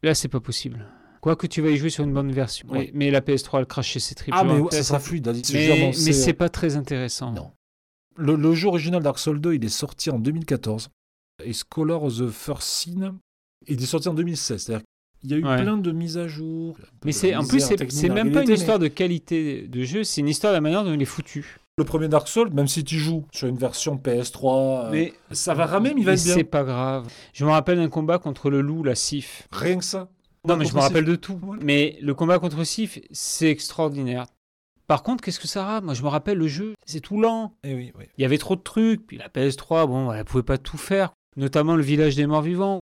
[0.05, 0.87] là, c'est pas possible.
[1.21, 2.69] Quoique tu vas y jouer sur une bonne version.
[2.71, 4.35] Ouais, Mais la PS3, elle crache chez ses tripes.
[4.37, 5.27] Ah, mais ouais, ça sera fluide.
[5.27, 7.33] veux Mais, mais c'est- pas très intéressant.
[7.33, 7.51] Non.
[8.17, 10.91] Le, le jeu original Dark Souls 2, il est sorti en 2014.
[11.45, 13.17] Et Scholar of the First Sin,
[13.67, 14.63] il est sorti en 2016.
[14.65, 14.85] C'est-à-dire
[15.21, 15.63] qu'il y a eu Ouais.
[15.63, 16.77] plein de mises à jour.
[17.05, 20.21] Mais c'est en plus, c'est même pas une histoire histoire de qualité de jeu, c'est
[20.21, 21.57] une histoire de la manière dont il est foutu.
[21.77, 25.55] Le premier Dark Souls, même si tu joues sur une version PS3, euh, Mais ça
[25.55, 26.35] va ramer, mais il va mais être bien.
[26.35, 27.09] c'est pas grave.
[27.33, 29.49] Je me rappelle d'un combat contre le loup, la Sif.
[29.51, 30.09] Rien que ça.
[30.47, 31.41] Non, mais je me rappelle de tout.
[31.63, 34.27] Mais le combat contre Sif, c'est extraordinaire.
[34.87, 37.55] Par contre, qu'est-ce que ça rate Moi, je me rappelle le jeu, c'est tout lent.
[37.65, 38.05] Eh oui, oui.
[38.19, 39.05] Il y avait trop de trucs.
[39.07, 41.13] Puis la PS3, bon, elle pouvait pas tout faire.
[41.37, 42.79] Notamment le village des morts vivants.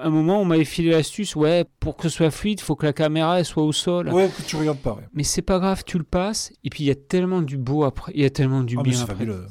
[0.00, 2.86] À un moment, on m'avait filé l'astuce, ouais, pour que ce soit fluide, faut que
[2.86, 4.08] la caméra elle soit au sol.
[4.12, 4.94] Ouais, que tu regardes pas.
[4.94, 5.08] Ouais.
[5.14, 6.52] Mais c'est pas grave, tu le passes.
[6.64, 8.82] Et puis il y a tellement du beau après, il y a tellement du Ah,
[8.82, 9.14] bien c'est après.
[9.14, 9.46] fabuleux.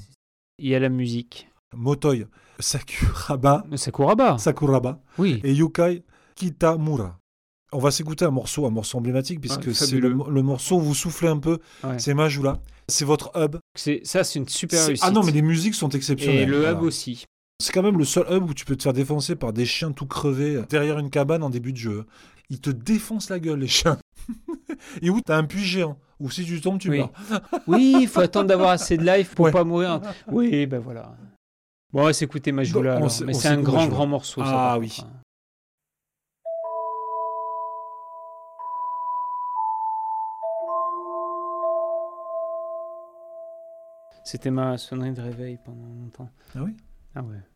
[0.59, 1.49] Il y a la musique.
[1.75, 2.15] Motoi,
[2.59, 4.37] Sakuraba, Sakuraba.
[4.37, 5.41] Sakuraba Oui.
[5.43, 6.03] et Yukai
[6.35, 7.17] Kitamura.
[7.71, 10.81] On va s'écouter un morceau, un morceau emblématique, puisque Ouais, c'est le, le morceau où
[10.81, 11.59] vous soufflez un peu.
[11.83, 11.99] Ouais.
[11.99, 12.59] C'est Majula.
[12.87, 13.57] C'est votre hub.
[13.75, 15.03] C'est ça, c'est une super réussite.
[15.05, 16.43] Ah non, mais les musiques sont exceptionnelles.
[16.43, 16.73] Et le Voilà.
[16.77, 17.25] hub aussi.
[17.61, 19.91] C'est quand même le seul hub où tu peux te faire défoncer par des chiens
[19.93, 22.05] tout crevés derrière une cabane en début de jeu.
[22.49, 23.97] Ils te défoncent la gueule, les chiens.
[25.01, 25.97] Et où t'as un puits géant.
[26.19, 26.97] Où si tu tombes, tu Oui.
[26.99, 27.11] meurs.
[27.67, 29.51] Oui, il faut attendre d'avoir assez de life pour Ouais.
[29.51, 30.01] pas mourir.
[30.27, 31.15] Oui, ben voilà.
[31.93, 32.95] Bon, on va s'écouter Majula.
[32.95, 33.11] On alors.
[33.25, 34.41] Mais c'est un grand, grand morceau.
[34.43, 34.97] Ah oui.
[35.01, 35.07] hein.
[44.23, 46.29] C'était ma sonnerie de réveil pendant longtemps.
[46.55, 46.75] Ah oui?
[47.15, 47.54] Ah ouais.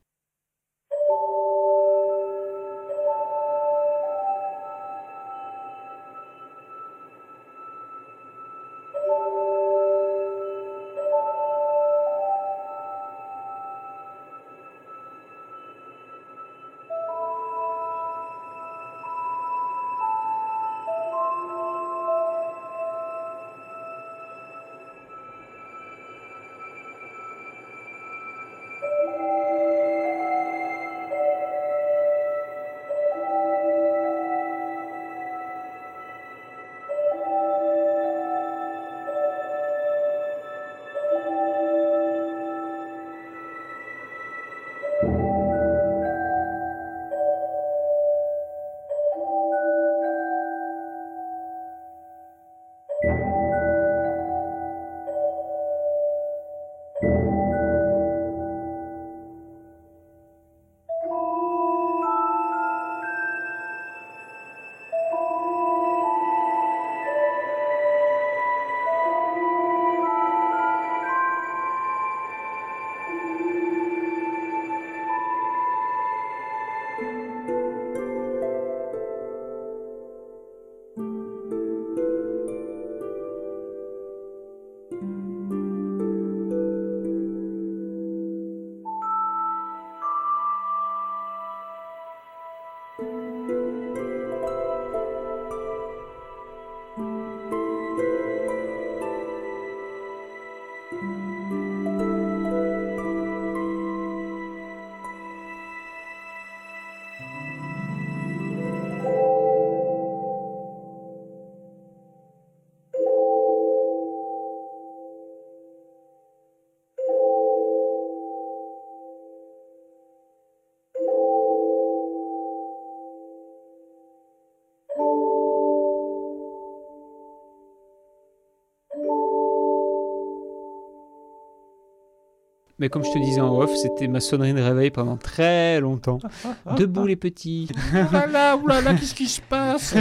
[132.80, 136.19] Mais comme je te disais en off, c'était ma sonnerie de réveil pendant très longtemps.
[136.77, 137.68] Debout les petits.
[137.93, 139.95] Oulala, oulala, qu'est-ce qui se passe?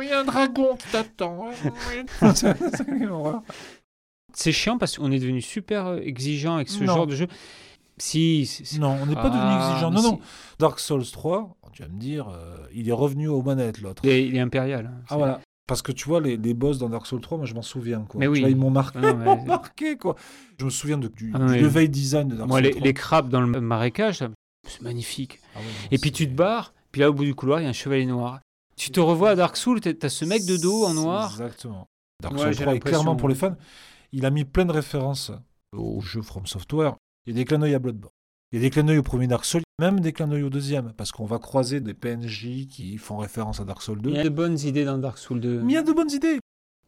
[0.00, 1.50] Il y a un dragon qui t'attend.
[4.32, 6.94] C'est chiant parce qu'on est devenu super exigeant avec ce Non.
[6.94, 7.26] genre de jeu.
[7.96, 8.50] Si,
[8.80, 9.90] non, on n'est pas devenu Ah, exigeant.
[9.92, 10.20] Non, non.
[10.58, 14.02] Dark Souls 3, tu vas me dire, euh, il est revenu aux manettes, l'autre.
[14.04, 14.86] il est, il est impérial.
[14.92, 15.02] hein.
[15.10, 15.40] Ah voilà.
[15.66, 18.00] Parce que tu vois, les, les boss dans Dark Souls 3, moi je m'en souviens.
[18.02, 18.18] Quoi.
[18.20, 18.40] Mais Tu oui.
[18.40, 19.44] vois, ils m'ont marqué, Ah, ouais.
[19.46, 20.14] marqué, quoi.
[20.58, 22.82] Je me souviens de, du, Ah, du level design de Dark Moi, Souls les, 3.
[22.84, 24.24] les crabes dans le marécage,
[24.66, 25.40] c'est magnifique.
[25.54, 27.64] Ah ouais, non, Et puis tu te barres, puis là au bout du couloir, il
[27.64, 28.40] y a un chevalier noir.
[28.76, 31.30] Tu te revois à Dark Souls, t'as ce mec de dos en noir.
[31.30, 31.86] Exactement.
[32.22, 33.56] Dark Souls j'ai 3 est clairement pour les fans.
[34.12, 35.32] Il a mis plein de références
[35.72, 36.94] au jeu From Software.
[37.26, 38.12] Il y a des clins d'œil à Bloodborne.
[38.54, 40.48] Il y a des clins d'œil au premier Dark Souls, même des clins d'œil au
[40.48, 44.10] deuxième, parce qu'on va croiser des PNJ qui font référence à Dark Souls 2.
[44.10, 45.62] Il y a de bonnes idées dans Dark Souls 2.
[45.62, 46.38] Mais il y a de bonnes idées.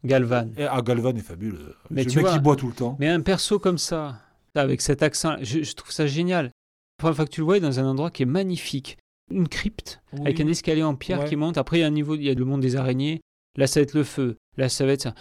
[0.05, 0.47] Galvan.
[0.57, 1.75] Et, ah, Galvan est fabuleux.
[1.89, 2.95] Mais le tu mec vois- qui boit tout le temps.
[3.01, 4.21] Mais un perso comme ça,
[4.55, 6.45] avec cet accent, je, je trouve ça génial.
[6.45, 6.51] La
[6.99, 8.97] première fois que tu le vois, il est dans un endroit qui est magnifique.
[9.29, 11.25] Une crypte, avec un escalier en pierre Ouais.
[11.27, 11.57] qui monte.
[11.57, 13.19] Après, il y a un niveau, il y a le monde des araignées.
[13.57, 14.37] Là, ça va être le feu.
[14.55, 15.13] Là, ça va être ça.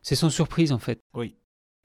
[0.00, 0.98] C'est sans surprise, en fait.
[1.14, 1.34] Oui.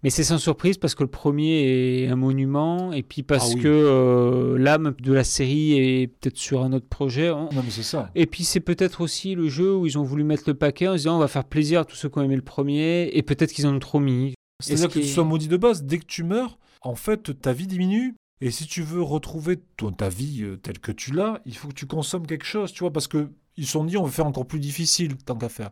[0.06, 3.56] Mais c'est sans surprise parce que le premier est un monument et puis parce Ah
[3.56, 3.62] oui.
[3.62, 7.30] que euh, l'âme de la série est peut-être sur un autre projet.
[7.32, 8.12] On- Non, mais c'est ça.
[8.16, 10.94] Et puis c'est peut-être aussi le jeu où ils ont voulu mettre le paquet en
[10.94, 13.24] se disant on va faire plaisir à tous ceux qui ont aimé le premier et
[13.24, 14.36] peut-être qu'ils en ont trop mis.
[14.64, 17.68] C'est-à-dire que tu sois maudit de base, dès que tu meurs, en fait, ta vie
[17.68, 18.16] diminue.
[18.42, 21.68] Et si tu veux retrouver ton, ta vie euh, telle que tu l'as, il faut
[21.70, 24.12] que tu consommes quelque chose, tu vois, parce que ils se sont dit on va
[24.12, 25.72] faire encore plus difficile tant qu'à faire.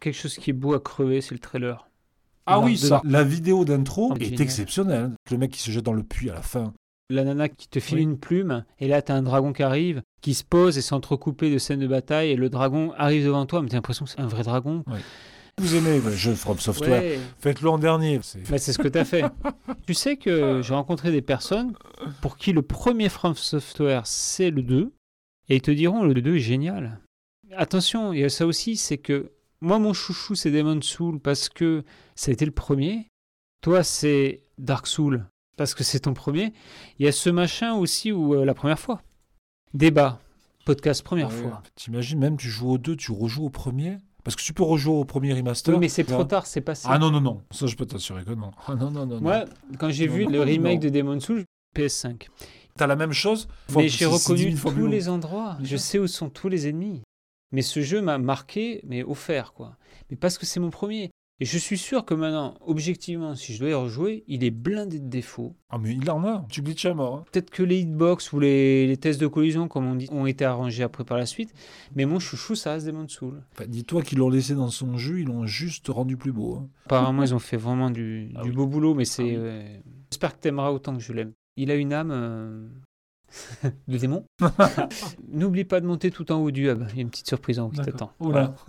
[0.00, 1.88] Quelque chose qui est beau à crever, c'est le trailer.
[2.50, 3.00] Ah oui, ça.
[3.04, 5.12] La vidéo d'intro est exceptionnelle.
[5.30, 6.72] Le mec qui se jette dans le puits à la fin.
[7.10, 8.02] La nana qui te file Oui.
[8.04, 11.58] une plume et là t'as un dragon qui arrive, qui se pose et s'entrecoupé de
[11.58, 14.28] scènes de bataille et le dragon arrive devant toi mais t'as l'impression que c'est un
[14.28, 14.84] vrai dragon.
[15.58, 17.18] Vous aimez le jeu From Software Ouais.
[17.40, 18.20] Faites-le en dernier.
[18.22, 19.24] c'est- Bah, c'est ce que t'as fait.
[19.88, 21.74] tu sais que j'ai rencontré des personnes
[22.22, 24.92] pour qui le premier From Software c'est le 2
[25.48, 27.00] et ils te diront le 2 est génial.
[27.56, 31.48] Attention, il y a ça aussi, c'est que moi mon chouchou c'est Demon Soul parce
[31.48, 31.84] que
[32.14, 33.08] ça a été le premier.
[33.62, 35.26] Toi c'est Dark Soul
[35.56, 36.52] parce que c'est ton premier.
[36.98, 39.02] Il y a ce machin aussi où euh, la première fois.
[39.74, 40.20] Débat,
[40.64, 41.62] podcast première Ouais, fois.
[41.74, 44.94] T'imagines, même tu joues au 2, tu rejoues au premier Parce que tu peux rejouer
[44.94, 45.74] au premier remaster.
[45.74, 46.88] Oui, mais c'est trop tard, c'est passé.
[46.90, 47.42] Ah non, non, non.
[47.50, 48.52] Ça, je peux t'assurer que non.
[48.66, 49.16] Ah non, non, non.
[49.16, 49.20] non.
[49.20, 49.44] Moi,
[49.78, 50.88] quand j'ai vu non, le remake non.
[50.88, 51.44] de Demon Soul,
[51.76, 52.28] PS5.
[52.76, 53.46] T'as la même chose
[53.76, 55.58] Mais j'ai reconnu tous les endroits.
[55.62, 57.02] Je sais où sont tous les ennemis.
[57.52, 59.76] Mais ce jeu m'a marqué, mais offert, quoi.
[60.10, 61.10] Mais parce que c'est mon premier.
[61.42, 64.98] Et je suis sûr que maintenant, objectivement, si je dois y rejouer, il est blindé
[65.00, 65.56] de défauts.
[65.70, 66.44] Ah, mais il en a.
[66.50, 67.14] Tu glitches à mort.
[67.16, 67.24] hein.
[67.32, 70.44] Peut-être que les hitbox ou les, les tests de collision, comme on dit, ont été
[70.44, 71.54] arrangés après par la suite.
[71.96, 73.42] Mais mon chouchou, ça reste Demon Soul.
[73.52, 76.56] Enfin, Dis-toi qu'ils l'ont laissé dans son jeu, ils l'ont juste rendu plus beau.
[76.56, 76.68] hein.
[76.84, 78.54] Apparemment, ils ont fait vraiment du, Ah du oui.
[78.54, 79.22] beau boulot, mais c'est.
[79.22, 79.34] Ah oui.
[79.38, 79.78] euh,
[80.10, 81.32] J'espère que t'aimeras autant que je l'aime.
[81.56, 82.68] Il a une âme euh,
[83.88, 84.24] de démon.
[85.32, 86.84] N'oublie pas de monter tout en haut du hub.
[86.90, 88.12] Il y a une petite surprise en haut qui t'attend.
[88.20, 88.54] Oula.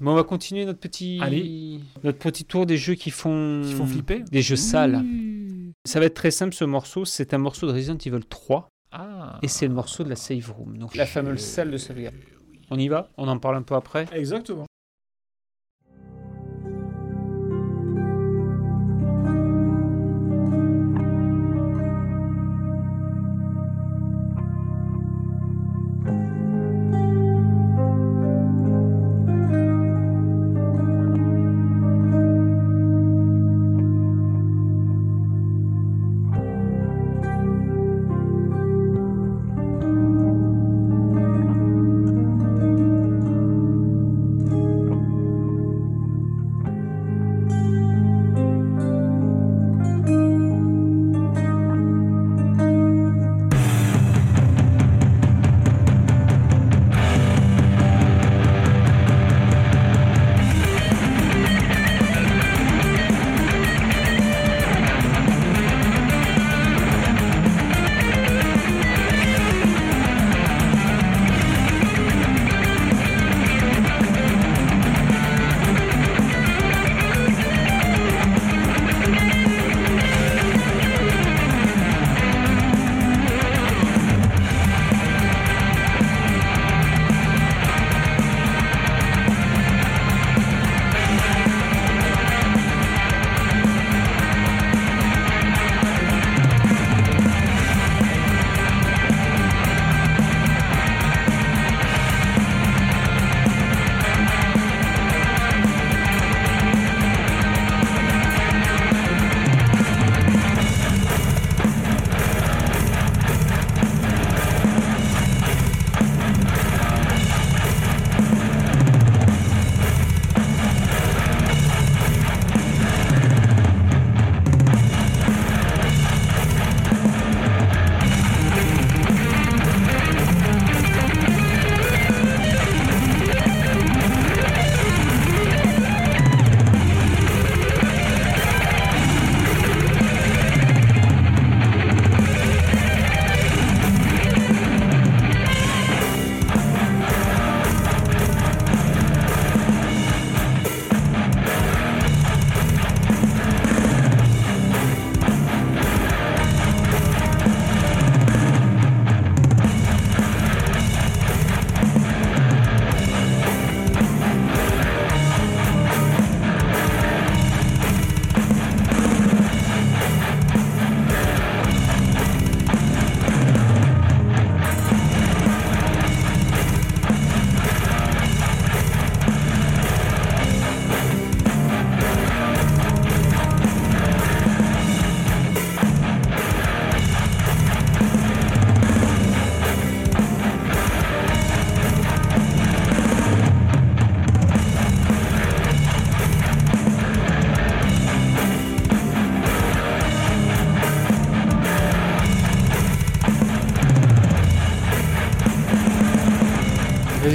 [0.00, 1.80] Bon, on va continuer notre petit, Allez.
[2.04, 5.04] notre petit tour des jeux qui font, Qui font flipper des jeux sales.
[5.84, 7.04] Ça va être très simple ce morceau.
[7.04, 9.40] C'est un morceau de Resident Evil 3 Ah.
[9.42, 12.14] et c'est le morceau de la save room, donc la fameuse salle de sauvegarde.
[12.70, 14.06] On y va On en parle un peu après.
[14.12, 14.66] Exactement.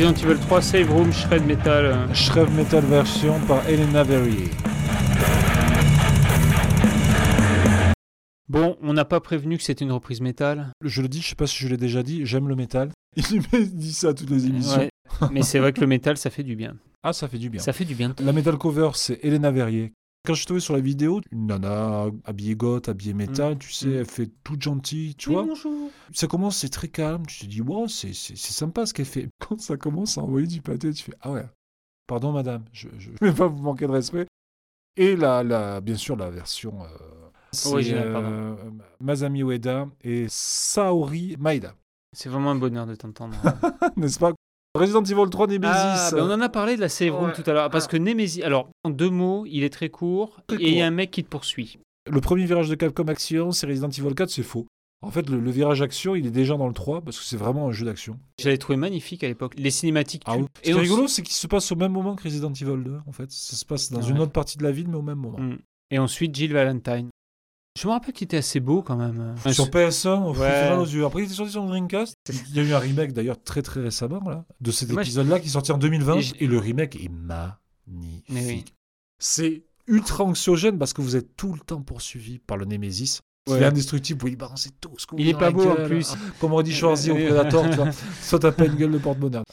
[0.03, 1.85] Resident Evil 3, Save Room, Shred Metal.
[1.85, 4.49] euh, Shrev Metal version par Elena Verrier.
[8.49, 10.73] Bon, on n'a pas prévenu que c'était une reprise métal.
[10.83, 12.89] Je le dis, je sais pas si je l'ai déjà dit, j'aime le métal.
[13.15, 14.81] Il dit ça à toutes les émissions.
[14.81, 14.89] Ouais,
[15.31, 16.75] mais c'est vrai que le métal, ça fait du bien.
[17.01, 17.61] Ah, ça fait du bien.
[17.61, 18.13] Ça fait du bien.
[18.21, 19.93] La metal cover, c'est Elena Verrier.
[20.25, 23.87] Quand je suis tombé sur la vidéo, une nana habillée goth, habillée métal, tu sais,
[23.87, 23.93] Mm.
[23.97, 25.43] elle fait toute gentille, tu Oui, vois.
[25.43, 25.89] bonjour.
[26.13, 27.25] Ça commence, c'est très calme.
[27.25, 29.27] Tu te dis, wow, c'est sympa ce qu'elle fait.
[29.39, 31.45] Quand ça commence à envoyer du pâté, tu fais, ah ouais,
[32.07, 34.25] pardon madame, je ne vais pas vous manquer de respect.
[34.95, 36.83] Et la, la, bien sûr, la version.
[36.83, 36.87] Euh,
[37.65, 38.55] Originale, euh,
[39.01, 41.75] Masami Ueda et Saori Maeda,
[42.15, 43.35] C'est vraiment un bonheur de t'entendre.
[43.97, 44.31] n'est-ce pas?
[44.75, 45.69] Resident Evil 3 Nemesis.
[45.71, 47.33] Ah, ben on en a parlé de la Save Room Ouais.
[47.33, 47.69] tout à l'heure.
[47.69, 50.81] Parce que Nemesis, alors, en deux mots, il est très court Très et il y
[50.81, 51.77] a un mec qui te poursuit.
[52.11, 54.65] Le premier virage de Capcom Action, c'est Resident Evil 4, c'est faux.
[55.03, 57.35] En fait, le, le virage action, il est déjà dans le 3 parce que c'est
[57.37, 58.17] vraiment un jeu d'action.
[58.39, 59.53] Je l'avais trouvé magnifique à l'époque.
[59.57, 60.23] Les cinématiques.
[60.25, 60.47] Ah tu- oui.
[60.55, 62.83] Ce qui Et est rigolo, c'est qu'il se passe au même moment que Resident Evil
[62.83, 63.29] 2, en fait.
[63.29, 65.39] Ça se passe dans Ah une autre partie de la ville, mais au même moment.
[65.39, 65.57] Mm.
[65.91, 67.09] Et ensuite, Jill Valentine.
[67.79, 69.35] Je me rappelle qu'il était assez beau quand même.
[69.51, 70.75] Sur PS1, on Ouais.
[70.77, 71.05] aux yeux.
[71.05, 72.15] Après, il était sorti sur Dreamcast.
[72.49, 75.47] Il y a eu un remake d'ailleurs très très récemment là, de cet épisode-là qui
[75.47, 76.19] est sorti en 2020.
[76.39, 78.25] Et le remake est magnifique.
[78.29, 78.65] Oui.
[79.19, 83.21] C'est ultra anxiogène parce que vous êtes tout le temps poursuivi par le Némésis.
[83.49, 83.57] Ouais.
[83.57, 85.73] Il est indestructible, vous pouvez lui balancer tout ce vous Il est pas beau, en
[85.75, 85.87] gueule.
[85.89, 86.13] plus.
[86.39, 87.89] Comme aurait dit Schwarzy au Predator, tu vois.
[88.21, 89.43] Soit taper une gueule de porte-bonheur.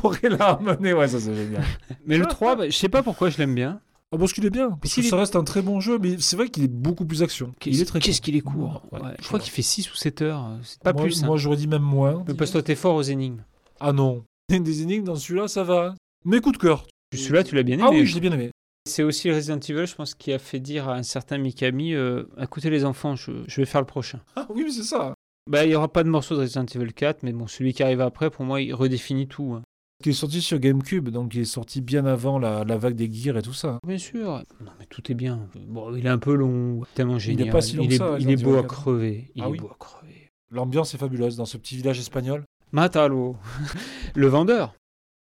[0.00, 1.62] Pourrait la ramener, ouais, ça c'est génial.
[2.06, 3.80] Mais le 3, bah, je sais pas pourquoi je l'aime bien.
[4.14, 6.16] Ah, parce qu'il est bien, parce que ça est- reste un très bon jeu, mais
[6.20, 7.52] c'est vrai qu'il est beaucoup plus action.
[7.66, 8.24] Il est très Qu'est-ce court.
[8.24, 8.82] qu'il est court.
[8.92, 10.44] Ouais, Ouais, je crois qu'il fait 6 ou 7 heures.
[10.46, 11.22] euh, C'est pas moi, plus.
[11.22, 11.26] hein.
[11.26, 12.22] Moi, j'aurais dit même moins.
[12.28, 13.42] Mais parce que toi, t'es fort aux énigmes.
[13.80, 14.24] Ah non.
[14.50, 15.94] Des énigmes dans celui-là, ça va.
[16.24, 16.86] Mais coup de cœur.
[17.14, 17.84] Celui-là, tu l'as bien aimé.
[17.86, 18.50] Ah oui, je l'ai bien aimé.
[18.86, 22.24] C'est aussi Resident Evil, je pense, qui a fait dire à un certain Mikami euh,
[22.40, 24.20] écoutez les enfants, je, je vais faire le prochain.
[24.36, 25.14] Ah oui, mais c'est ça.
[25.50, 27.82] Bah, il n'y aura pas de morceau de Resident Evil 4, mais bon, celui qui
[27.82, 29.54] arrive après, pour moi, il redéfinit tout.
[29.54, 29.62] hein.
[30.04, 33.10] Qui est sorti sur GameCube, donc il est sorti bien avant la, la vague des
[33.10, 33.78] gears et tout ça.
[33.86, 34.42] Bien sûr.
[34.60, 35.48] Non, mais tout est bien.
[35.66, 37.48] Bon, il est un peu long, tellement génial.
[37.48, 38.66] pas si long il que est, ça, il est beau à 4.
[38.68, 39.30] crever.
[39.34, 39.58] Il Ah est oui.
[39.58, 40.28] beau à crever.
[40.50, 42.44] L'ambiance est fabuleuse dans ce petit village espagnol.
[42.70, 43.36] Matalo.
[44.14, 44.74] le vendeur.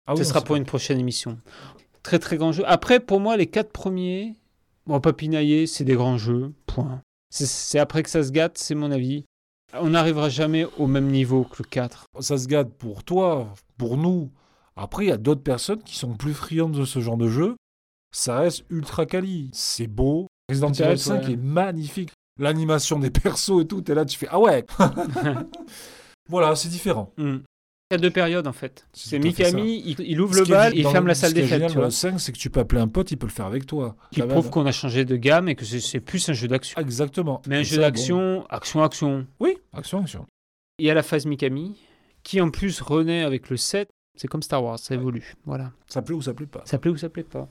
[0.07, 1.37] Ah Ce oui, sera non, pour une prochaine émission.
[2.01, 2.63] Très très grand jeu.
[2.65, 4.35] Après, pour moi, les quatre premiers,
[4.87, 6.53] bon, pas pinailler, c'est des grands jeux.
[6.67, 7.01] Point.
[7.31, 9.25] C'est- après que ça se gâte, c'est mon avis.
[9.73, 12.05] On n'arrivera jamais au même niveau que le 4.
[12.13, 14.29] pas- Ça se gâte pour toi, pour nous.
[14.81, 17.55] Après, il y a d'autres personnes qui sont plus friandes de ce genre de jeu.
[18.15, 19.49] Ça reste ultra quali.
[19.53, 20.27] C'est beau.
[20.49, 21.33] Resident Evil Peut-être, 5 ouais.
[21.33, 22.09] est magnifique.
[22.39, 24.65] L'animation des persos et tout, t'es là, tu fais Ah ouais
[26.29, 27.11] Voilà, c'est différent.
[27.17, 27.37] Hmm.
[27.91, 28.87] Il y a deux périodes en fait.
[28.93, 31.73] C'est fait Mikami, il, il ouvre Ce le bal, il ferme la salle des fêtes.
[31.73, 33.95] le 5, c'est que tu peux appeler un pote, il peut le faire avec toi.
[34.11, 36.79] Qui prouve qu'on a changé de gamme et que c'est- plus un jeu d'action.
[36.79, 37.41] Exactement.
[37.47, 39.25] Mais un Et jeu d'action, action, action.
[39.39, 40.25] Oui, action, action.
[40.77, 41.75] Il y a la phase Mikami,
[42.21, 43.89] qui en plus renaît avec le 7.
[44.19, 45.33] C'est comme Star Wars, ça évolue.
[45.45, 45.71] Voilà.
[45.87, 46.61] Ça plaît ou ça plaît pas.
[46.65, 47.47] Ça plaît ou ça plaît pas.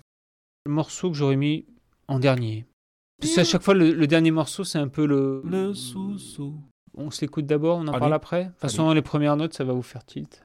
[0.67, 1.65] Le morceau que j'aurais mis
[2.09, 2.67] en dernier.
[3.19, 5.41] Parce qu'à chaque fois, le, le dernier morceau, c'est un peu le.
[5.47, 6.55] Le sous-sous.
[6.95, 7.99] On se l'écoute d'abord, on en Allez.
[8.01, 8.45] parle après.
[8.45, 10.43] De toute façon, les premières notes, ça va vous faire tilt.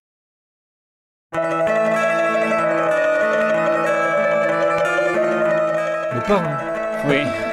[6.14, 6.58] Le parrain.
[7.10, 7.53] Oui.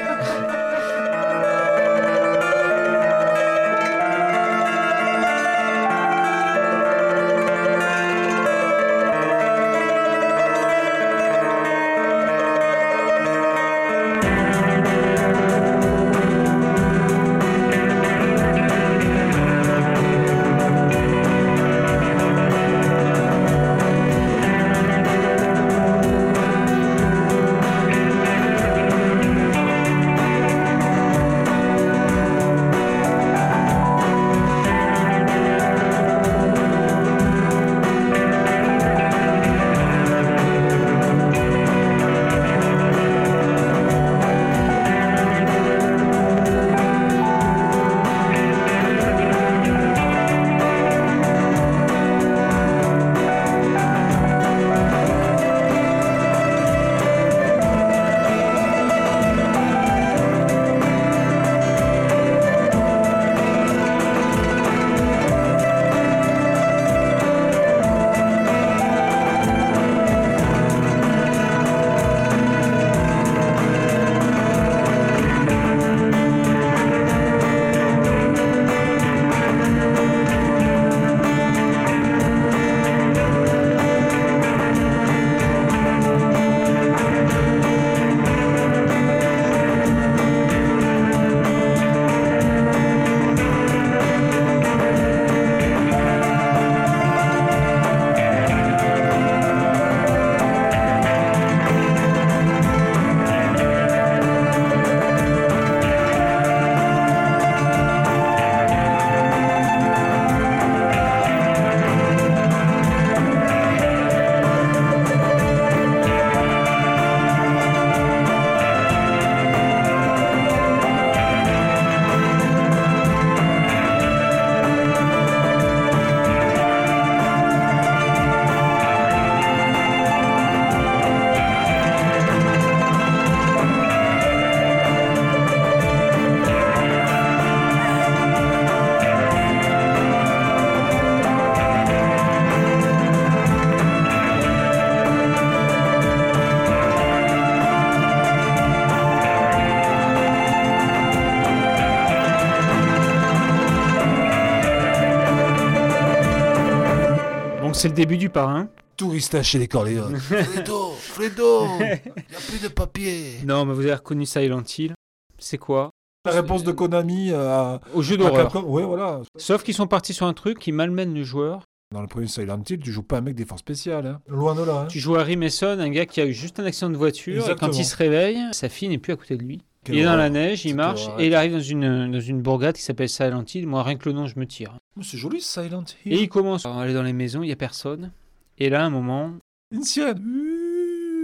[157.80, 158.68] C'est le début du parrain.
[158.98, 160.14] Tourista chez les Corléones.
[160.18, 163.38] Fredo, Fredo, il n'y a plus de papier.
[163.46, 164.92] Non, mais vous avez reconnu Silent Hill.
[165.38, 165.88] C'est quoi?
[166.26, 168.52] La réponse de Konami à, Au jeu à d'horreur.
[168.52, 168.64] Capcom.
[168.64, 169.22] Ouais, voilà.
[169.38, 171.62] Sauf qu'ils sont partis sur un truc qui malmène le joueur.
[171.94, 174.06] Dans le premier Silent Hill, tu joues pas un mec des forces spéciales.
[174.06, 174.20] Hein.
[174.28, 174.80] Loin de là.
[174.80, 174.86] Hein.
[174.88, 177.56] Tu joues Harry Mason, un gars qui a eu juste un accident de voiture, et
[177.56, 179.62] quand il se réveille, sa fille n'est plus à côté de lui.
[179.88, 182.76] Il est dans la neige, il marche, et il arrive dans une, dans une bourgade
[182.76, 183.66] qui s'appelle Silent Hill.
[183.66, 184.76] Moi, rien que le nom, je me tire.
[184.98, 186.12] Oh, C'est joli Silent Hill.
[186.12, 188.12] Et il commence à aller dans les maisons, il n'y a personne.
[188.58, 189.32] Et là, à un moment,
[189.74, 190.22] Une sirène.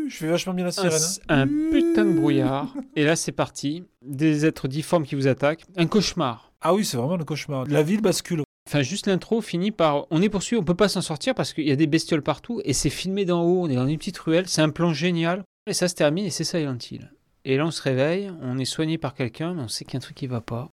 [0.08, 0.92] Je fais vachement bien la un, sirène.
[1.28, 1.40] hein.
[1.42, 2.72] un putain de brouillard.
[2.94, 3.84] Et là, c'est parti.
[4.04, 5.64] Des êtres difformes qui vous attaquent.
[5.76, 6.52] Un cauchemar.
[6.62, 7.66] Ah oui, c'est vraiment le cauchemar.
[7.66, 8.42] La ville bascule.
[8.68, 10.06] Enfin, juste l'intro finit par.
[10.10, 12.60] On est poursuivi, on peut pas s'en sortir parce qu'il y a des bestioles partout
[12.64, 13.62] et c'est filmé d'en haut.
[13.64, 15.42] On est dans une petite ruelle, c'est un plan génial.
[15.68, 17.10] Et ça se termine et c'est Silent Hill.
[17.48, 19.96] Et là, on se réveille, on est soigné par quelqu'un, mais on sait qu'il y
[19.96, 20.68] a un truc qui va pas.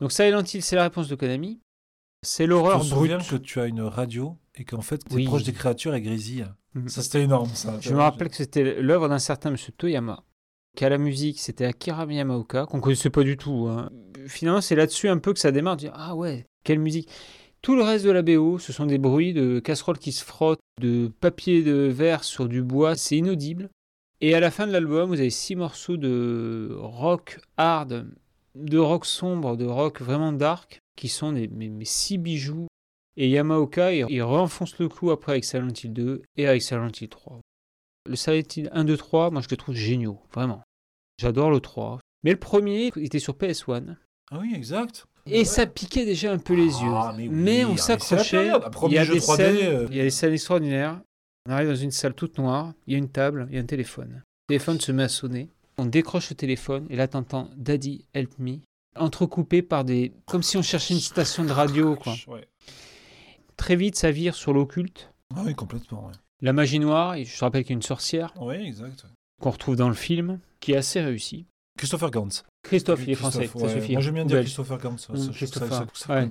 [0.00, 1.60] Donc, Silent Hill, c'est la réponse de Konami.
[2.22, 3.28] C'est Je l'horreur me souviens brute.
[3.30, 5.24] que tu as une radio et qu'en fait, tu es Oui.
[5.26, 6.46] proche des créatures et grésille.
[6.74, 6.88] Mhm.
[6.88, 7.76] Ça, c'était énorme, ça.
[7.82, 10.24] Je me rappelle que c'était l'œuvre d'un certain monsieur Toyama.
[10.76, 13.66] Qu'à la musique, c'était Akira Yamaoka, qu'on connaissait pas du tout.
[13.68, 13.90] hein.
[14.26, 15.76] Finalement, c'est là-dessus un peu que ça démarre.
[15.76, 17.10] de dire, ah ouais, quelle musique.
[17.60, 20.60] Tout le reste de la BO, ce sont des bruits de casseroles qui se frottent,
[20.80, 23.68] de papier de verre sur du bois, c'est inaudible.
[24.20, 28.06] Et à la fin de l'album, vous avez six morceaux de rock hard,
[28.54, 32.66] de rock sombre, de rock vraiment dark, qui sont des, mes, mes six bijoux.
[33.16, 36.90] Et Yamaoka, il, il renfonce le clou après avec Silent Hill 2 et avec Silent
[37.00, 37.40] Hill 3.
[38.08, 40.62] Le Silent Hill 1, 2, 3, moi je le trouve géniaux, vraiment.
[41.18, 41.98] J'adore le 3.
[42.22, 43.96] Mais le premier, il était sur PS1.
[44.30, 45.06] Ah oui, exact.
[45.26, 46.90] Et ça piquait déjà un peu les yeux.
[46.92, 48.36] Ah, mais oui, mais ah, on la s'accrochait.
[48.38, 48.62] période.
[48.62, 49.86] Un Il premier y a jeu des 3D, scènes, euh.
[49.90, 51.00] il y a des scènes extraordinaires.
[51.50, 53.60] On arrive dans une salle toute noire, il y a une table, il y a
[53.60, 54.22] un téléphone.
[54.48, 55.48] Le téléphone se met à sonner.
[55.78, 58.58] On décroche le téléphone et là t'entends Daddy help me
[58.94, 62.14] entrecoupé par des comme si on cherchait une station de radio quoi.
[62.28, 62.46] Ouais.
[63.56, 66.06] Très vite ça vire sur l'occulte, Ah oui, complètement.
[66.06, 69.06] Ouais, la magie noire, et je te rappelle qu'il y a une sorcière Oui, exact.
[69.40, 71.46] qu'on retrouve dans le film qui est assez réussi.
[71.78, 72.28] Christopher Gans.
[72.62, 73.92] Christophe, il est français, ça suffit.
[73.92, 74.40] Moi, j'aime bien dire.
[74.40, 76.30] Christopher ça, je trouve Christopher, ça- ça- ça- ouais.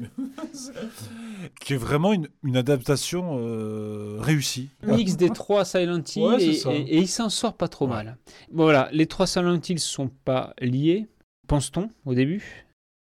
[1.60, 4.70] qui est vraiment une, une adaptation euh, réussie.
[4.84, 6.72] mix des trois Silent Hill Ouais, et, ça.
[6.74, 8.18] et- et il s'en sort pas trop mal.
[8.52, 11.08] Bon, voilà, les trois Silent Hill sont pas liés,
[11.48, 12.66] pense-t-on au début,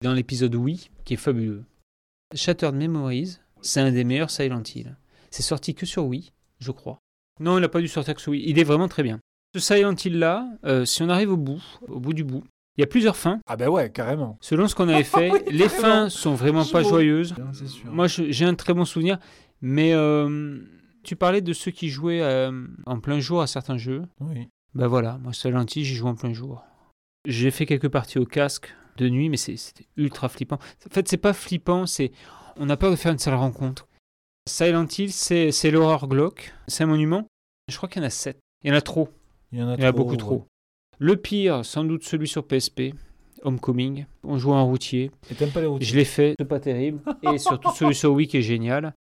[0.02, 1.64] dans l'épisode Wii, qui est fabuleux.
[2.34, 4.96] Shattered Memories, c'est un des meilleurs Silent Hill.
[5.30, 6.98] C'est sorti que sur Wii, je crois.
[7.40, 8.42] Non, il n'a pas dû sortir que sur Wii.
[8.46, 9.20] Il est vraiment très bien.
[9.56, 12.44] Ce Silent Hill là, euh, si on arrive au bout, au bout du bout,
[12.76, 13.40] il y a plusieurs fins.
[13.46, 14.36] Ah ben ouais, carrément.
[14.42, 17.34] Selon ce qu'on avait fait, Oui, les fins sont vraiment pas joyeuses.
[17.86, 19.18] Moi, j'ai un très bon souvenir,
[19.62, 20.58] mais euh,
[21.04, 24.02] tu parlais de ceux qui jouaient euh, en plein jour à certains jeux.
[24.20, 24.46] Oui.
[24.74, 26.62] Ben voilà, moi, Silent Hill, j'y joue en plein jour.
[27.24, 30.58] J'ai fait quelques parties au casque de nuit, mais c'était ultra flippant.
[30.86, 32.12] En fait, c'est pas flippant, c'est
[32.58, 33.88] on a peur de faire une sale rencontre.
[34.46, 37.26] Silent Hill, c'est c'est l'horreur glauque, c'est un monument.
[37.68, 38.38] Je crois qu'il y en a sept.
[38.62, 39.08] Il y en a trop,
[39.52, 40.46] Il y en a, y beaucoup trop.
[40.98, 42.94] Le pire, sans doute celui sur PSP,
[43.42, 44.06] Homecoming.
[44.24, 45.10] On jouait en routier.
[45.30, 47.00] Et t'aimes pas les routiers Je l'ai fait, c'est pas terrible.
[47.22, 48.94] Et surtout celui sur Wii qui est génial.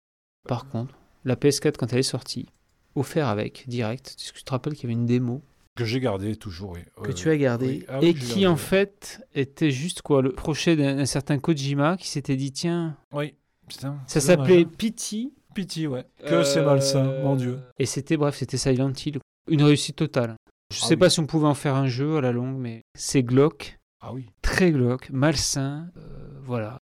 [0.48, 0.94] Par contre,
[1.24, 2.46] la PS4 quand elle est sortie,
[2.94, 5.42] offert avec, direct, est-ce que tu te rappelles qu'il y avait une démo
[5.76, 6.80] Que j'ai gardé toujours, oui.
[7.02, 7.84] que tu as gardée Oui.
[7.88, 11.96] Ah oui, et qui gardé, en fait était juste quoi le projet d'un certain Kojima
[11.96, 13.34] qui s'était dit tiens, Oui.
[13.68, 14.70] Putain, ça s'appelait hein.
[14.76, 15.32] Pity.
[15.54, 16.04] Pity, ouais.
[16.26, 17.60] Que c'est malsain, mon Dieu.
[17.78, 19.18] Et c'était bref, c'était Silent Hill.
[19.48, 20.36] Une réussite totale.
[20.72, 21.00] Je Ah sais oui.
[21.00, 24.12] pas si on pouvait en faire un jeu à la longue, mais c'est glauque, Ah
[24.12, 24.30] oui.
[24.40, 26.78] très glauque, malsain, euh, voilà.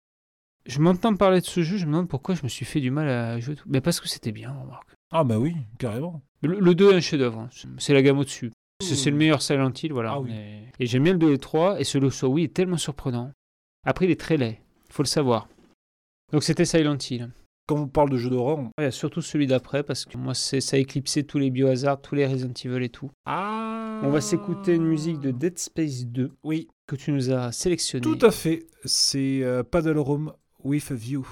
[0.67, 2.91] Je m'entends parler de ce jeu, je me demande pourquoi je me suis fait du
[2.91, 3.55] mal à jouer.
[3.55, 3.65] tout.
[3.67, 4.91] Mais parce que c'était bien, remarque.
[5.11, 6.21] Ah bah oui, carrément.
[6.43, 7.49] Le, le 2 est un chef-d'œuvre, hein.
[7.79, 8.53] c'est la gamme au-dessus.
[8.83, 10.13] C'est le meilleur Silent Hill, voilà.
[10.13, 10.31] Ah oui.
[10.79, 13.33] Et j'aime bien le 2 et le 3, et celui sur Wii est tellement surprenant.
[13.85, 15.49] Après, il est très laid, il faut le savoir.
[16.33, 17.31] Donc c'était Silent Hill.
[17.69, 18.71] Quand on parle de jeux d'horreur, on...
[18.79, 22.01] Il y a surtout celui d'après, parce que moi, ça a éclipsé tous les Biohazard,
[22.01, 23.11] tous les Resident Evil et tout.
[23.27, 27.53] Ah On va s'écouter une musique de Dead Space 2 Oui, que tu nous as
[27.53, 28.03] sélectionnée.
[28.03, 28.67] tout à fait.
[28.87, 30.33] C'est euh, Paddle Room
[30.65, 31.27] with a View.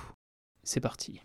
[0.63, 1.23] C'est parti.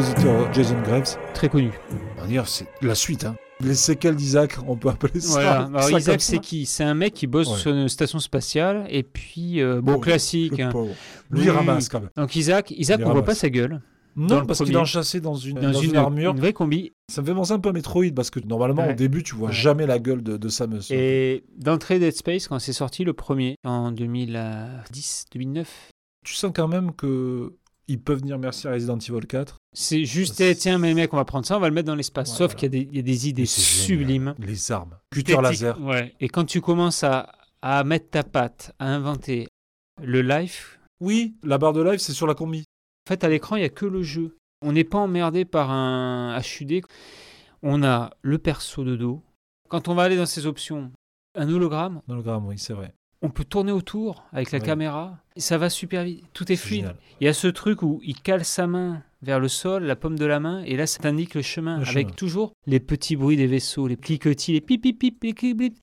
[0.00, 1.16] Compositeur Jason Graves.
[1.32, 1.70] très connu.
[2.18, 3.24] On va dire, c'est la suite.
[3.24, 3.34] Hein.
[3.60, 5.30] Les séquelles d'Isaac, on peut appeler ça.
[5.40, 5.62] Voilà.
[5.68, 6.66] Alors ça comme Isaac, c'est qui?
[6.66, 7.56] C'est un mec qui bosse Ouais.
[7.58, 10.60] sur une station spatiale et puis euh, bon classique.
[10.60, 10.68] Hein.
[11.30, 12.10] Lui, Oui, il ramasse quand même.
[12.14, 13.80] Donc Isaac, Isaac, on voit pas sa gueule
[14.16, 16.32] Non, parce qu'il est enchâssé dans une, dans, dans une, une armure.
[16.32, 16.92] une vraie combi.
[17.10, 18.90] Ça me fait penser un peu à Metroid, parce que normalement, Ouais.
[18.92, 19.54] au début, tu vois Ouais.
[19.54, 20.90] jamais la gueule de, de Samus.
[20.90, 25.90] Et d'entrée Dead Space quand c'est sorti le premier en 2010, 2009.
[26.22, 27.54] Tu sens quand même que
[27.88, 29.56] ils peuvent venir merci à Resident Evil 4.
[29.72, 31.86] C'est juste, C'est- eh, tiens, mais mec, on va prendre ça, on va le mettre
[31.86, 32.30] dans l'espace.
[32.30, 32.54] Ouais, Sauf voilà.
[32.68, 34.34] qu'il y, a des- il y a des idées sublimes.
[34.38, 34.50] génial.
[34.50, 34.96] Les armes.
[35.10, 35.80] Cutter laser.
[35.80, 36.14] Ouais.
[36.20, 37.30] Et quand tu commences à,
[37.62, 39.48] à mettre ta patte, à inventer
[40.02, 42.60] le life, Oui, la barre de live, c'est sur la combi.
[42.60, 44.36] en fait, à l'écran, il n'y a que le jeu.
[44.62, 46.82] On n'est pas emmerdé par un HUD.
[47.62, 49.22] On a le perso de dos.
[49.68, 50.90] Quand on va aller dans ces options,
[51.34, 52.92] un hologramme, Hologramme, oui, c'est vrai.
[53.22, 55.18] On peut tourner autour avec la caméra.
[55.36, 56.24] Ça va super vite.
[56.32, 56.80] Tout est fluide.
[56.82, 56.96] génial.
[57.20, 60.18] Il y a ce truc où il cale sa main vers le sol, la paume
[60.18, 62.16] de la main, et là, ça t'indique le chemin, Le avec chemin.
[62.16, 65.74] toujours les petits bruits des vaisseaux, les cliquetis, les pip pip pip pip, pip.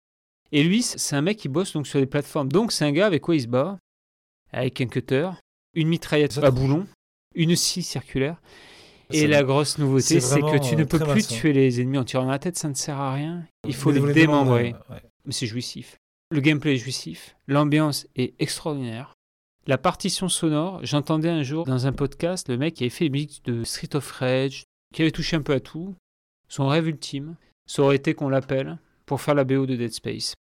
[0.51, 2.49] Et lui, c'est un mec qui bosse donc sur les plateformes.
[2.49, 3.77] Donc c'est un gars avec quoi il se bat
[4.51, 5.29] Avec un cutter,
[5.73, 6.85] une mitraillette à boulon,
[7.35, 8.39] une scie circulaire.
[9.09, 11.35] Et la grosse nouveauté, c'est que tu ne euh, peux plus maçon.
[11.35, 13.43] tuer les ennemis en tirant dans la tête, ça ne sert à rien.
[13.67, 14.75] Il faut les démembrer.
[14.89, 15.01] ouais.
[15.25, 15.97] Mais c'est jouissif.
[16.33, 19.13] Le gameplay est jouissif, l'ambiance est extraordinaire.
[19.67, 23.09] La partition sonore, j'entendais un jour dans un podcast le mec qui avait fait les
[23.11, 24.63] musiques de Street of Rage,
[24.95, 25.93] qui avait touché un peu à tout.
[26.49, 27.35] Son rêve ultime,
[27.67, 30.33] ça aurait été qu'on l'appelle pour faire la BO de Dead Space.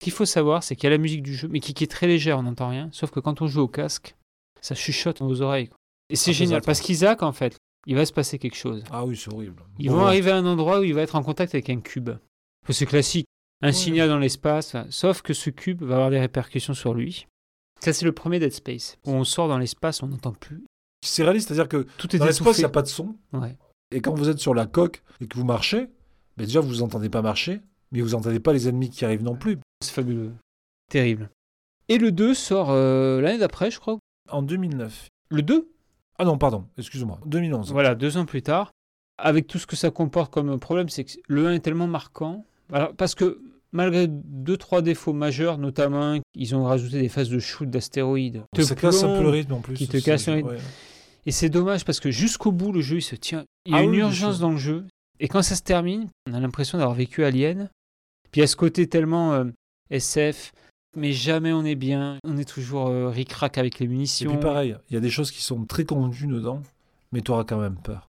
[0.00, 1.82] Ce qu'il faut savoir, c'est qu'il y a la musique du jeu, mais qui, qui
[1.82, 2.88] est très légère, on n'entend rien.
[2.92, 4.14] Sauf que quand on joue au casque,
[4.60, 5.68] ça chuchote dans vos oreilles.
[5.68, 5.76] quoi.
[6.08, 7.56] Et c'est Ah, génial, parce qu'Isaac, en fait,
[7.88, 8.84] il va se passer quelque chose.
[8.92, 9.60] Ah oui, c'est horrible.
[9.80, 11.80] Ils Bon, vont arriver à un endroit où il va être en contact avec un
[11.80, 12.10] cube.
[12.68, 13.26] C'est classique.
[13.62, 13.72] Un Ouais.
[13.72, 17.26] signal dans l'espace, sauf que ce cube va avoir des répercussions sur lui.
[17.80, 18.98] Ça, c'est le premier Dead Space.
[19.04, 20.64] On sort dans l'espace, on n'entend plus.
[21.04, 23.16] C'est réaliste, c'est-à-dire que Tout est dans l'espace, il n'y a pas de son.
[23.32, 23.56] Ouais.
[23.92, 25.88] Et quand vous êtes sur la coque et que vous marchez,
[26.36, 27.60] ben déjà, vous entendez pas marcher,
[27.92, 29.58] mais vous entendez pas les ennemis qui arrivent non plus.
[29.82, 30.32] C'est fabuleux.
[30.90, 31.30] Terrible.
[31.88, 33.98] Et le 2 sort euh, l'année d'après, je crois.
[34.30, 35.06] En 2009.
[35.30, 35.70] Le 2
[36.18, 37.20] Ah non, pardon, excuse-moi.
[37.26, 37.72] 2011.
[37.72, 38.70] Voilà, deux ans plus tard.
[39.18, 42.44] Avec tout ce que ça comporte comme problème, c'est que le 1 est tellement marquant.
[42.72, 43.40] Alors, parce que
[43.72, 48.42] malgré deux, trois défauts majeurs, notamment, ils ont rajouté des phases de shoot d'astéroïdes.
[48.54, 49.74] Te Ça casse un peu le rythme en plus.
[49.74, 50.48] qui te casse le rythme.
[50.48, 50.58] ouais.
[51.26, 53.44] Et c'est dommage parce que jusqu'au bout, le jeu, il se tient.
[53.66, 54.84] Il y a Ah une oui, urgence dans le jeu.
[55.18, 57.68] Et quand ça se termine, on a l'impression d'avoir vécu Alien.
[58.30, 59.44] Puis a ce côté tellement euh,
[59.90, 60.52] SF,
[60.96, 62.18] mais jamais on est bien.
[62.24, 64.30] On est toujours euh, ric-rac avec les Et munitions.
[64.30, 66.62] puis pareil, il y a des choses qui sont très convenues dedans,
[67.12, 68.06] mais tu auras quand même peur.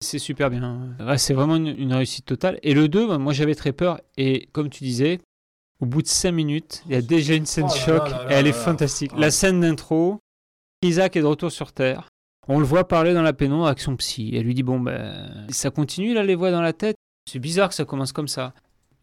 [0.00, 0.96] C'est super bien.
[1.00, 2.58] Ouais, c'est vraiment une, une réussite totale.
[2.62, 4.00] Et le 2, bah, moi j'avais très peur.
[4.16, 5.18] Et comme tu disais,
[5.80, 8.10] au bout de 5 minutes, il y a déjà une scène Oh là choc.
[8.10, 9.10] là là et elle est fantastique.
[9.14, 9.20] Ah.
[9.20, 10.18] La scène d'intro,
[10.82, 12.08] Isaac est de retour sur Terre.
[12.46, 14.32] On le voit parler dans la pénombre avec son psy.
[14.34, 16.96] Elle lui dit Bon, ben, ça continue là, les voix dans la tête?
[17.30, 18.54] C'est bizarre que ça commence comme ça.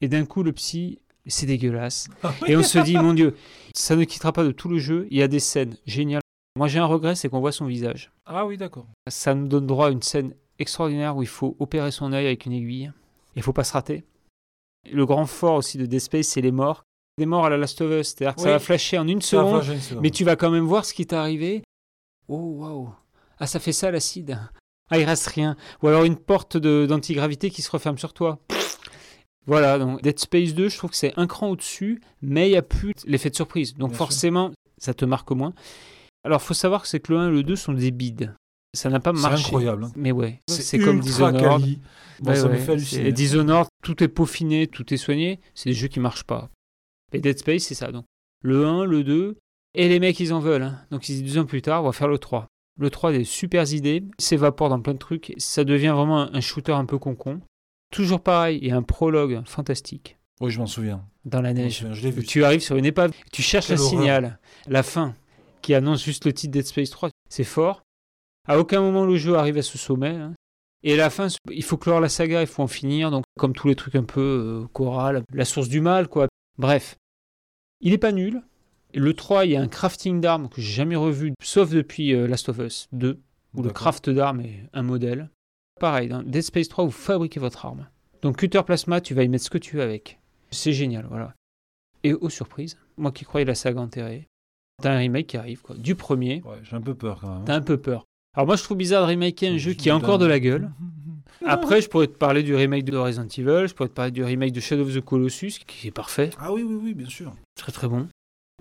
[0.01, 2.07] Et d'un coup, le psy, c'est dégueulasse.
[2.47, 3.35] Et on se dit Mon Dieu,
[3.75, 5.07] ça ne quittera pas de tout le jeu.
[5.11, 6.21] Il y a des scènes géniales.
[6.57, 8.11] Moi, j'ai un regret, c'est qu'on voit son visage.
[8.25, 8.87] Ah oui, d'accord.
[9.09, 12.45] Ça nous donne droit à une scène extraordinaire où il faut opérer son œil avec
[12.45, 12.91] une aiguille.
[13.35, 14.03] Il faut pas se rater.
[14.91, 16.83] Le grand fort aussi de Dead Space, c'est les morts.
[17.17, 19.61] Des morts à la Last of Us, c'est-à-dire que ça va flasher en une seconde,
[19.61, 20.03] flasher une seconde.
[20.03, 21.63] mais tu vas quand même voir ce qui t'est arrivé.
[22.27, 22.89] Oh waouh
[23.39, 24.37] Ah ça fait ça l'acide.
[24.91, 25.55] Ah il reste rien.
[25.81, 28.39] Ou alors une porte d'antigravité qui se referme sur toi.
[29.47, 32.57] Voilà, donc Dead Space 2, je trouve que c'est un cran au-dessus, mais il n'y
[32.57, 33.75] a plus l'effet de surprise.
[33.75, 35.53] Donc Bien forcément, ça te marque moins.
[36.23, 38.35] Alors faut savoir que c'est que le 1 et le 2 sont des bides.
[38.75, 39.45] Ça n'a pas C'est marché.
[39.45, 39.85] incroyable.
[39.85, 39.91] hein.
[39.95, 41.61] Mais ouais, C'est c'est comme Dishonored.
[42.21, 42.57] Bon, Ouais, ça me ouais.
[42.59, 43.07] fait halluciner.
[43.07, 45.39] Et Dishonored, tout est peaufiné, tout est soigné.
[45.53, 46.49] C'est des jeux qui marchent pas.
[47.13, 47.91] Et Dead Space, c'est ça.
[47.91, 48.05] Donc,
[48.43, 49.37] le 1, le 2,
[49.73, 50.63] et les mecs, ils en veulent.
[50.63, 50.79] hein.
[50.91, 52.47] Donc, ils disent deux ans plus tard, on va faire le 3.
[52.79, 55.33] Le 3, des super idées, s'évapore dans plein de trucs.
[55.37, 57.41] Ça devient vraiment un, un shooter un peu concon.
[57.93, 61.05] Toujours pareil, il y a un prologue fantastique Oui, je m'en souviens.
[61.23, 61.85] dans la neige.
[61.91, 62.23] Je vu.
[62.25, 65.15] tu arrives sur une épave, tu cherches un signal, la fin,
[65.61, 67.09] qui annonce juste le titre Dead Space 3.
[67.29, 67.81] C'est fort.
[68.47, 70.15] À aucun moment le jeu arrive à ce sommet.
[70.15, 70.33] hein.
[70.83, 73.09] Et la fin, il faut clore la saga, il faut en finir.
[73.09, 74.21] Donc, comme tous les trucs un peu
[74.63, 76.27] euh, choral, la source du mal, quoi.
[76.59, 76.95] Bref,
[77.81, 78.43] il est pas nul.
[78.93, 82.27] Le 3, il y a un crafting d'armes que j'ai jamais revu, sauf depuis euh,
[82.27, 83.19] Last of Us 2,
[83.55, 85.29] où le craft d'armes est un modèle.
[85.81, 87.87] Pareil, dans Dead Space 3, vous fabriquez votre arme.
[88.21, 90.19] Donc, cutter plasma, tu vas y mettre ce que tu veux avec.
[90.51, 91.33] C'est génial, voilà.
[92.03, 94.27] Et aux surprises, moi qui croyais la saga enterrée,
[94.81, 95.75] t'as un remake qui arrive, quoi.
[95.75, 97.45] Du premier, Ouais, j'ai un peu peur quand même.
[97.45, 98.05] t'as un peu peur.
[98.35, 100.69] Alors moi je trouve bizarre de remaker un jeu qui a encore de la gueule.
[101.45, 104.23] Après je pourrais te parler du remake de Resident Evil, je pourrais te parler du
[104.23, 107.33] remake de Shadow of the Colossus, qui est parfait, Ah oui, oui, oui, bien sûr.
[107.55, 108.07] très très bon.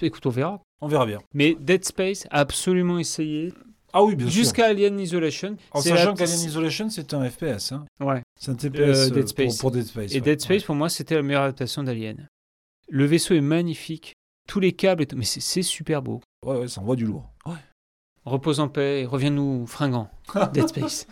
[0.02, 0.60] Écoute, on verra.
[0.80, 1.20] On verra bien.
[1.32, 3.52] Mais Dead Space a absolument essayé
[3.92, 4.34] Ah oui, bien sûr.
[4.34, 5.56] Jusqu'à Alien Isolation.
[5.70, 7.70] En sachant qu'Alien Isolation, c'est un FPS.
[7.72, 7.84] Hein.
[8.00, 8.20] Ouais.
[8.38, 9.56] C'est un TPS Euh, euh, Dead pour- Space.
[9.58, 10.10] Pour, Dead Space.
[10.12, 10.20] Et ouais.
[10.20, 12.26] Dead Space, pour moi, c'était la meilleure adaptation d'Alien.
[12.90, 14.12] Le vaisseau est magnifique.
[14.48, 16.20] Tous les câbles, et tout- mais c'est super beau.
[16.44, 17.30] Ouais, ouais, ça envoie du lourd.
[17.46, 17.52] Ouais.
[18.24, 20.10] Repose en paix et reviens-nous fringant.
[20.52, 21.06] Dead Space.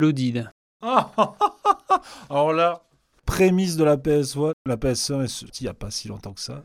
[0.00, 0.50] Loaded.
[0.82, 1.10] Ah
[2.30, 2.82] Alors là,
[3.26, 6.40] prémisse de la PS1, la PS1 est sortie il n'y a pas si longtemps que
[6.40, 6.62] ça.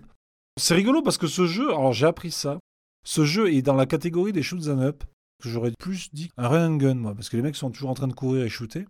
[0.59, 2.59] C'est rigolo parce que ce jeu, alors j'ai appris ça,
[3.05, 5.03] ce jeu est dans la catégorie des shoots and up,
[5.41, 7.89] que j'aurais plus dit un run and gun, moi, parce que les mecs sont toujours
[7.89, 8.85] en train de courir et shooter.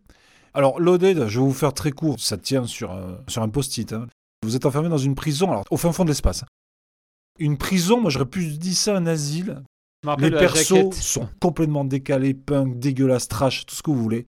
[0.54, 3.92] Alors, Loaded, je vais vous faire très court, ça tient sur un, sur un post-it.
[3.94, 4.08] hein.
[4.44, 6.44] Vous êtes enfermé dans une prison, alors au fin fond de l'espace.
[7.40, 9.64] Une prison, moi j'aurais plus dit ça un asile.
[10.20, 14.26] Les persos sont complètement décalés, punk, dégueulasse, trash, tout ce que vous voulez.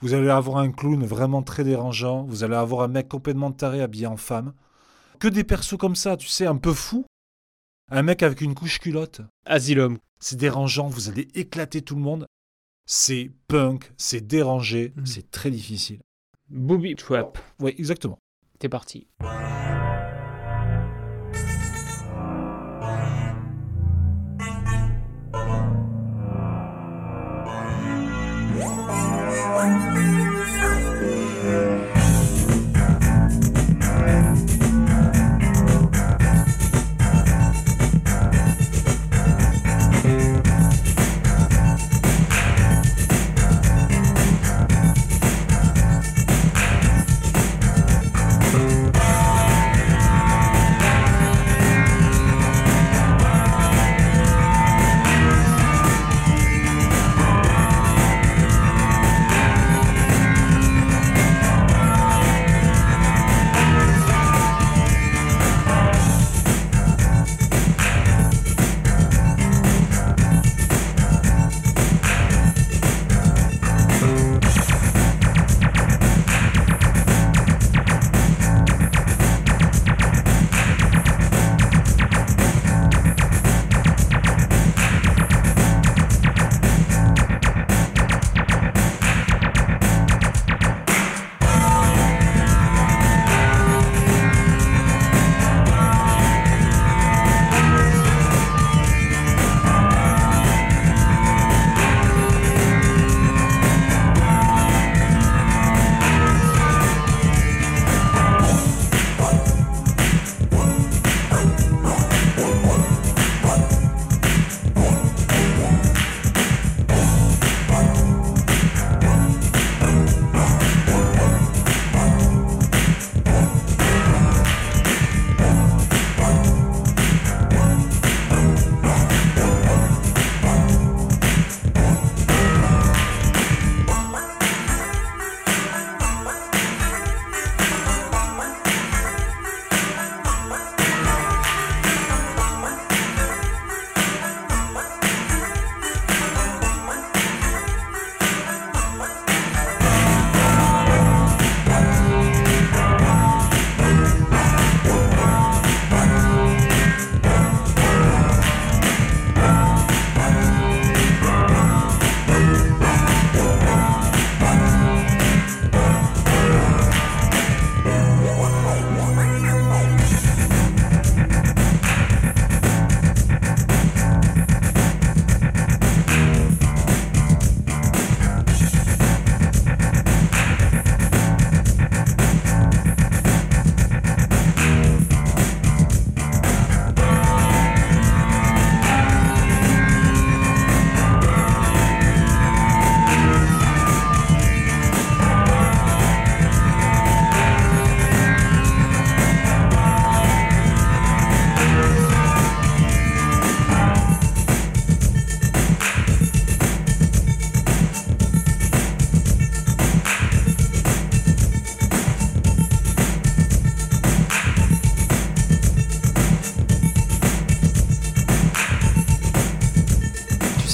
[0.00, 2.24] Vous allez avoir un clown vraiment très dérangeant.
[2.24, 4.54] Vous allez avoir un mec complètement taré habillé en femme.
[5.18, 7.04] Que des persos comme ça, tu sais, un peu fou.
[7.90, 9.20] Un mec avec une couche culotte.
[9.44, 9.98] Asylum.
[10.20, 12.26] C'est dérangeant, vous allez éclater tout le monde.
[12.86, 15.06] C'est punk, c'est dérangé, Mhm.
[15.06, 16.00] c'est très difficile.
[16.48, 17.38] Booby Trap.
[17.60, 18.18] Oui, exactement.
[18.58, 19.06] T'es parti.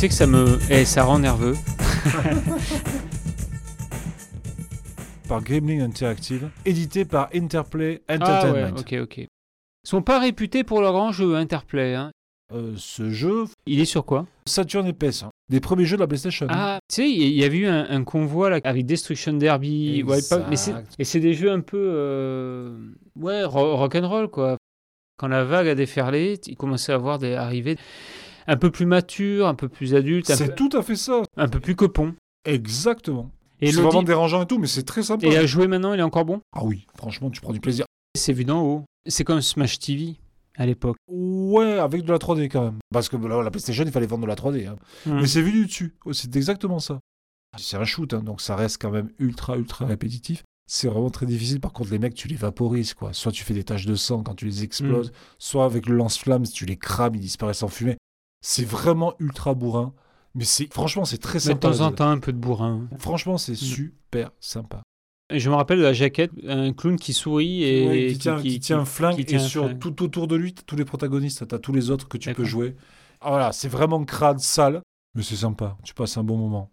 [0.05, 0.59] Sais que ça me.
[0.71, 1.57] Eh, ça rend nerveux.
[5.29, 8.79] Par Gremlin Interactive, édité par Interplay Ah ouais, Entertainment.
[8.79, 9.17] ok, ok.
[9.19, 11.95] Ils sont pas réputés pour leur grand jeu, Interplay.
[11.95, 12.11] Hein.
[12.53, 14.27] Euh, ce jeu, Il est sur quoi?
[14.47, 15.31] Saturn et PS, hein.
[15.49, 16.47] des premiers jeux de la PlayStation.
[16.51, 20.03] Ah, tu sais, il y- avait eu un, un convoi là, avec Destruction Derby.
[20.07, 20.57] Wipeout, mais
[20.99, 22.77] et c'est des jeux un peu, euh,
[23.17, 24.59] ouais, ro- rock'n'roll quoi.
[25.17, 27.79] Quand la vague a déferlé, il commençait à avoir des arrivées
[28.47, 31.23] un peu plus mature, un peu plus adulte, C'est peu, tout à fait ça.
[31.37, 32.15] un peu plus copon.
[32.45, 33.31] Exactement.
[33.61, 35.27] Et c'est vraiment dérangeant et tout, mais c'est très sympa.
[35.27, 36.41] Et à jouer maintenant, il est encore bon?
[36.55, 37.87] Ah oui, franchement, tu prends du plaisir.
[38.17, 38.85] C'est vu d'en haut.
[39.07, 40.17] C'est comme Smash TV
[40.57, 40.97] à l'époque.
[41.09, 42.79] Ouais, avec de la 3D quand même.
[42.93, 44.67] Parce que là, la PlayStation, il fallait vendre de la 3D.
[44.69, 44.77] hein.
[45.07, 45.21] Mm.
[45.21, 45.95] Mais c'est vu du dessus.
[46.05, 47.01] Oh, C'est exactement ça.
[47.57, 50.43] C'est un shoot, hein, donc ça reste quand même ultra, ultra répétitif.
[50.67, 51.61] C'est vraiment très difficile.
[51.61, 53.13] Par contre, les mecs, tu les vaporises, quoi.
[53.13, 56.45] Soit tu fais des taches de sang quand tu les exploses, soit avec le lance-flamme,
[56.47, 57.97] si tu les crames, ils disparaissent en fumée.
[58.47, 59.95] C'est vraiment ultra bourrin.
[60.35, 61.71] Mais c'est franchement, c'est très Mais de sympa.
[61.71, 62.89] temps en temps, un peu de bourrin.
[62.99, 64.83] Franchement, c'est super sympa.
[65.33, 68.43] Et Je me rappelle de la jaquette, un clown qui sourit et Ouais, qui, tient,
[68.43, 69.79] qui tient un flingue et tient sur flingue.
[69.79, 72.45] tout autour de lui, t'as tous les protagonistes, t'as tous les autres que tu peux
[72.45, 72.77] jouer.
[73.23, 74.83] Ah, voilà, c'est vraiment crade, sale,
[75.15, 75.79] mais c'est sympa.
[75.83, 76.71] Tu passes un bon moment.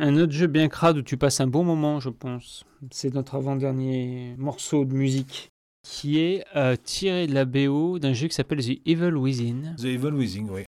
[0.00, 2.64] Un autre jeu bien crade où tu passes un bon moment, je pense.
[2.90, 5.48] C'est notre avant-dernier morceau de musique
[5.86, 9.74] qui est euh, tiré de la BO d'un jeu qui s'appelle The Evil Within.
[9.76, 10.64] The Evil Within, oui.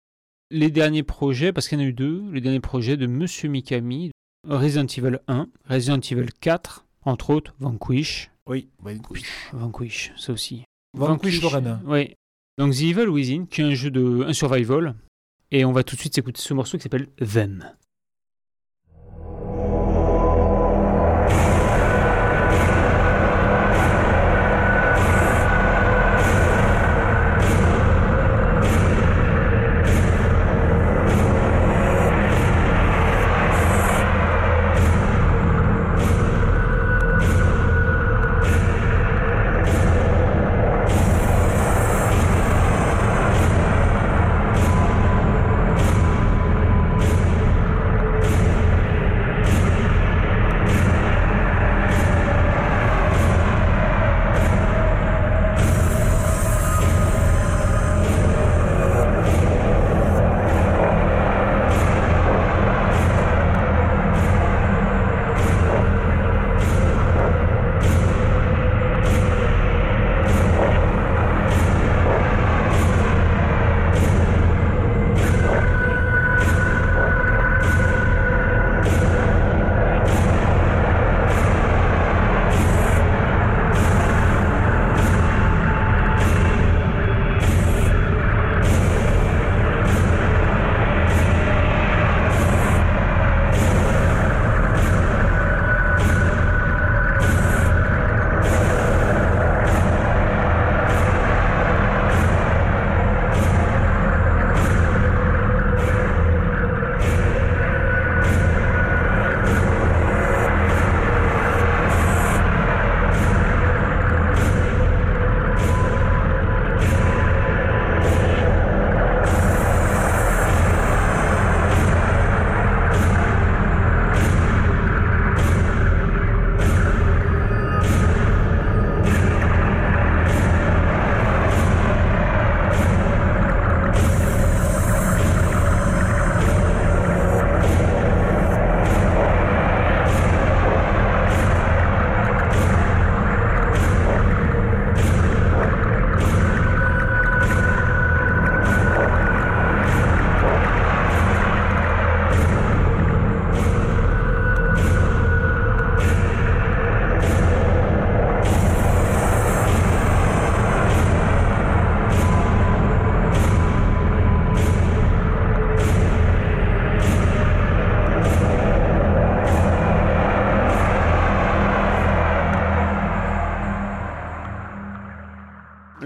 [0.51, 3.49] Les derniers projets, parce qu'il y en a eu deux, les derniers projets de Monsieur
[3.49, 4.11] Mikami,
[4.47, 8.29] Resident Evil 1, Resident Evil 4, entre autres Vanquish.
[8.47, 9.49] Oui, Vanquish.
[9.53, 10.63] Vanquish, ça aussi.
[10.95, 11.81] Vanquish Lorena.
[11.85, 12.13] Oui.
[12.57, 14.95] Donc The Evil Within, qui est un jeu de un survival.
[15.51, 17.71] Et on va tout de suite s'écouter ce morceau qui s'appelle Them.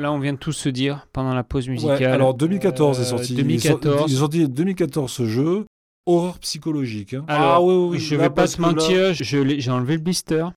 [0.09, 1.99] Là, on vient de tous se dire pendant la pause musicale.
[1.99, 3.35] Ouais, alors 2014 est Euh, sorti.
[3.35, 4.11] 2014.
[4.11, 5.65] Ils ont sorti 2014 ce jeu.
[6.07, 7.13] Horreur psychologique.
[7.13, 7.25] hein.
[7.27, 7.99] Alors, ah oui, oui, oui.
[7.99, 10.47] je vais pas là- mentir, j'ai enlevé le blister,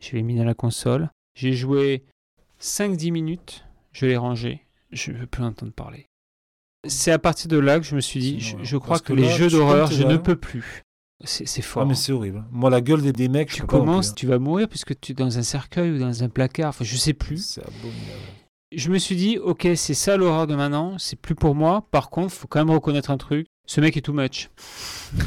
[0.00, 2.04] je l'ai mis dans la console, j'ai joué
[2.60, 6.06] 5-10 minutes, je l'ai rangé, je veux plus entendre parler.
[6.86, 9.18] C'est à partir de là que je me suis dit, je, crois Parce que, que
[9.18, 10.82] les jeux d'horreur, je ne peux plus.
[11.24, 11.82] C'est fort.
[11.82, 12.44] Ah, mais c'est horrible.
[12.52, 14.14] Moi, la gueule des, des mecs, je tu peux commences, hein.
[14.16, 16.96] tu vas mourir puisque tu es dans un cercueil ou dans un placard, enfin je
[16.96, 17.38] sais plus.
[17.44, 18.20] C'est abominable.
[18.74, 21.86] Je me suis dit, ok, c'est ça l'horreur de maintenant, c'est plus pour moi.
[21.90, 24.50] Par contre, faut quand même reconnaître un truc, ce mec est too much.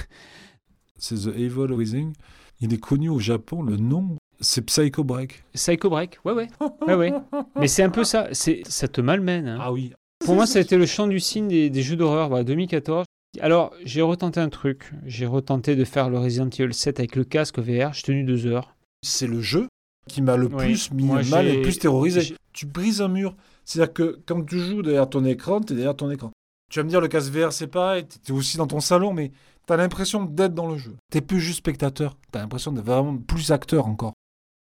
[0.98, 2.14] C'est The Evil Within.
[2.62, 5.44] Il est connu au Japon, le nom, c'est Psycho Break.
[5.54, 6.48] Psycho Break, ouais, ouais,
[6.88, 7.14] ouais, ouais.
[7.60, 9.48] Mais c'est un peu ça, c'est, ça te malmène.
[9.48, 9.58] hein.
[9.60, 9.92] Ah oui.
[10.26, 13.06] Pour moi, ça a été le champ du signe des, des jeux d'horreur, voilà, 2014.
[13.42, 14.92] Alors, j'ai retenté un truc.
[15.06, 17.92] J'ai retenté de faire le Resident Evil 7 avec le casque VR.
[17.94, 18.74] J'ai tenu deux heures.
[19.06, 19.68] C'est le jeu
[20.08, 20.56] qui m'a le Oui.
[20.56, 22.36] plus mis mal et le plus terrorisé.
[22.54, 23.36] Tu brises un mur.
[23.66, 26.32] C'est-à-dire que quand tu joues derrière ton écran, tu es derrière ton écran.
[26.72, 29.32] Tu vas me dire, le casque VR, c'est pareil, t'es aussi dans ton salon, mais
[29.68, 30.96] t'as l'impression d'être dans le jeu.
[31.12, 34.14] T'es plus juste spectateur, t'as l'impression d'être vraiment plus acteur encore.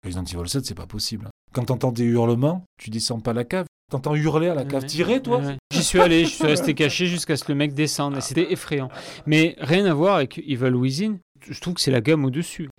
[0.03, 1.27] Resident Evil 7, c'est pas possible.
[1.53, 3.65] Quand t'entends des hurlements, tu descends pas à la cave.
[3.91, 4.81] T'entends hurler à la cave.
[4.81, 4.87] Ouais.
[4.87, 5.57] Tirer, toi Ouais.
[5.71, 8.51] J'y suis allé, je suis resté caché jusqu'à ce que le mec descende et c'était
[8.51, 8.89] effrayant.
[9.25, 12.69] Mais rien à voir avec Evil Within, je trouve que c'est la gamme au-dessus.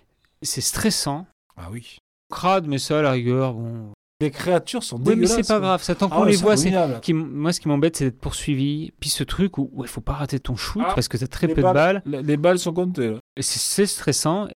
[0.41, 1.25] C'est stressant,
[1.57, 1.97] Ah oui.
[2.29, 3.91] Crade, mais ça à la rigueur, bon.
[4.19, 5.35] Les créatures sont Oui, mais dégueulasses.
[5.45, 6.73] c'est pas grave, ça tant Ah qu'on ouais, les voit, c'est.
[7.01, 8.91] Qui moi, ce qui m'embête, c'est d'être poursuivi.
[8.99, 11.47] Puis ce truc où il faut pas rater ton shoot Ah, parce que t'as très
[11.47, 12.01] peu de balles.
[12.05, 14.47] Les, les balles sont comptées, c'est- stressant.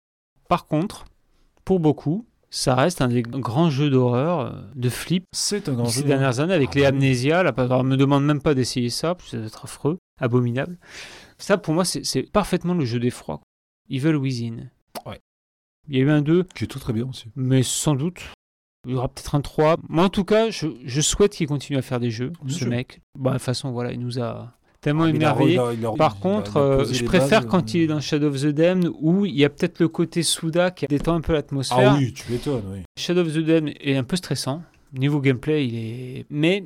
[0.49, 1.05] Par contre,
[1.63, 5.85] pour beaucoup, ça reste un des grands jeux d'horreur euh, de flip C'est un grand
[5.85, 6.07] ces jeu.
[6.07, 7.43] dernières années avec Ah, les bah amnésias.
[7.43, 10.79] Là, alors, me demande même pas d'essayer ça, ça doit être affreux, abominable.
[11.37, 13.41] Ça, pour moi, c'est parfaitement le jeu d'effroi.
[13.91, 14.69] Evil Within.
[15.05, 15.19] Ouais.
[15.87, 17.25] Il y a eu un 2, Qui est tout très bien aussi.
[17.35, 18.19] mais sans doute.
[18.87, 19.77] Il y aura peut-être un 3.
[19.89, 22.59] Moi, en tout cas, je, je souhaite qu'il continue à faire des jeux, Bien ce
[22.59, 22.67] sûr.
[22.69, 23.01] mec.
[23.17, 26.57] Bah, de toute façon, voilà, il nous a tellement Ah, a- a- a- Par contre,
[26.57, 29.35] euh, je préfère bases, quand euh, il est dans Shadow of the Damned où il
[29.35, 31.91] y a peut-être le côté Souda qui détend un peu l'atmosphère.
[31.93, 32.79] Ah oui, tu m'étonnes, oui.
[32.97, 34.63] Shadow of the Damned est un peu stressant.
[34.93, 36.25] Niveau gameplay, il est.
[36.31, 36.65] Mais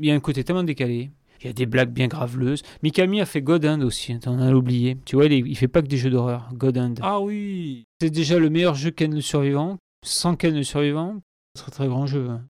[0.00, 1.10] il y a un côté tellement décalé.
[1.44, 2.62] Il y a des blagues bien graveleuses.
[2.82, 4.96] Mikami a fait God Hand aussi, hein, t'en as oublié.
[5.04, 6.48] Tu vois, il, il fait pas que des jeux d'horreur.
[6.54, 6.98] God Hand.
[7.02, 7.84] Ah oui.
[8.00, 9.76] C'est déjà le meilleur jeu Ken le Survivant.
[10.02, 11.20] Sans Ken le Survivant,
[11.54, 12.28] très très grand jeu.
[12.30, 12.44] hein.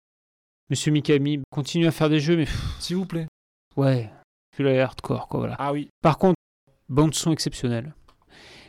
[0.71, 2.47] Monsieur Mikami continue à faire des jeux, mais
[2.81, 3.27] S'il vous plaît.
[3.77, 4.11] ouais,
[4.53, 5.57] plus la hardcore, quoi, voilà.
[5.59, 5.89] Ah oui.
[6.03, 6.37] Par contre,
[6.91, 7.95] bande son exceptionnelle.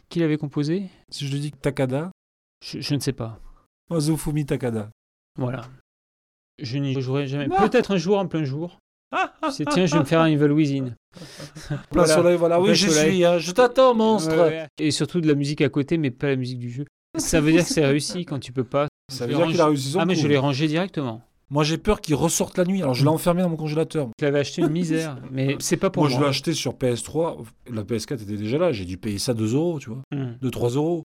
[0.10, 2.12] Qui l'avait composé Si je dis Takada,
[2.66, 3.40] je, je ne sais pas.
[3.90, 4.90] Ozufumi Takada.
[5.38, 5.62] Voilà.
[6.62, 7.50] Je n'y jouerai jamais.
[7.50, 8.78] Peut-être un jour en plein jour.
[9.52, 10.96] C'est tiens, je vais me faire un Evil Within.
[11.92, 12.60] Plein soleil, voilà.
[12.60, 13.12] Oui, soleil.
[13.16, 13.26] suis.
[13.26, 13.38] hein.
[13.38, 14.32] Je t'attends, monstre.
[14.36, 14.68] Ouais, ouais.
[14.80, 16.86] Et surtout de la musique à côté, mais pas la musique du jeu.
[17.18, 18.88] Ça veut dire que c'est réussi quand tu peux pas.
[19.12, 20.22] Ça Je veut dire qu'il a réussi son Ah, mais coup.
[20.22, 21.22] je l'ai rangé directement.
[21.52, 22.82] Moi, j'ai peur qu'il ressorte la nuit.
[22.82, 24.10] Alors, je l'ai enfermé dans mon congélateur.
[24.20, 26.18] Je l'avais acheté une misère, mais c'est pas pour moi, moi.
[26.18, 27.46] je l'ai acheté sur PS3.
[27.72, 28.72] La PS4 était déjà là.
[28.72, 30.02] J'ai dû payer ça 2 euros, tu vois.
[30.12, 30.34] Hmm.
[30.42, 31.04] 2-3 euros.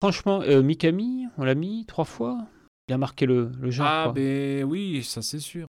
[0.00, 2.38] Franchement, euh, Mikami, on l'a mis trois fois.
[2.88, 3.86] Il a marqué le, le genre.
[3.88, 5.66] Ah, ben oui, ça c'est sûr.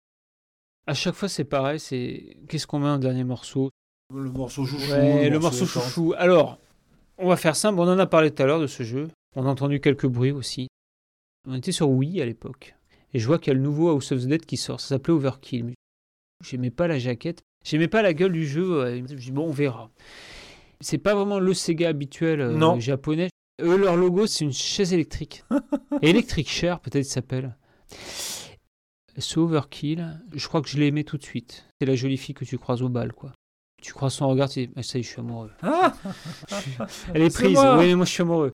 [0.87, 1.81] À chaque fois, c'est pareil.
[1.81, 3.71] C'est qu'est-ce qu'on met en dernier morceau?
[4.15, 4.91] Le morceau chouchou.
[4.93, 6.15] Ouais, le morceau chouchou.
[6.17, 6.59] Alors,
[7.19, 7.81] on va faire simple.
[7.81, 9.09] On en a parlé tout à l'heure de ce jeu.
[9.35, 10.69] On a entendu quelques bruits aussi.
[11.49, 12.75] On était sur Wii à l'époque.
[13.15, 14.81] Et je vois qu'il y a le nouveau House of the Dead qui sort.
[14.81, 15.65] Ça s'appelait Overkill.
[15.65, 15.75] Mais
[16.45, 17.43] J'aimais pas la jaquette.
[17.65, 18.83] J'aimais pas la gueule du jeu.
[18.85, 19.03] ouais.
[19.09, 19.91] Je dis, bon, on verra.
[20.81, 22.79] C'est pas vraiment le Sega habituel euh, Non.
[22.79, 23.31] japonais.
[23.63, 25.43] Eux, leur logo, c'est une chaise électrique.
[26.03, 27.57] Electric Chair, peut-être, s'appelle.
[29.19, 31.67] Ce Overkill, je crois que je l'ai aimé tout de suite.
[31.81, 33.33] C'est la jolie fille que tu croises au bal, quoi.
[33.83, 35.51] Tu croises son regard, tu dis, Ah, ça y est, je suis amoureux.
[35.63, 35.95] Ah
[37.15, 38.53] Elle est C'est prise, oui, mais moi je suis amoureux.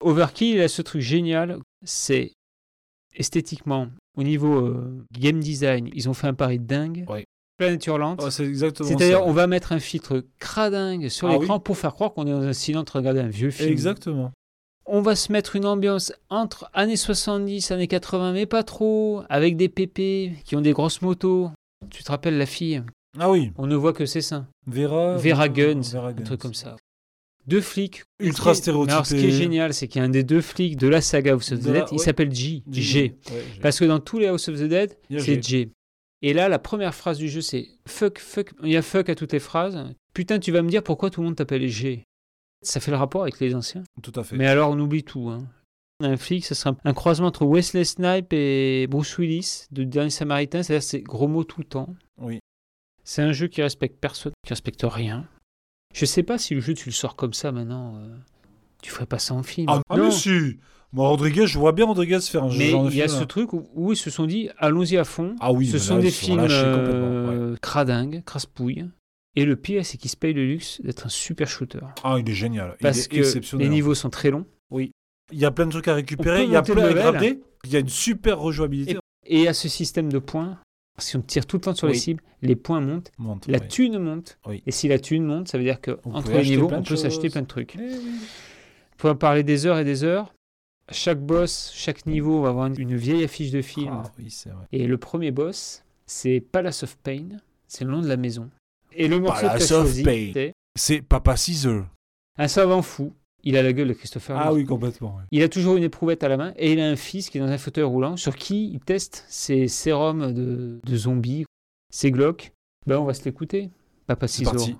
[0.00, 2.32] Overkill, il a ce truc génial, c'est
[3.14, 7.04] esthétiquement, au niveau euh, game design, ils ont fait un pari de dingue.
[7.08, 7.24] Ouais.
[7.58, 8.20] Planète hurlante.
[8.24, 11.94] Oh, c'est exactement C'est-à-dire, on va mettre un filtre cradingue sur Ah l'écran pour faire
[11.94, 13.70] croire qu'on est dans un silence de regarder un vieux film.
[13.70, 14.32] Exactement.
[14.94, 19.56] On va se mettre une ambiance entre années 70, années 80, mais pas trop, avec
[19.56, 21.50] des pépés qui ont des grosses motos.
[21.90, 22.82] Tu te rappelles la fille?
[23.18, 23.52] Ah oui.
[23.56, 24.46] On ne voit que ses seins.
[24.66, 25.16] Vera.
[25.16, 26.24] Vera Guns, Vera un Guns.
[26.24, 26.76] truc comme ça.
[27.46, 28.02] Deux flics.
[28.20, 29.30] Ultra mais Alors, ce qui est stéréotypés.
[29.32, 31.62] génial, c'est qu'il y a un des deux flics de la saga House of the
[31.64, 32.04] De la- Dead, il ouais.
[32.04, 32.62] s'appelle G.
[32.70, 33.16] G.
[33.30, 33.42] Ouais.
[33.62, 35.42] Parce que dans tous les House of the Dead, Il y a c'est G.
[35.42, 35.70] G.
[36.20, 38.52] Et là, la première phrase du jeu, c'est fuck, fuck.
[38.62, 39.86] Il y a fuck à toutes les phrases.
[40.14, 42.04] Putain, tu vas me dire pourquoi tout le monde t'appelle G.
[42.62, 43.82] Ça fait le rapport avec les anciens.
[44.02, 44.36] Tout à fait.
[44.36, 45.28] Mais alors, on oublie tout.
[45.28, 45.46] Hein.
[46.00, 50.62] Un flic, ça sera un croisement entre Wesley Snipe et Bruce Willis de Dernier Samaritain,
[50.62, 51.94] c'est-à-dire c'est gros mots tout le temps.
[52.20, 52.40] Oui.
[53.04, 55.26] C'est un jeu qui respecte personne, qui respecte rien.
[55.94, 58.08] Je sais pas si le jeu tu le sors comme ça maintenant, euh,
[58.82, 59.66] tu ferais pas ça en film.
[59.68, 60.58] Ah, ah, non, mais si
[60.92, 63.20] Moi, Rodriguez, je vois bien Rodriguez faire un mais genre de il y a film,
[63.20, 65.36] ce truc où, où ils se sont dit allons-y à fond.
[65.40, 68.88] Ah oui, ce sont là, des films euh, cradingues, crasse-pouilles.
[69.34, 71.80] Et le pire, c'est qu'ils se payent le luxe d'être un super shooter.
[72.04, 72.76] Ah, il est génial.
[72.80, 73.66] Parce est que exceptionnel.
[73.66, 74.46] les niveaux sont très longs.
[74.74, 77.40] Il y a plein de trucs à récupérer, il y a plein le à gratter,
[77.64, 78.98] il y a une super rejouabilité.
[79.24, 80.58] Et a ce système de points.
[80.98, 81.98] Si on tire tout le temps sur les Oui.
[81.98, 83.66] cibles, les points montent, Monte, la ouais.
[83.68, 84.36] thune monte.
[84.46, 84.62] Oui.
[84.66, 86.82] Et si la thune monte, ça veut dire que On entre peut les niveaux, on
[86.82, 87.76] peut s'acheter plein de trucs.
[87.76, 87.94] Eh oui.
[87.94, 90.34] On peut en parler des heures et des heures.
[90.90, 93.88] Chaque boss, chaque niveau va avoir une- une vieille affiche de film.
[93.90, 94.66] Ah oui, c'est vrai.
[94.72, 97.28] Et le premier boss, c'est Palace of Pain.
[97.68, 98.50] C'est le nom de la maison.
[98.96, 100.04] Et le morceau que choisi,
[100.76, 101.86] c'est Papa Caesar.
[102.38, 103.12] un savant fou.
[103.44, 104.58] Il a la gueule de Christopher Ah Lee.
[104.58, 105.16] oui, complètement.
[105.16, 105.22] ouais.
[105.32, 107.40] Il a toujours une éprouvette à la main et il a un fils qui est
[107.40, 111.44] dans un fauteuil roulant sur qui il teste ses sérums de, de zombies,
[111.90, 112.52] ses glauques.
[112.86, 113.70] Ben, on va se l'écouter.
[114.06, 114.76] Papa parti.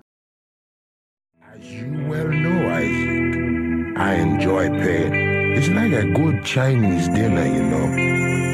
[1.42, 5.12] As you well know, Isaac, I enjoy pain.
[5.56, 7.88] It's like a good Chinese dinner, you know,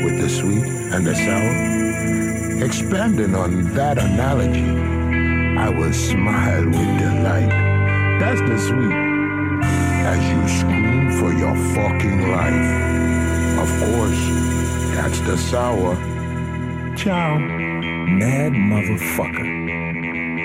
[0.05, 2.65] with the sweet and the sour.
[2.65, 4.65] Expanding on that analogy,
[5.59, 7.51] I will smile with delight.
[8.21, 8.93] That's the sweet.
[10.13, 12.69] As you scream for your fucking life.
[13.65, 14.23] Of course,
[14.95, 15.97] that's the sour.
[16.97, 17.39] Ciao.
[17.39, 19.49] Mad motherfucker.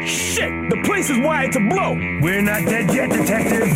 [0.08, 0.70] Shit!
[0.72, 1.94] The place is wired to blow!
[2.22, 3.70] We're not dead yet, detective!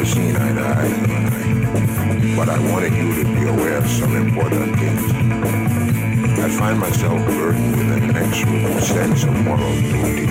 [0.00, 4.78] Never seen eye to eye, but I wanted you to be aware of some important
[4.78, 5.12] things.
[6.38, 10.26] I find myself burdened with an inexorable sense of moral duty,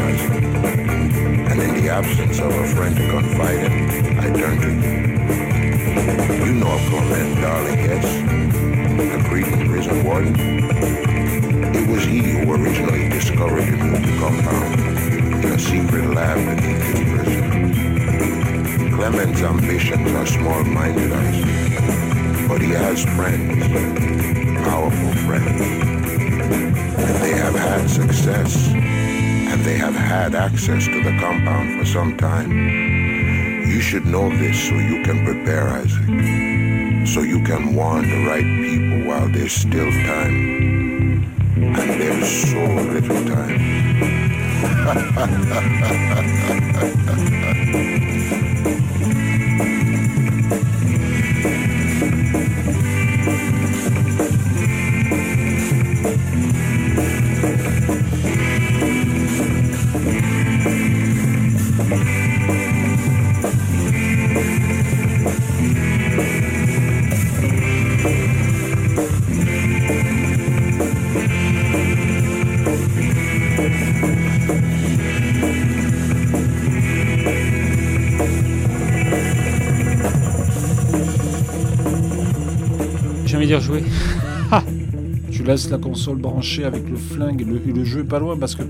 [1.49, 4.99] And in the absence of a friend to confide in, I turn to you.
[6.45, 8.05] You know Clement Darling, yes?
[8.97, 10.35] The Cretan prison warden?
[11.75, 14.79] It was he who originally discovered the new compound
[15.45, 17.98] in a secret lab beneath his prison.
[18.99, 21.09] Clement's ambitions are small-minded,
[22.49, 23.65] but he has friends,
[24.61, 31.79] powerful friends, and they have had success, and they have had access to the compound
[31.79, 32.51] for some time.
[32.51, 38.43] You should know this so you can prepare, Isaac, so you can warn the right
[38.43, 41.23] people while there's still time.
[41.55, 43.59] And there's so little time.
[83.49, 83.83] dire jouer.
[85.31, 88.19] Tu laisses la console branchée avec le flingue et le, et le jeu est pas
[88.19, 88.63] loin parce que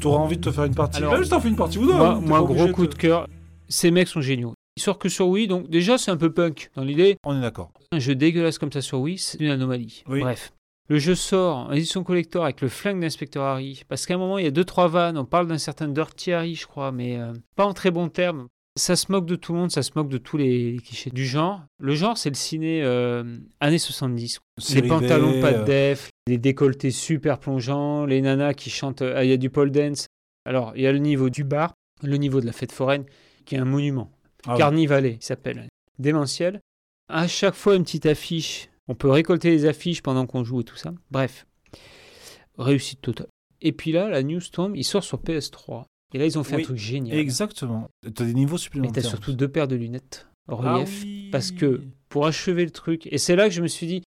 [0.00, 0.98] tu auras envie de te faire une partie.
[0.98, 1.94] Alors, Même si t'en fais une partie ou deux.
[1.94, 3.26] Moi, hein, moi gros coup de cœur.
[3.68, 4.54] Ces mecs sont géniaux.
[4.76, 7.16] Ils sortent que sur Wii, donc déjà c'est un peu punk dans l'idée.
[7.24, 7.72] On est d'accord.
[7.92, 10.04] Un jeu dégueulasse comme ça sur Wii, c'est une anomalie.
[10.08, 10.20] Oui.
[10.20, 10.52] Bref.
[10.88, 13.82] Le jeu sort en édition collector avec le flingue d'inspecteur Harry.
[13.88, 15.18] Parce qu'à un moment, il y a deux trois vannes.
[15.18, 18.48] On parle d'un certain Dirty Harry, je crois, mais euh, pas en très bons termes.
[18.76, 21.26] Ça se moque de tout le monde, ça se moque de tous les clichés du
[21.26, 21.60] genre.
[21.78, 24.40] Le genre, c'est le ciné euh, années 70.
[24.58, 29.02] Série les pantalons pas de euh, def, les décolletés super plongeants, les nanas qui chantent.
[29.02, 30.06] euh, ah, Il y a du pole dance.
[30.46, 33.04] Alors, il y a le niveau du bar, le niveau de la fête foraine,
[33.44, 34.10] qui est un monument.
[34.46, 34.58] Ah oui.
[34.58, 35.68] Carnivalet, il s'appelle.
[35.98, 36.60] démentiel.
[37.08, 38.70] À chaque fois, une petite affiche.
[38.88, 40.92] On peut récolter les affiches pendant qu'on joue et tout ça.
[41.10, 41.46] Bref,
[42.56, 43.28] réussite totale.
[43.60, 45.84] Et puis là, la news tombe, il sort sur PS3.
[46.14, 47.16] Et là, ils ont fait Oui, un truc génial.
[47.18, 47.88] Exactement.
[48.14, 49.02] T'as des niveaux Mais supplémentaires.
[49.02, 51.02] t'as surtout deux paires de lunettes Ah relief.
[51.04, 51.28] oui.
[51.32, 54.02] Parce que pour achever le truc, et c'est là que je me suis dit,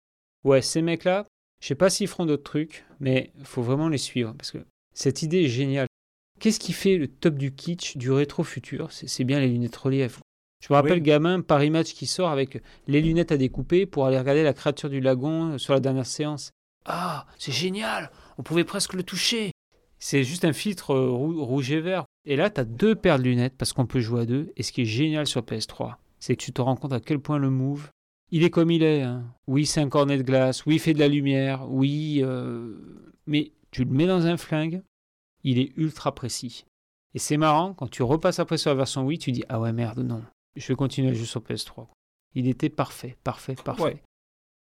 [0.43, 1.25] ouais, ces mecs-là,
[1.61, 4.33] je sais pas s'ils feront d'autres trucs, mais il faut vraiment les suivre.
[4.37, 4.57] Parce que
[4.93, 5.87] cette idée est géniale.
[6.41, 8.91] Qu'est-ce qui fait le top du kitsch, du rétro futur?
[8.91, 10.19] C'est c'est bien les lunettes relief.
[10.61, 11.01] Je me rappelle, Oui.
[11.01, 14.89] gamin, Paris Match qui sort avec les lunettes à découper pour aller regarder la créature
[14.89, 16.51] du lagon sur la dernière séance.
[16.85, 19.51] Ah, c'est génial On pouvait presque le toucher
[20.05, 22.03] C'est juste un filtre euh, rou- rouge et vert.
[22.25, 24.51] Et là, tu as deux paires de lunettes parce qu'on peut jouer à deux.
[24.57, 27.19] Et ce qui est génial sur PS3, c'est que tu te rends compte à quel
[27.19, 27.89] point le move,
[28.29, 29.01] il est comme il est.
[29.03, 29.23] hein.
[29.47, 30.65] Oui, c'est un cornet de glace.
[30.65, 31.71] Oui, il fait de la lumière.
[31.71, 32.75] Oui, euh,
[33.27, 34.81] mais tu le mets dans un flingue,
[35.45, 36.65] il est ultra précis.
[37.13, 39.71] Et c'est marrant, quand tu repasses après sur la version Wii, tu dis Ah ouais,
[39.71, 40.21] merde, non.
[40.57, 41.87] Je vais continuer à jouer sur PS3.
[42.35, 43.83] Il était parfait, parfait, parfait.
[43.83, 44.03] Ouais.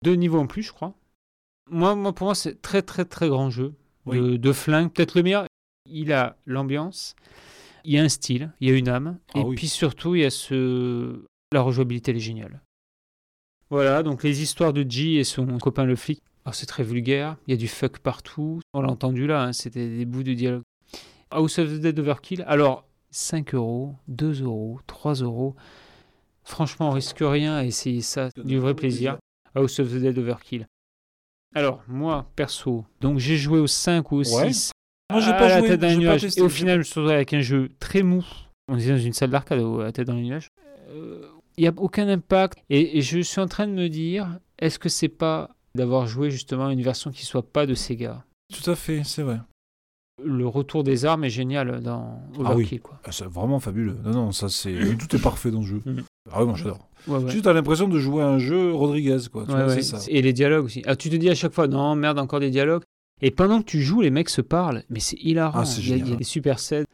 [0.03, 0.95] Deux niveaux en plus, je crois.
[1.71, 3.73] Moi, moi pour moi, c'est très, très, très grand jeu
[4.09, 4.39] Oui.
[4.39, 4.91] de flingue.
[4.91, 5.45] Peut-être le meilleur.
[5.89, 7.15] Il a l'ambiance,
[7.83, 9.17] il y a un style, il y a une âme.
[9.33, 9.55] Ah et oui.
[9.55, 11.23] puis surtout, il y a ce.
[11.51, 12.61] La rejouabilité, elle est géniale.
[13.71, 16.21] Voilà, donc les histoires de G et son copain le flic.
[16.45, 18.61] Alors, c'est très vulgaire, il y a du fuck partout.
[18.73, 20.63] On l'a entendu là, hein, c'était des bouts de dialogue.
[21.31, 22.43] House of the Dead Overkill.
[22.47, 25.55] Alors, 5 euros, 2 euros, 3 euros.
[26.43, 28.29] Franchement, on risque rien à essayer ça.
[28.43, 29.17] Du vrai plaisir.
[29.55, 30.65] House of the Dead Overkill.
[31.55, 34.53] Alors, moi, perso, donc j'ai joué au 5 ou au Ouais.
[34.53, 34.71] 6.
[35.11, 35.69] Moi, j'ai pas joué.
[35.69, 36.21] tête pas nuage.
[36.21, 38.23] testé, Et au final, je me suis retrouvé avec un jeu très mou.
[38.67, 40.47] On était dans une salle d'arcade à la tête dans les nuages.
[40.91, 41.23] Euh,
[41.57, 42.59] Il n'y a aucun impact.
[42.69, 46.29] Et, et je suis en train de me dire, est-ce que c'est pas d'avoir joué
[46.29, 48.23] justement une version qui soit pas de Sega?
[48.53, 49.39] Tout à fait, c'est vrai.
[50.25, 52.45] Le retour des armes est génial dans Ah oui.
[52.63, 52.81] Overkill.
[52.81, 52.99] Quoi.
[53.05, 53.95] Ah, C'est vraiment fabuleux.
[54.03, 54.75] Non, non, ça c'est.
[54.97, 55.81] Tout est parfait dans le jeu.
[55.85, 56.03] Mhm.
[56.31, 56.87] Ah oui, moi j'adore.
[57.07, 57.31] Ouais, ouais.
[57.41, 59.45] Tu as l'impression de jouer à un jeu Rodriguez, quoi.
[59.47, 59.97] Tu Ouais, vois, ça.
[60.09, 60.81] Et les dialogues aussi.
[60.85, 62.83] Ah, tu te dis à chaque fois, non, merde, encore des dialogues.
[63.21, 64.83] Et pendant que tu joues, les mecs se parlent.
[64.89, 65.59] Mais c'est hilarant.
[65.61, 66.17] Ah, c'est il, y a, il y a génial.
[66.19, 66.85] des super scènes.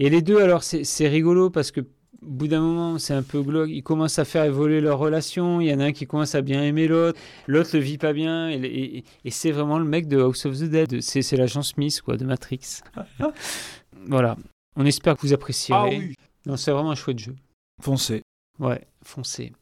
[0.00, 1.80] Et les deux, alors, c'est c'est rigolo parce que
[2.22, 3.70] au bout d'un moment, c'est un peu glauque.
[3.70, 5.60] Ils commencent à faire évoluer leur relation.
[5.60, 7.18] Il y en a un qui commence à bien aimer l'autre.
[7.46, 8.48] L'autre le vit pas bien.
[8.50, 11.00] Et, et- et c'est vraiment le mec de House of the Dead.
[11.00, 12.80] C'est l'agent Smith, quoi, de Matrix.
[14.06, 14.36] voilà.
[14.76, 15.78] On espère que vous apprécierez.
[15.80, 16.14] Ah oui.
[16.46, 17.34] Non, c'est vraiment un chouette jeu.
[17.82, 18.22] Foncé.
[18.58, 19.52] Ouais, foncez.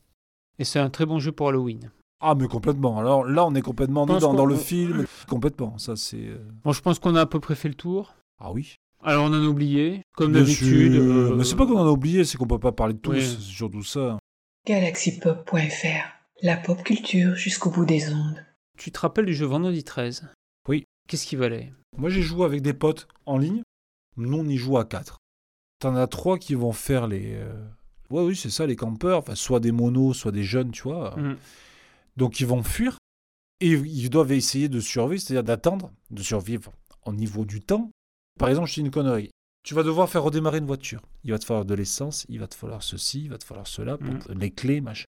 [0.59, 1.91] Et c'est un très bon jeu pour Halloween.
[2.20, 2.99] Ah, mais complètement.
[2.99, 5.05] Alors là, on est complètement dans qu'on- le film.
[5.28, 5.77] Complètement.
[5.78, 6.16] Ça, c'est.
[6.28, 8.15] euh, Bon, je pense qu'on a à peu près fait le tour.
[8.41, 8.77] Ah oui.
[9.07, 10.95] Alors, on en a oublié, comme d'habitude.
[10.95, 13.12] euh, Mais c'est pas qu'on en a oublié, c'est qu'on peut pas parler de tout.
[13.12, 13.23] Oui.
[13.24, 14.19] C'est surtout ça.
[14.66, 16.09] galaxypop.fr
[16.43, 18.45] La pop culture jusqu'au bout des ondes.
[18.78, 20.28] Tu te rappelles du jeu Vendredi 13
[20.69, 20.85] Oui.
[21.09, 21.73] Qu'est-ce qui valait?
[21.97, 23.62] Moi, j'ai joué avec des potes en ligne.
[24.16, 25.16] Nous, on y joue à 4.
[25.78, 27.35] T'en as trois qui vont faire les.
[27.37, 27.65] euh,
[28.11, 29.19] Ouais, oui, c'est ça, les campeurs.
[29.19, 31.15] Enfin, soit des monos, soit des jeunes, tu vois.
[31.16, 31.37] Mhm.
[32.16, 32.99] Donc, ils vont fuir.
[33.61, 36.73] Et ils doivent essayer de survivre, c'est-à-dire d'attendre, de survivre
[37.05, 37.91] au niveau du temps.
[38.39, 39.31] Par exemple, je dis une connerie.
[39.65, 41.03] Tu vas devoir faire redémarrer une voiture.
[41.25, 43.67] Il va te falloir de l'essence, il va te falloir ceci, il va te falloir
[43.67, 45.05] cela, pour te- les clés, machin.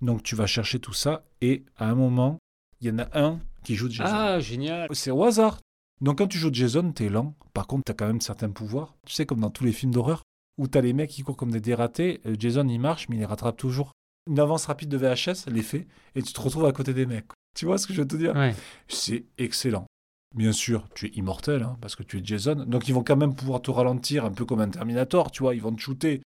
[0.00, 1.24] Donc, tu vas chercher tout ça.
[1.40, 2.38] Et à un moment,
[2.80, 4.14] il y en a un qui joue de Jason.
[4.14, 5.58] Ah, génial C'est au hasard.
[6.02, 7.34] Donc quand tu joues Jason, t'es lent.
[7.54, 8.94] Par contre, t'as quand même certains pouvoirs.
[9.06, 10.22] Tu sais, comme dans tous les films d'horreur,
[10.58, 12.20] où t'as les mecs qui courent comme des dératés.
[12.26, 13.92] Euh, Jason, il marche, mais il les rattrape toujours.
[14.30, 17.26] Une avance rapide de VHS, l'effet, et tu te retrouves à côté des mecs.
[17.56, 18.34] Tu vois ce que je veux te dire?
[18.36, 18.54] Ouais.
[18.88, 19.86] C'est excellent.
[20.34, 22.64] Bien sûr, tu es immortel, hein, parce que tu es Jason.
[22.66, 25.54] Donc ils vont quand même pouvoir te ralentir, un peu comme un Terminator, tu vois.
[25.54, 26.22] Ils vont te shooter.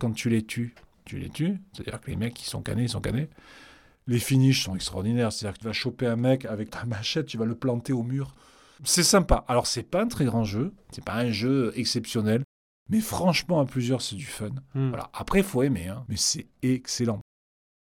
[0.00, 0.74] Quand tu les tues,
[1.04, 1.58] tu les tues.
[1.72, 3.28] C'est-à-dire que les mecs qui sont canés, ils sont canés.
[4.06, 5.32] Les finishes sont extraordinaires.
[5.32, 8.02] C'est-à-dire que tu vas choper un mec avec ta machette, tu vas le planter au
[8.02, 8.34] mur.
[8.84, 9.44] C'est sympa.
[9.48, 10.72] Alors, c'est pas un très grand jeu.
[10.90, 12.42] C'est pas un jeu exceptionnel.
[12.90, 14.50] Mais franchement, à plusieurs, c'est du fun.
[14.74, 14.88] Hmm.
[14.90, 15.10] Voilà.
[15.14, 17.20] Après, il faut aimer, hein, mais c'est excellent.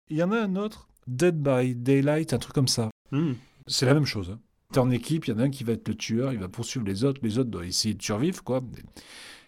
[0.09, 2.89] Il y en a un autre, Dead by Daylight, un truc comme ça.
[3.11, 3.33] Hmm.
[3.67, 4.31] C'est la même chose.
[4.31, 4.39] Hein.
[4.73, 6.49] T'es en équipe, il y en a un qui va être le tueur, il va
[6.49, 8.61] poursuivre les autres, les autres doivent essayer de survivre, quoi.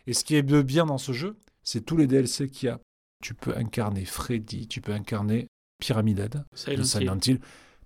[0.05, 2.69] Et ce qui est de bien dans ce jeu, c'est tous les DLC qu'il y
[2.69, 2.79] a.
[3.23, 5.47] Tu peux incarner Freddy, tu peux incarner
[5.79, 6.83] Pyramid Head, Silent.
[6.83, 7.39] Silent Hill.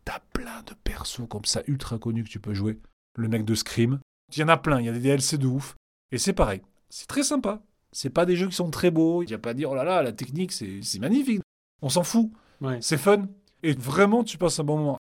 [0.04, 2.78] T'as plein de persos comme ça, ultra connus que tu peux jouer.
[3.18, 4.00] Le mec de Scream.
[4.36, 5.76] Il y en a plein, il y a des DLC de ouf.
[6.12, 7.62] Et c'est pareil, c'est très sympa.
[7.94, 9.76] C'est pas des jeux qui sont très beaux, il n'y a pas à dire, oh
[9.76, 11.42] là là, la technique, c'est magnifique.
[11.82, 12.80] On s'en fout, Ouais.
[12.82, 13.28] c'est fun.
[13.64, 14.98] Et vraiment, tu passes un bon moment.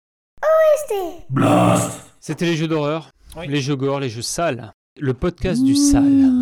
[2.27, 3.49] C'était les jeux d'horreur, Oui.
[3.49, 4.73] les jeux gore, les jeux sales.
[4.99, 6.33] Le podcast du sale.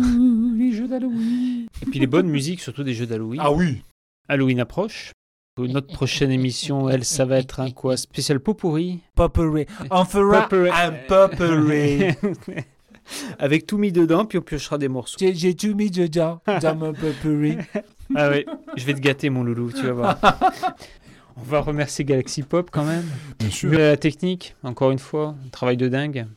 [0.57, 1.67] Les jeux d'Halloween.
[1.81, 3.41] Et puis les bonnes musiques, surtout des jeux d'Halloween.
[3.43, 3.81] Ah oui.
[4.29, 5.11] Halloween approche.
[5.57, 9.01] Notre prochaine émission, elle, ça va être un quoi Spécial pot pourri.
[9.13, 9.65] Potpourri.
[9.91, 10.69] On fera Potpourri.
[10.69, 12.15] un potpourri.
[13.37, 15.17] Avec tout mis dedans, puis on piochera des morceaux.
[15.19, 17.57] J'ai j'ai tout mis dedans dans mon potpourri.
[18.15, 18.45] Ah ouais,
[18.77, 20.17] je vais te gâter, mon loulou, tu vas voir.
[21.37, 23.05] On va remercier Galaxy Pop quand même.
[23.39, 23.71] Bien sûr.
[23.71, 26.27] La technique, encore une fois, un travail de dingue.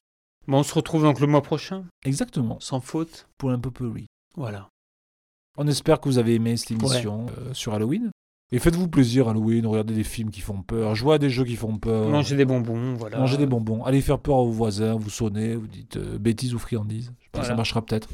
[0.49, 2.59] Bon, on se retrouve donc le mois prochain, Exactement.
[2.61, 3.29] sans faute.
[3.37, 4.07] Pour un peu oui.
[4.37, 4.69] Voilà.
[5.59, 8.11] On espère que vous avez aimé cette émission euh, sur Halloween.
[8.53, 11.57] Et faites-vous plaisir Halloween, regardez des films qui font peur, jouez à des jeux qui
[11.57, 12.09] font peur.
[12.09, 13.19] Manger des bonbons, voilà.
[13.19, 13.83] Mangez des bonbons.
[13.83, 17.07] Allez faire peur à vos voisins, vous sonnez, vous dites euh, bêtises ou friandises.
[17.07, 17.49] Je pense que Voilà.
[17.49, 18.09] ça marchera peut-être.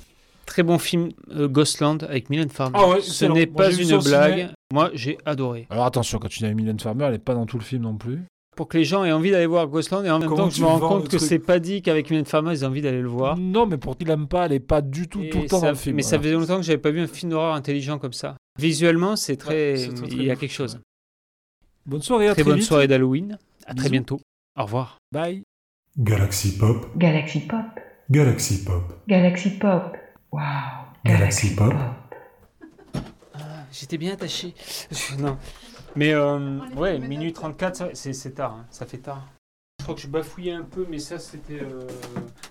[0.47, 2.77] Très bon film euh, Ghostland avec Mylène Farmer.
[2.81, 4.33] Ah ouais, Ce n'est Moi, pas une blague.
[4.35, 4.49] ciné.
[4.73, 5.67] Moi, j'ai adoré.
[5.71, 7.97] Alors attention, quand tu dis Mylène Farmer, elle n'est pas dans tout le film non
[7.97, 8.21] plus.
[8.57, 10.55] Pour que les gens aient envie d'aller voir Ghostland et en même Comment temps que
[10.55, 13.01] je me rends compte que c'est pas dit qu'avec Mylène Farmer ils ont envie d'aller
[13.01, 13.39] le voir.
[13.39, 15.61] Non, mais pour qui l'aime pas, elle n'est pas du tout Et tout le temps
[15.61, 15.97] ça- dans le film.
[15.97, 18.37] Mais ça faisait longtemps que j'avais pas vu un film d'horreur intelligent comme ça.
[18.59, 19.87] Visuellement, c'est très.
[19.89, 20.79] Ouais, il y a quelque chose.
[21.87, 22.69] Bonne soirée, à Très, très, bonne vite.
[22.69, 23.39] soirée d'Halloween.
[23.67, 24.21] À très bientôt.
[24.59, 24.99] Au revoir.
[25.13, 25.43] Bye.
[25.99, 27.61] Galaxy Pop, Galaxy Pop.
[28.11, 29.97] Galaxy Pop, Galaxy Pop.
[30.33, 30.41] Wow.
[31.05, 31.75] Galaxy Pop.
[33.73, 34.55] J'étais bien attaché.
[35.19, 35.37] non.
[35.97, 38.53] Mais euh, ouais, minuit 34, ça- c'est c'est tard.
[38.53, 38.67] hein.
[38.71, 39.27] Ça fait tard.
[39.81, 41.61] Je crois que je bafouillais un peu, mais ça c'était.
[41.61, 41.87] euh,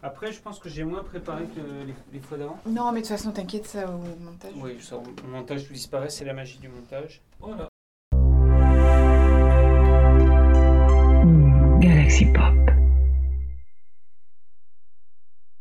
[0.04, 2.60] Après, je pense que j'ai moins préparé que les, les fois d'avant.
[2.66, 4.52] Non, mais de toute façon, t'inquiète, ça au montage.
[4.58, 7.22] Oui, ça, au montage tout disparaît, c'est la magie du montage.
[7.40, 7.68] Voilà.
[11.80, 12.71] Galaxy Pop.